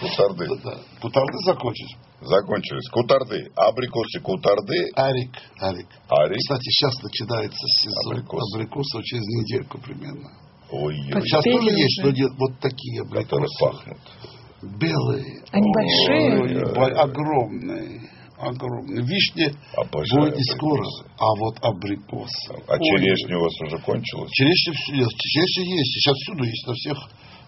Кутарды. 0.00 0.46
Кутарды 1.02 1.38
закончились. 1.44 1.96
Закончились. 2.22 2.88
Кутарды. 2.90 3.52
Абрикосы 3.56 4.20
кутарды. 4.22 4.88
Арик, 4.94 5.36
арик. 5.60 5.86
Арик. 6.08 6.38
Кстати, 6.38 6.64
сейчас 6.70 6.94
начинается 7.02 7.66
сезон 7.82 8.12
Абрикос. 8.14 8.54
абрикосов 8.54 9.02
через 9.04 9.24
недельку 9.26 9.78
примерно. 9.82 10.30
Ой-ой. 10.72 11.22
Сейчас 11.22 11.44
тоже 11.44 11.70
есть, 11.70 12.02
нет, 12.04 12.30
вот 12.38 12.58
такие 12.60 13.02
Которые 13.04 13.46
абрикосы. 13.46 13.60
пахнут. 13.60 13.98
Белые. 14.80 15.42
Они 15.52 15.66
Ой, 15.66 15.72
большие. 15.74 16.64
ой, 16.66 16.92
Огромные. 16.94 18.00
Огромные. 18.38 19.02
Вишни 19.06 19.54
Обожаю 19.76 20.22
будет 20.24 20.36
не 20.36 20.44
скоро, 20.44 20.84
а 21.18 21.26
вот 21.38 21.58
абрикосы. 21.62 22.52
А 22.66 22.72
Ой, 22.74 22.78
черешня 22.80 23.38
у 23.38 23.42
вас 23.42 23.52
уже 23.66 23.78
кончилась? 23.78 24.30
Черешня, 24.32 24.72
черешня 24.74 25.76
есть. 25.76 25.92
Сейчас 25.92 26.16
всюду 26.16 26.44
есть, 26.44 26.66
на 26.66 26.74
всех 26.74 26.98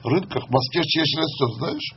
рынках. 0.04 0.46
В 0.46 0.50
Москве 0.50 0.82
черешня 0.84 1.22
растет, 1.22 1.50
знаешь? 1.58 1.94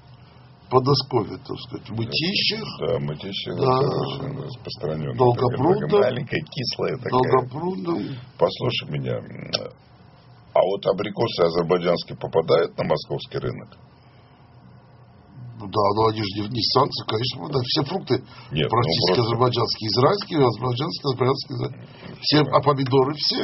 По 0.69 0.81
Доскове, 0.81 1.37
так 1.47 1.57
сказать. 1.59 1.89
Мытищах, 1.91 2.65
Да, 2.79 2.99
мытищи 2.99 3.51
Да. 3.51 3.79
это 3.79 3.87
очень 3.87 4.41
распространенно. 4.43 5.15
Долгопрудном. 5.15 5.89
Такая 5.89 6.11
Маленькая, 6.11 6.41
кислая 6.41 6.97
такая. 6.97 7.11
Долгопрудном. 7.11 8.03
Послушай 8.37 8.89
меня. 8.91 9.19
А 10.57 10.59
вот 10.65 10.81
абрикосы 10.87 11.41
азербайджанские 11.45 12.17
попадают 12.17 12.75
на 12.77 12.83
московский 12.85 13.37
рынок? 13.37 13.77
Да, 15.57 15.85
но 15.97 16.07
они 16.09 16.21
же 16.21 16.29
не, 16.41 16.49
не 16.49 16.63
санкции, 16.73 17.05
конечно, 17.05 17.49
да, 17.49 17.59
все 17.65 17.81
фрукты 17.83 18.13
Нет, 18.51 18.65
ну, 18.65 18.69
практически 18.69 19.05
просто- 19.05 19.21
азербайджанские, 19.25 19.87
израильские, 19.89 20.37
азербайджанские, 20.45 21.05
азербайджанские, 21.09 21.53
израильские. 21.57 22.15
все, 22.21 22.37
а 22.41 22.59
помидоры 22.61 23.13
все. 23.17 23.43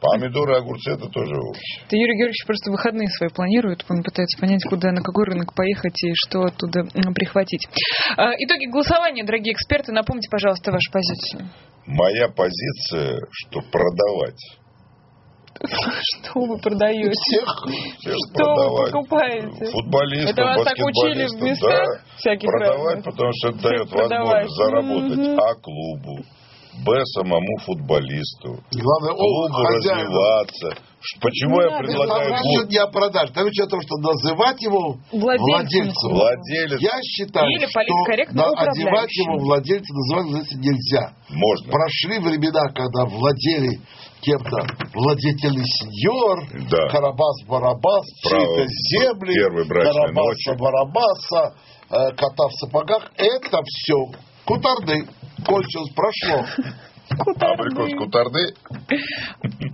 Помидоры, 0.00 0.56
огурцы 0.56 0.92
это 0.92 1.08
тоже 1.12 1.34
овощи. 1.36 1.84
Это 1.84 1.92
Юрий 1.96 2.16
Георгиевич 2.16 2.46
просто 2.46 2.70
выходные 2.70 3.08
свои 3.08 3.28
планирует. 3.28 3.84
Он 3.90 4.02
пытается 4.02 4.40
понять, 4.40 4.64
куда, 4.64 4.92
на 4.92 5.02
какой 5.02 5.24
рынок 5.26 5.54
поехать 5.54 6.02
и 6.04 6.14
что 6.14 6.40
оттуда 6.48 6.84
прихватить. 7.12 7.68
А, 8.16 8.32
Итоги 8.32 8.64
голосования, 8.72 9.24
дорогие 9.24 9.52
эксперты. 9.52 9.92
Напомните, 9.92 10.30
пожалуйста, 10.30 10.72
вашу 10.72 10.90
позицию. 10.90 11.50
Моя 11.84 12.28
позиция, 12.28 13.20
что 13.30 13.60
продавать. 13.60 14.40
Что 15.58 16.40
вы 16.40 16.58
продаете? 16.58 17.10
Всех. 17.10 17.66
Всех 17.98 18.16
Что 18.32 18.54
вы 18.54 18.90
покупаете? 18.90 19.66
Футболистов, 19.72 20.30
Это 20.30 20.42
вас 20.44 20.64
так 20.64 20.74
учили 20.78 21.26
в 21.26 21.42
местах 21.42 21.84
да. 21.86 22.02
всяких 22.16 22.48
Продавать, 22.48 22.94
разных? 22.96 23.04
потому 23.04 23.30
что 23.34 23.48
это 23.48 23.58
Всех 23.58 23.70
дает 23.70 23.90
продавать. 23.90 24.46
возможность 24.48 24.56
заработать 24.56 25.18
Мгм. 25.18 25.40
А 25.40 25.54
клубу, 25.60 26.24
Б 26.86 27.04
самому 27.04 27.58
футболисту, 27.66 28.62
Главное, 28.72 29.12
он 29.12 29.18
клубу 29.18 29.64
хозяин. 29.66 29.98
развиваться. 30.06 30.68
Почему 31.20 31.56
Не 31.56 31.64
я 31.64 31.70
надо, 31.70 31.84
предлагаю 31.84 32.30
Там 32.30 32.38
клуб? 32.40 32.60
речь 32.60 32.70
не 32.70 32.78
о 32.78 32.86
продаже, 32.86 33.32
там 33.32 33.46
речь 33.46 33.60
о 33.60 33.66
том, 33.66 33.80
что 33.82 33.96
называть 33.98 34.62
его 34.62 34.96
Владельцем. 35.12 36.10
Владелец 36.12 36.80
Я 36.80 36.96
считаю, 37.02 37.50
Или 37.50 37.66
что 37.66 37.80
на- 38.32 38.48
одевать 38.70 39.12
его 39.16 39.36
владельцем 39.44 39.96
называть 39.96 40.26
владельцем 40.30 40.60
нельзя. 40.60 41.12
можно. 41.28 41.72
Прошли 41.72 42.18
времена, 42.20 42.62
когда 42.72 43.04
владели 43.04 43.80
кем-то 44.22 44.66
владетельный 44.94 45.64
сеньор, 45.64 46.38
Да. 46.70 46.88
Карабас-Барабас, 46.88 48.04
чьи-то 48.22 48.66
земли. 48.66 49.34
Карабаса-Барабаса, 49.68 51.54
э, 51.90 52.12
кота 52.12 52.48
в 52.48 52.52
сапогах. 52.60 53.10
Это 53.16 53.62
все 53.64 53.96
кутарды. 54.44 55.06
Кончилось, 55.46 55.92
прошло. 55.94 56.44
Абрикос 57.10 57.90
кутарды. 57.98 58.54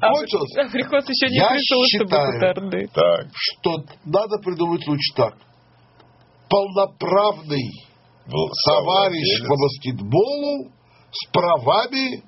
Кончилось. 0.01 0.57
Абрикос 0.57 1.05
еще 1.09 1.29
не 1.31 1.37
Я 1.37 1.49
пришел, 1.51 1.83
чтобы 1.85 2.11
считаю, 2.11 2.33
кутарды. 2.33 2.89
Так, 2.95 3.27
Что 3.35 3.71
надо 4.05 4.39
придумать 4.43 4.87
лучше 4.87 5.15
так. 5.15 5.35
Полноправный 6.49 7.69
был 8.27 8.49
товарищ 8.65 9.41
по 9.47 9.55
баскетболу 9.57 10.71
с 11.11 11.31
правами 11.33 12.23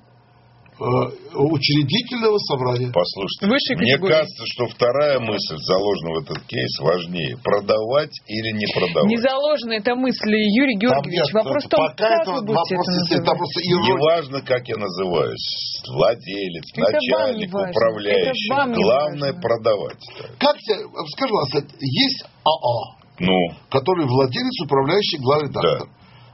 учредительного 0.79 2.37
собрания. 2.39 2.91
Послушайте, 2.93 3.47
Высшей 3.51 3.75
мне 3.75 3.93
категории. 3.93 4.13
кажется, 4.13 4.43
что 4.47 4.65
вторая 4.67 5.19
мысль 5.19 5.57
заложена 5.57 6.11
в 6.15 6.17
этот 6.23 6.39
кейс 6.47 6.79
важнее. 6.79 7.37
Продавать 7.43 8.15
или 8.27 8.51
не 8.55 8.65
продавать. 8.73 9.09
Не 9.09 9.17
заложена 9.17 9.73
эта 9.73 9.95
мысль, 9.95 10.31
Юрий 10.33 10.79
Там 10.79 11.03
Георгиевич. 11.03 11.19
нет, 11.19 11.33
Вопрос 11.33 11.63
в 11.65 11.69
том, 11.69 11.79
пока 11.87 12.07
как 12.09 12.21
это 12.21 12.31
вы 12.31 12.41
будете 12.45 12.75
вопрос, 12.75 12.87
это 12.87 13.19
называть. 13.19 13.37
просто. 13.37 13.59
Неважно, 13.69 14.37
как 14.41 14.67
я 14.67 14.75
называюсь. 14.77 15.47
Владелец, 15.89 16.65
Это 16.71 16.79
не 16.79 16.83
начальник, 16.83 17.49
управляющий. 17.53 18.47
Это 18.49 18.55
вам 18.55 18.71
не 18.71 18.83
Главное 18.83 19.33
важно. 19.33 19.41
продавать. 19.41 20.01
Как 20.39 20.57
тебе, 20.59 20.75
скажи, 21.15 21.33
есть 21.81 22.23
АА, 22.43 22.79
Ну, 23.19 23.35
который 23.69 24.05
владелец, 24.07 24.55
управляющий, 24.63 25.17
главный 25.17 25.49
редактор. 25.49 25.87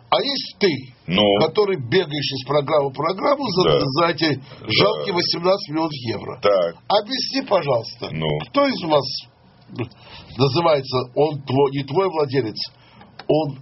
А 0.09 0.21
есть 0.21 0.55
ты, 0.59 0.69
ну, 1.07 1.21
который 1.41 1.77
бегаешь 1.77 2.31
из 2.31 2.45
программы 2.45 2.89
в 2.89 2.93
программу 2.93 3.43
за, 3.49 3.63
Да. 3.63 3.79
за 3.81 4.05
эти 4.07 4.41
жалкие 4.67 5.13
18 5.13 5.69
миллионов 5.69 5.91
евро. 5.93 6.39
так, 6.41 6.75
Объясни, 6.87 7.41
пожалуйста, 7.41 8.09
Ну. 8.11 8.27
кто 8.49 8.67
из 8.67 8.81
вас 8.83 9.03
называется, 10.37 10.97
он 11.15 11.41
твой, 11.41 11.71
не 11.71 11.83
твой 11.83 12.07
владелец, 12.09 12.57
он 13.27 13.57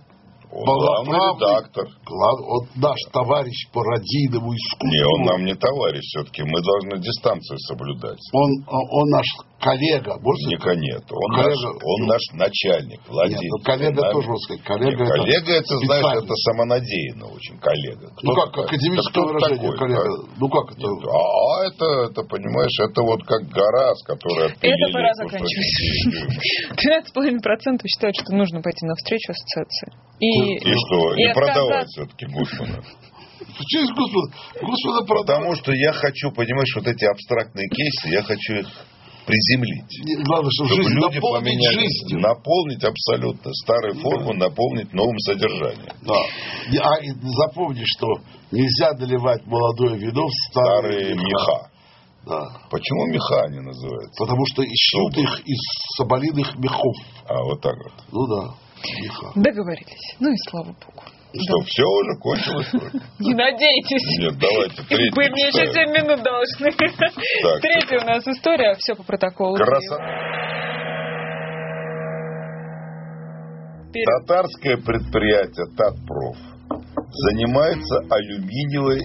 полноправный, 0.53 1.17
редактор. 1.33 1.85
глав- 2.05 2.45
он 2.47 2.61
наш 2.81 2.99
товарищ 3.11 3.57
по 3.73 3.81
родийному 3.83 4.53
искусству. 4.53 4.87
Не, 4.87 5.03
он 5.03 5.21
нам 5.25 5.45
не 5.45 5.55
товарищ 5.55 6.01
все-таки. 6.13 6.43
Мы 6.43 6.61
должны 6.61 7.01
дистанцию 7.01 7.57
соблюдать. 7.59 8.19
Он, 8.33 8.49
он 8.69 9.09
наш 9.09 9.25
коллега, 9.59 10.17
можно 10.19 10.49
Ника 10.49 10.75
нет. 10.75 11.03
Он, 11.09 11.35
Коллега- 11.35 11.55
наш, 11.55 11.83
он 11.83 11.99
наш 12.07 12.21
начальник, 12.33 12.99
владелец. 13.07 13.41
Нет, 13.41 13.51
ну, 13.51 13.63
коллега 13.63 14.01
Он 14.03 14.11
тоже, 14.11 14.27
можно 14.27 14.43
сказать, 14.43 14.63
коллега 14.63 14.91
Нет, 14.91 15.07
это 15.07 15.17
коллега 15.23 15.51
это, 15.53 15.73
знаешь, 15.87 16.23
это 16.23 16.33
самонадеянно 16.35 17.25
очень, 17.31 17.57
коллега. 17.59 18.07
Ну 18.21 18.31
Кто 18.33 18.41
как, 18.41 18.45
такой? 18.51 18.65
академическое 18.65 19.23
Да 19.23 19.27
выражение, 19.31 19.71
такой, 19.71 19.77
коллега. 19.79 20.03
да? 20.03 20.33
Ну 20.37 20.45
как 20.49 20.65
это? 20.71 20.81
Нет, 20.83 21.03
а 21.07 21.63
это, 21.63 21.85
это, 22.11 22.19
понимаешь, 22.27 22.77
это 22.79 22.99
вот 23.03 23.23
как 23.23 23.41
гора, 23.49 23.95
с 23.95 24.03
которой 24.03 24.51
отпилили 24.51 24.83
Это 24.83 24.93
пора 24.93 25.11
заканчивать. 25.15 25.71
земли. 26.03 26.27
13,5% 26.75 27.87
считают, 27.87 28.15
что 28.19 28.35
нужно 28.35 28.61
пойти 28.61 28.85
навстречу 28.85 29.31
ассоциации. 29.31 29.89
И, 30.19 30.27
И 30.43 30.73
что, 30.73 31.13
и 31.15 31.17
не 31.27 31.33
продавать 31.33 31.87
все-таки 31.89 32.25
Гусмана. 32.27 32.83
Через 33.67 33.89
Господа, 33.89 34.35
Господа 34.61 35.05
продал. 35.05 35.37
Потому 35.39 35.55
что 35.55 35.73
я 35.73 35.93
хочу, 35.93 36.31
понимаешь, 36.31 36.73
вот 36.75 36.87
эти 36.87 37.05
абстрактные 37.05 37.67
кейсы, 37.69 38.09
я 38.09 38.23
хочу 38.23 38.55
их 38.55 38.67
приземлить. 39.25 40.25
Главное, 40.25 40.49
чтобы, 40.51 40.69
Чтобы 40.69 40.83
жизнь 40.83 40.95
люди 40.95 41.15
наполнить 41.15 41.43
поменяли, 41.43 41.73
жизнью. 41.79 42.19
наполнить 42.19 42.83
абсолютно 42.83 43.51
старую 43.53 43.95
форму, 43.95 44.33
наполнить 44.33 44.93
новым 44.93 45.17
содержанием. 45.19 45.93
Да. 46.01 46.19
И- 46.71 46.77
А 46.77 46.97
и 46.99 47.09
запомни, 47.21 47.83
что 47.85 48.07
нельзя 48.51 48.91
наливать 48.93 49.45
молодое 49.45 49.97
вино 49.97 50.27
в 50.27 50.31
старые, 50.49 51.13
Старые 51.13 51.15
меха. 51.15 51.69
Да. 52.25 52.41
Почему 52.69 53.05
меха 53.07 53.43
они 53.47 53.59
называются? 53.59 54.23
Потому 54.25 54.45
что 54.47 54.63
ищут 54.63 55.17
их 55.17 55.41
из 55.45 55.59
соболиных 55.97 56.55
мехов. 56.57 56.95
А, 57.27 57.43
вот 57.43 57.61
так 57.61 57.75
вот. 57.75 57.93
Ну 58.11 58.27
да, 58.27 58.55
меха. 59.01 59.31
Договорились. 59.35 60.15
Ну 60.19 60.31
и 60.31 60.37
слава 60.49 60.73
богу. 60.73 61.03
Что, 61.33 61.59
все 61.65 61.83
уже 61.83 62.19
кончилось? 62.19 62.71
Не 63.19 63.33
надейтесь. 63.33 64.19
Нет, 64.19 64.37
давайте 64.37 64.83
третий. 64.83 65.11
Вы 65.15 65.29
мне 65.29 65.47
еще 65.47 65.65
читаем. 65.67 65.93
7 65.93 66.03
минут 66.03 66.23
должны. 66.23 66.71
Третья 67.61 67.99
у 68.01 68.05
нас 68.05 68.27
история. 68.27 68.75
Все 68.75 68.95
по 68.95 69.03
протоколу. 69.03 69.55
Красота. 69.55 70.33
Татарское 73.93 74.77
предприятие 74.77 75.67
Татпроф 75.77 76.37
занимается 77.11 77.99
алюминиевой. 78.09 79.01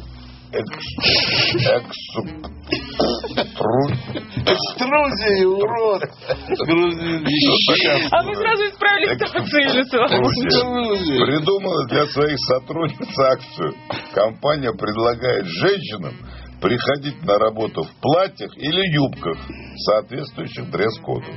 Экструзия, 4.47 5.47
урод! 5.47 6.03
А 8.11 8.23
вы 8.25 8.35
сразу 8.35 8.63
исправили 8.65 9.15
ситуацию. 9.85 10.23
Придумала 11.27 11.87
для 11.89 12.07
своих 12.07 12.39
сотрудниц 12.39 13.19
акцию. 13.19 13.75
Компания 14.15 14.73
предлагает 14.73 15.47
женщинам 15.47 16.15
приходить 16.63 17.23
на 17.25 17.39
работу 17.39 17.83
в 17.83 17.93
платьях 18.01 18.57
или 18.57 18.95
юбках, 18.95 19.37
соответствующих 19.77 20.71
дресс-коду, 20.71 21.33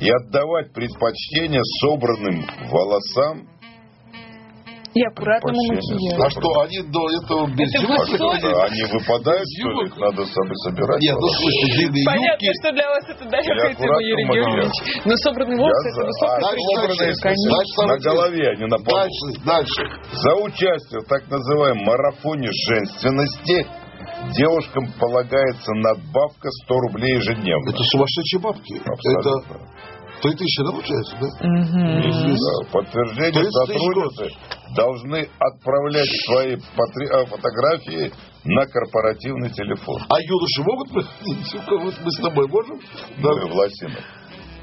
и 0.00 0.10
отдавать 0.10 0.72
предпочтение 0.72 1.62
собранным 1.80 2.44
волосам 2.70 3.48
и 4.94 5.02
аккуратному 5.02 5.58
макияжу. 5.68 6.22
А 6.22 6.30
что, 6.30 6.48
они 6.64 6.80
до 6.88 7.02
этого 7.20 7.46
без 7.52 7.68
юбок? 7.80 8.08
Они 8.08 8.82
выпадают, 8.88 9.46
что 9.58 9.68
ли? 9.68 9.86
Их 9.86 9.96
надо 9.96 10.24
собирать? 10.24 11.00
Нет, 11.00 11.16
ну 11.20 11.28
слушай, 11.28 11.66
длинные 11.76 12.04
Понятно, 12.04 12.48
что 12.60 12.72
для 12.72 12.88
вас 12.88 13.04
это 13.08 13.24
далекая 13.28 13.74
тема, 13.74 14.00
Юрий 14.02 14.24
Георгиевич. 14.24 15.04
Но 15.04 15.16
собранные 15.16 15.58
волосы, 15.58 15.88
это 15.92 16.02
высокая 16.06 16.58
конечно. 17.20 17.86
На 17.86 17.98
голове, 17.98 18.48
а 18.48 18.54
не 18.56 18.66
на 18.66 18.78
полу. 18.78 18.98
Дальше, 18.98 19.26
дальше. 19.44 19.82
За 20.12 20.34
участие 20.42 21.00
в 21.00 21.08
так 21.08 21.28
называемом 21.28 21.84
марафоне 21.84 22.48
женственности 22.52 23.66
девушкам 24.36 24.92
полагается 24.98 25.72
надбавка 25.74 26.50
100 26.64 26.74
рублей 26.74 27.16
ежедневно. 27.16 27.70
Это 27.70 27.82
сумасшедшие 27.84 28.40
бабки. 28.40 28.80
Абсолютно. 28.84 29.28
Это 29.28 29.58
Три 30.22 30.32
тысячи, 30.34 30.62
да, 30.64 30.70
получается, 30.72 31.16
да? 31.20 31.26
Угу. 31.26 32.34
да 32.34 32.72
подтверждение 32.72 33.44
сотрудницы 33.50 34.30
должны 34.74 35.28
отправлять 35.38 36.08
свои 36.26 36.56
а, 36.56 37.24
фотографии 37.26 38.12
на 38.44 38.66
корпоративный 38.66 39.50
телефон. 39.50 40.02
А 40.08 40.20
юноши 40.20 40.62
могут 40.62 40.88
Вот 40.92 41.94
мы 42.04 42.10
с 42.10 42.20
тобой 42.20 42.48
можем? 42.48 42.80
Да. 43.22 43.30
Мы 43.30 43.48
в 43.48 43.54
Лосинах. 43.54 44.04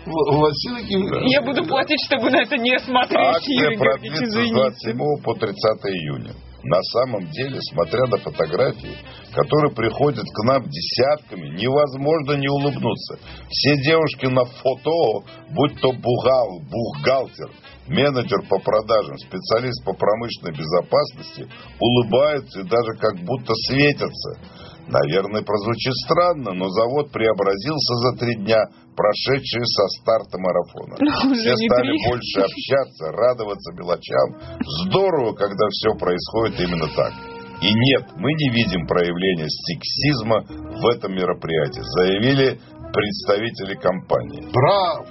Да. 0.06 1.20
Я 1.26 1.42
буду 1.42 1.66
платить, 1.66 2.00
чтобы 2.06 2.30
на 2.30 2.42
это 2.42 2.58
не 2.58 2.78
смотреть. 2.80 3.20
Акция 3.20 3.78
продлится 3.78 4.26
с 4.26 4.52
27 4.52 4.98
по 5.24 5.34
30 5.34 5.56
июня. 5.86 6.34
На 6.68 6.82
самом 6.82 7.30
деле, 7.30 7.60
смотря 7.62 8.08
на 8.08 8.18
фотографии, 8.18 8.98
которые 9.36 9.72
приходят 9.76 10.26
к 10.26 10.44
нам 10.46 10.64
десятками, 10.64 11.56
невозможно 11.62 12.42
не 12.42 12.48
улыбнуться. 12.48 13.20
Все 13.50 13.78
девушки 13.84 14.26
на 14.26 14.46
фото, 14.46 15.30
будь 15.52 15.80
то 15.80 15.92
бухгал, 15.92 16.60
бухгалтер, 16.62 17.52
менеджер 17.88 18.42
по 18.50 18.58
продажам, 18.58 19.16
специалист 19.20 19.86
по 19.86 19.94
промышленной 19.94 20.58
безопасности, 20.58 21.48
улыбаются 21.80 22.62
и 22.62 22.64
даже 22.64 22.98
как 23.00 23.16
будто 23.24 23.54
светятся. 23.68 24.40
Наверное, 24.88 25.42
прозвучит 25.42 25.94
странно, 26.06 26.54
но 26.54 26.70
завод 26.70 27.12
преобразился 27.12 27.94
за 28.06 28.18
три 28.18 28.36
дня, 28.36 28.62
прошедшие 28.96 29.66
со 29.66 29.88
старта 30.00 30.38
марафона. 30.38 30.96
Ну, 31.00 31.34
все 31.34 31.56
стали 31.58 31.90
три. 31.90 32.10
больше 32.10 32.40
общаться, 32.40 33.12
радоваться 33.12 33.74
мелочам. 33.74 34.60
Здорово, 34.86 35.34
когда 35.34 35.66
все 35.72 35.90
происходит 35.98 36.60
именно 36.62 36.88
так. 36.96 37.14
И 37.62 37.74
нет, 37.74 38.12
мы 38.18 38.32
не 38.34 38.50
видим 38.52 38.86
проявления 38.86 39.48
сексизма 39.50 40.44
в 40.46 40.86
этом 40.88 41.14
мероприятии, 41.14 41.82
заявили 41.98 42.60
представители 42.94 43.76
компании. 43.76 44.48
Браво! 44.52 45.06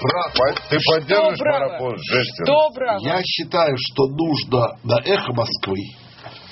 Браво! 0.00 0.54
Ты 0.70 0.78
поддерживаешь 0.86 1.40
марафон 1.40 1.96
женщин? 1.98 2.44
Что 2.44 2.70
браво? 2.74 3.00
Я 3.00 3.20
считаю, 3.24 3.74
что 3.78 4.06
нужно 4.06 4.76
на 4.84 5.00
«Эхо 5.04 5.32
Москвы». 5.32 5.78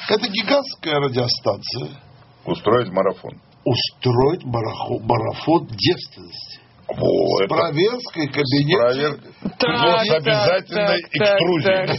Это 0.09 0.29
гигантская 0.29 1.01
радиостанция 1.01 2.06
Устроить 2.47 2.91
марафон. 2.91 3.41
Устроить 3.65 4.45
марафон, 4.45 5.03
марафон 5.03 5.67
девственности. 5.67 6.61
О, 6.89 7.43
с 7.43 7.49
проверкой 7.49 8.29
кабинета. 8.29 8.79
Провер... 8.79 9.21
Так, 9.59 10.07
с 10.07 10.11
обязательной 10.11 11.03
так, 11.03 11.11
экструзией. 11.13 11.99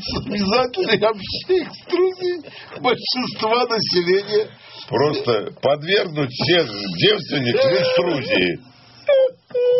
С 0.00 0.26
обязательной 0.26 0.98
вообще 0.98 1.62
экструзией 1.64 2.42
большинства 2.80 3.66
населения. 3.66 4.48
Просто 4.88 5.52
подвергнуть 5.60 6.30
всех 6.30 6.66
девственниц 6.96 7.56
экструзии 7.56 8.60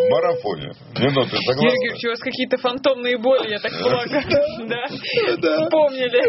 марафоне. 0.09 0.71
Минуты, 0.97 1.37
согласны? 1.45 1.85
Юрий 1.85 2.07
у 2.07 2.09
вас 2.09 2.19
какие-то 2.19 2.57
фантомные 2.57 3.17
боли, 3.17 3.49
я 3.51 3.59
так 3.59 3.71
полагаю. 3.71 4.23
Да. 4.69 4.87
Вспомнили. 4.87 6.19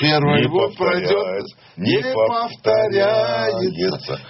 Первый 0.00 0.48
год 0.48 0.76
пройдет, 0.76 1.46
не 1.76 2.00
повторяется, 2.02 3.58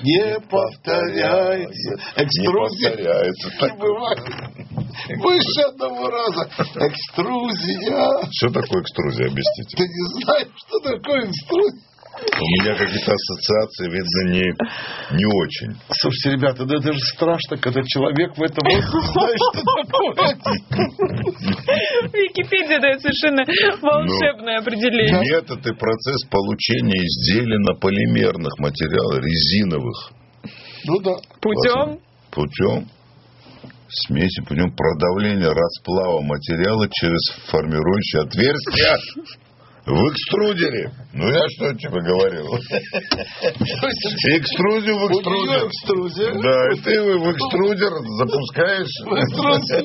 не 0.02 0.40
повторяется. 0.48 1.94
Экструзия 2.16 2.96
не 2.96 3.76
бывает. 3.76 4.18
Выше 5.22 5.60
одного 5.68 6.08
раза. 6.08 6.48
Экструзия. 6.74 8.30
Что 8.32 8.48
такое 8.50 8.82
экструзия, 8.82 9.26
объясните? 9.26 9.76
Ты 9.76 9.84
не 9.84 10.22
знаешь, 10.22 10.48
что 10.56 10.78
такое 10.80 11.28
экструзия? 11.28 11.82
У 12.18 12.46
меня 12.58 12.74
какие-то 12.74 13.12
ассоциации, 13.12 13.86
видно, 13.90 14.32
не, 14.32 14.42
не 15.16 15.24
очень. 15.24 15.78
Слушайте, 16.00 16.30
ребята, 16.36 16.64
да 16.64 16.76
это 16.76 16.92
же 16.92 16.98
страшно, 17.14 17.56
когда 17.58 17.80
человек 17.84 18.36
в 18.36 18.42
этом 18.42 18.58
знает, 18.68 18.84
что 18.84 19.62
такое. 19.62 20.34
Википедия 22.12 22.80
дает 22.80 23.00
совершенно 23.02 23.44
волшебное 23.82 24.58
определение. 24.58 25.20
Метод 25.20 25.64
и 25.64 25.72
процесс 25.74 26.24
получения 26.28 26.98
изделий 27.06 27.58
на 27.58 27.74
полимерных 27.74 28.58
материалах, 28.58 29.22
резиновых. 29.22 30.10
Ну 30.86 31.00
да. 31.00 31.16
Путем? 31.40 32.00
Путем 32.32 32.88
смеси 33.90 34.42
путем 34.42 34.70
продавления 34.74 35.48
расплава 35.50 36.20
материала 36.20 36.88
через 36.90 37.20
формирующее 37.50 38.22
отверстие 38.22 39.38
в 39.88 40.12
экструдере. 40.12 40.90
Ну, 41.14 41.26
я 41.26 41.48
что 41.56 41.72
тебе 41.74 42.00
говорил? 42.04 42.46
Экструзию 44.36 44.98
в 44.98 45.08
экструдер. 45.08 46.36
Да, 46.42 46.68
и 46.72 46.76
ты 46.84 47.00
в 47.16 47.30
экструдер 47.32 47.92
запускаешь. 48.20 48.92
В 49.06 49.16
экструдер. 49.16 49.84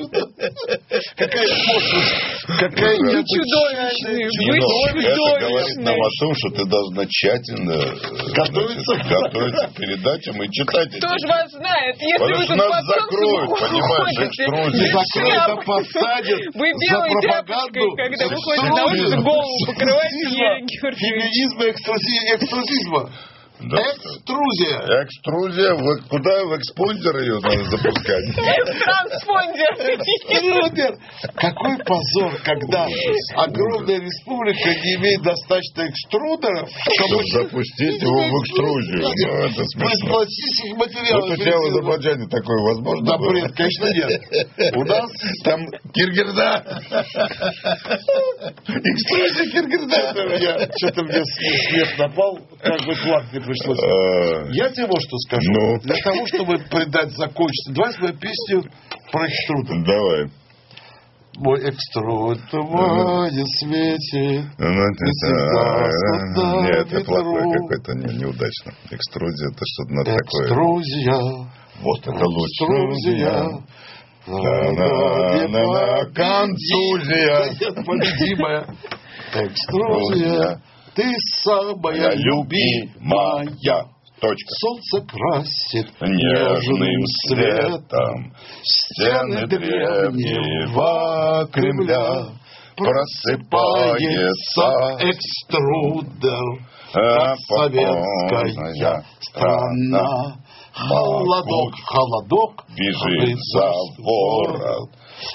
Какая 1.16 1.48
пошлость. 1.48 2.14
Какая 2.60 2.96
вы 3.00 3.24
чудовищная. 3.24 4.28
Вы 4.44 4.56
Это 5.04 5.48
говорит 5.48 5.78
нам 5.78 5.96
о 5.96 6.10
том, 6.20 6.34
что 6.36 6.48
ты 6.50 6.64
должна 6.66 7.06
тщательно 7.08 7.72
э, 7.72 7.96
готовиться, 8.34 8.94
готовиться 9.08 9.66
к 9.68 9.74
передачам 9.74 10.42
и 10.42 10.48
читать 10.52 10.90
Кто 10.98 11.08
же 11.08 11.26
вас 11.26 11.50
знает, 11.50 11.96
если 11.98 12.18
Потому 12.18 12.36
вы 12.36 12.46
тут 12.46 12.56
нас 12.56 12.84
закроют, 12.84 13.50
понимаешь, 13.58 14.20
экструзию. 14.28 14.92
Закроют, 14.92 15.48
а 15.48 15.56
посадят 15.64 16.40
Вы 16.54 16.68
белой 16.84 17.14
тряпочкой, 17.22 17.88
когда 17.96 18.28
выходите 18.28 18.68
на 18.68 18.84
улицу, 18.84 19.16
голову 19.24 19.66
покрываете 19.66 19.93
Феминизма, 20.96 21.64
экструзизма. 21.70 23.10
Да. 23.60 23.76
Экструзия. 23.78 25.04
Экструзия. 25.04 25.74
Вот 25.74 26.02
куда 26.08 26.44
в 26.44 26.56
экспондер 26.58 27.18
ее 27.18 27.38
надо 27.38 27.64
запускать? 27.70 28.34
Транспондер. 28.34 29.74
Какой 31.34 31.78
позор, 31.84 32.34
когда 32.42 32.86
огромная 33.36 34.00
республика 34.00 34.68
не 34.68 34.94
имеет 34.96 35.22
достаточно 35.22 35.88
экструдеров, 35.88 36.68
чтобы 36.68 37.22
запустить 37.32 38.02
его 38.02 38.22
в 38.24 38.42
экструзию. 38.42 39.02
Ну, 39.02 39.08
это 39.46 39.64
смешно. 39.64 40.08
пластических 40.08 40.76
материалов. 40.76 41.22
Вот 41.22 41.30
у 41.30 41.36
тебя 41.36 41.56
в 41.56 41.64
Азербайджане 41.64 42.28
такое 42.28 42.58
возможно 42.58 43.06
Да, 43.06 43.18
бред, 43.18 43.52
конечно, 43.54 43.86
нет. 43.92 44.74
У 44.74 44.84
нас 44.84 45.10
там 45.44 45.66
Киргизда. 45.92 46.82
Экструзия 48.66 49.46
Киргизда. 49.52 50.70
Что-то 50.76 51.04
мне 51.04 51.22
смех 51.24 51.98
напал, 51.98 52.38
как 52.60 52.80
бы 52.84 52.94
плакать 52.96 53.43
пришлось. 53.44 53.78
Э, 53.78 54.50
Я 54.52 54.68
тебе 54.70 54.86
вот 54.86 55.00
что 55.02 55.16
скажу. 55.18 55.50
Ну? 55.52 55.78
Для 55.80 55.96
того, 56.02 56.26
чтобы 56.26 56.58
придать 56.58 57.12
закончиться, 57.16 57.72
давай 57.72 57.92
свою 57.92 58.14
песню 58.18 58.62
про 59.12 59.26
экструд. 59.28 59.66
Давай. 59.86 60.30
Мой 61.36 61.68
экструд 61.68 62.38
тумане 62.50 63.44
свете. 63.58 64.48
Нет, 66.62 66.92
это 66.92 67.04
плохое 67.04 67.44
какое-то, 67.58 67.92
неудачно. 67.94 68.72
Экструзия 68.90 69.48
это 69.50 69.64
что-то 69.66 69.92
надо 69.94 70.16
такое. 70.16 70.44
Экструзия. 70.44 71.20
Вот 71.82 72.00
это 72.06 72.24
лучше. 72.24 72.64
Экструзия. 72.64 73.64
На-на-на-на, 74.26 76.06
контузия. 76.14 77.38
Экструзия. 79.34 80.60
Ты 80.94 81.12
самая 81.42 82.14
любимая. 82.14 83.88
Точка. 84.20 84.54
Солнце 84.60 85.00
красит 85.06 85.90
Нежным 86.00 87.04
светом 87.26 88.32
стены 88.62 89.46
древнего 89.46 91.46
Кремля 91.52 92.28
просыпается 92.76 94.70
экструдер, 95.00 96.46
а 96.94 97.36
советская 97.36 99.04
страна. 99.20 100.36
Холодок, 100.72 101.74
холодок, 101.86 102.64
бежит 102.76 103.38
за 103.52 103.70
ворот. 103.98 104.90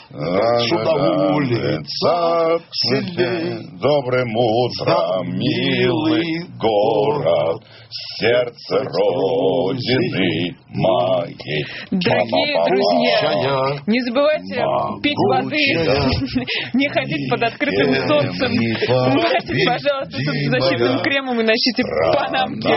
Сюда 0.10 0.94
улица 1.34 2.60
Сильнее 2.72 3.60
добрым 3.82 4.30
утром, 4.36 5.28
милый 5.38 6.48
город, 6.60 7.64
сердце 8.20 8.84
Родины 8.84 10.56
моей. 10.70 11.66
Дорогие 11.92 12.54
друзья, 12.68 13.82
не 13.88 14.00
забывайте 14.02 14.62
пить 15.02 15.18
воды, 15.30 15.58
не 16.74 16.88
ходить 16.90 17.30
под 17.30 17.44
открытым 17.44 17.96
солнцем, 18.08 18.52
мажьтесь, 19.16 19.66
пожалуйста, 19.66 20.18
солнцезащитным 20.18 21.02
кремом 21.02 21.40
и 21.40 21.44
носите 21.44 21.84
панамки. 22.14 22.68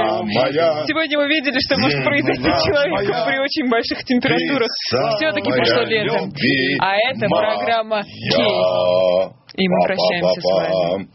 Сегодня 0.86 1.18
вы 1.18 1.28
видели, 1.28 1.58
что 1.60 1.78
может 1.78 2.02
произойти 2.04 2.50
с 2.50 2.64
человеком 2.64 3.16
при 3.26 3.38
очень 3.38 3.68
больших 3.68 4.04
температурах. 4.04 4.68
Все-таки 5.16 5.50
прошло 5.50 5.82
лето. 5.84 6.28
А 6.80 6.96
это 7.10 7.26
программа 7.28 8.02
Кей. 8.02 9.32
И 9.54 9.68
мы 9.68 9.76
прощаемся 9.84 10.40
с 10.40 10.44
вами. 10.54 11.08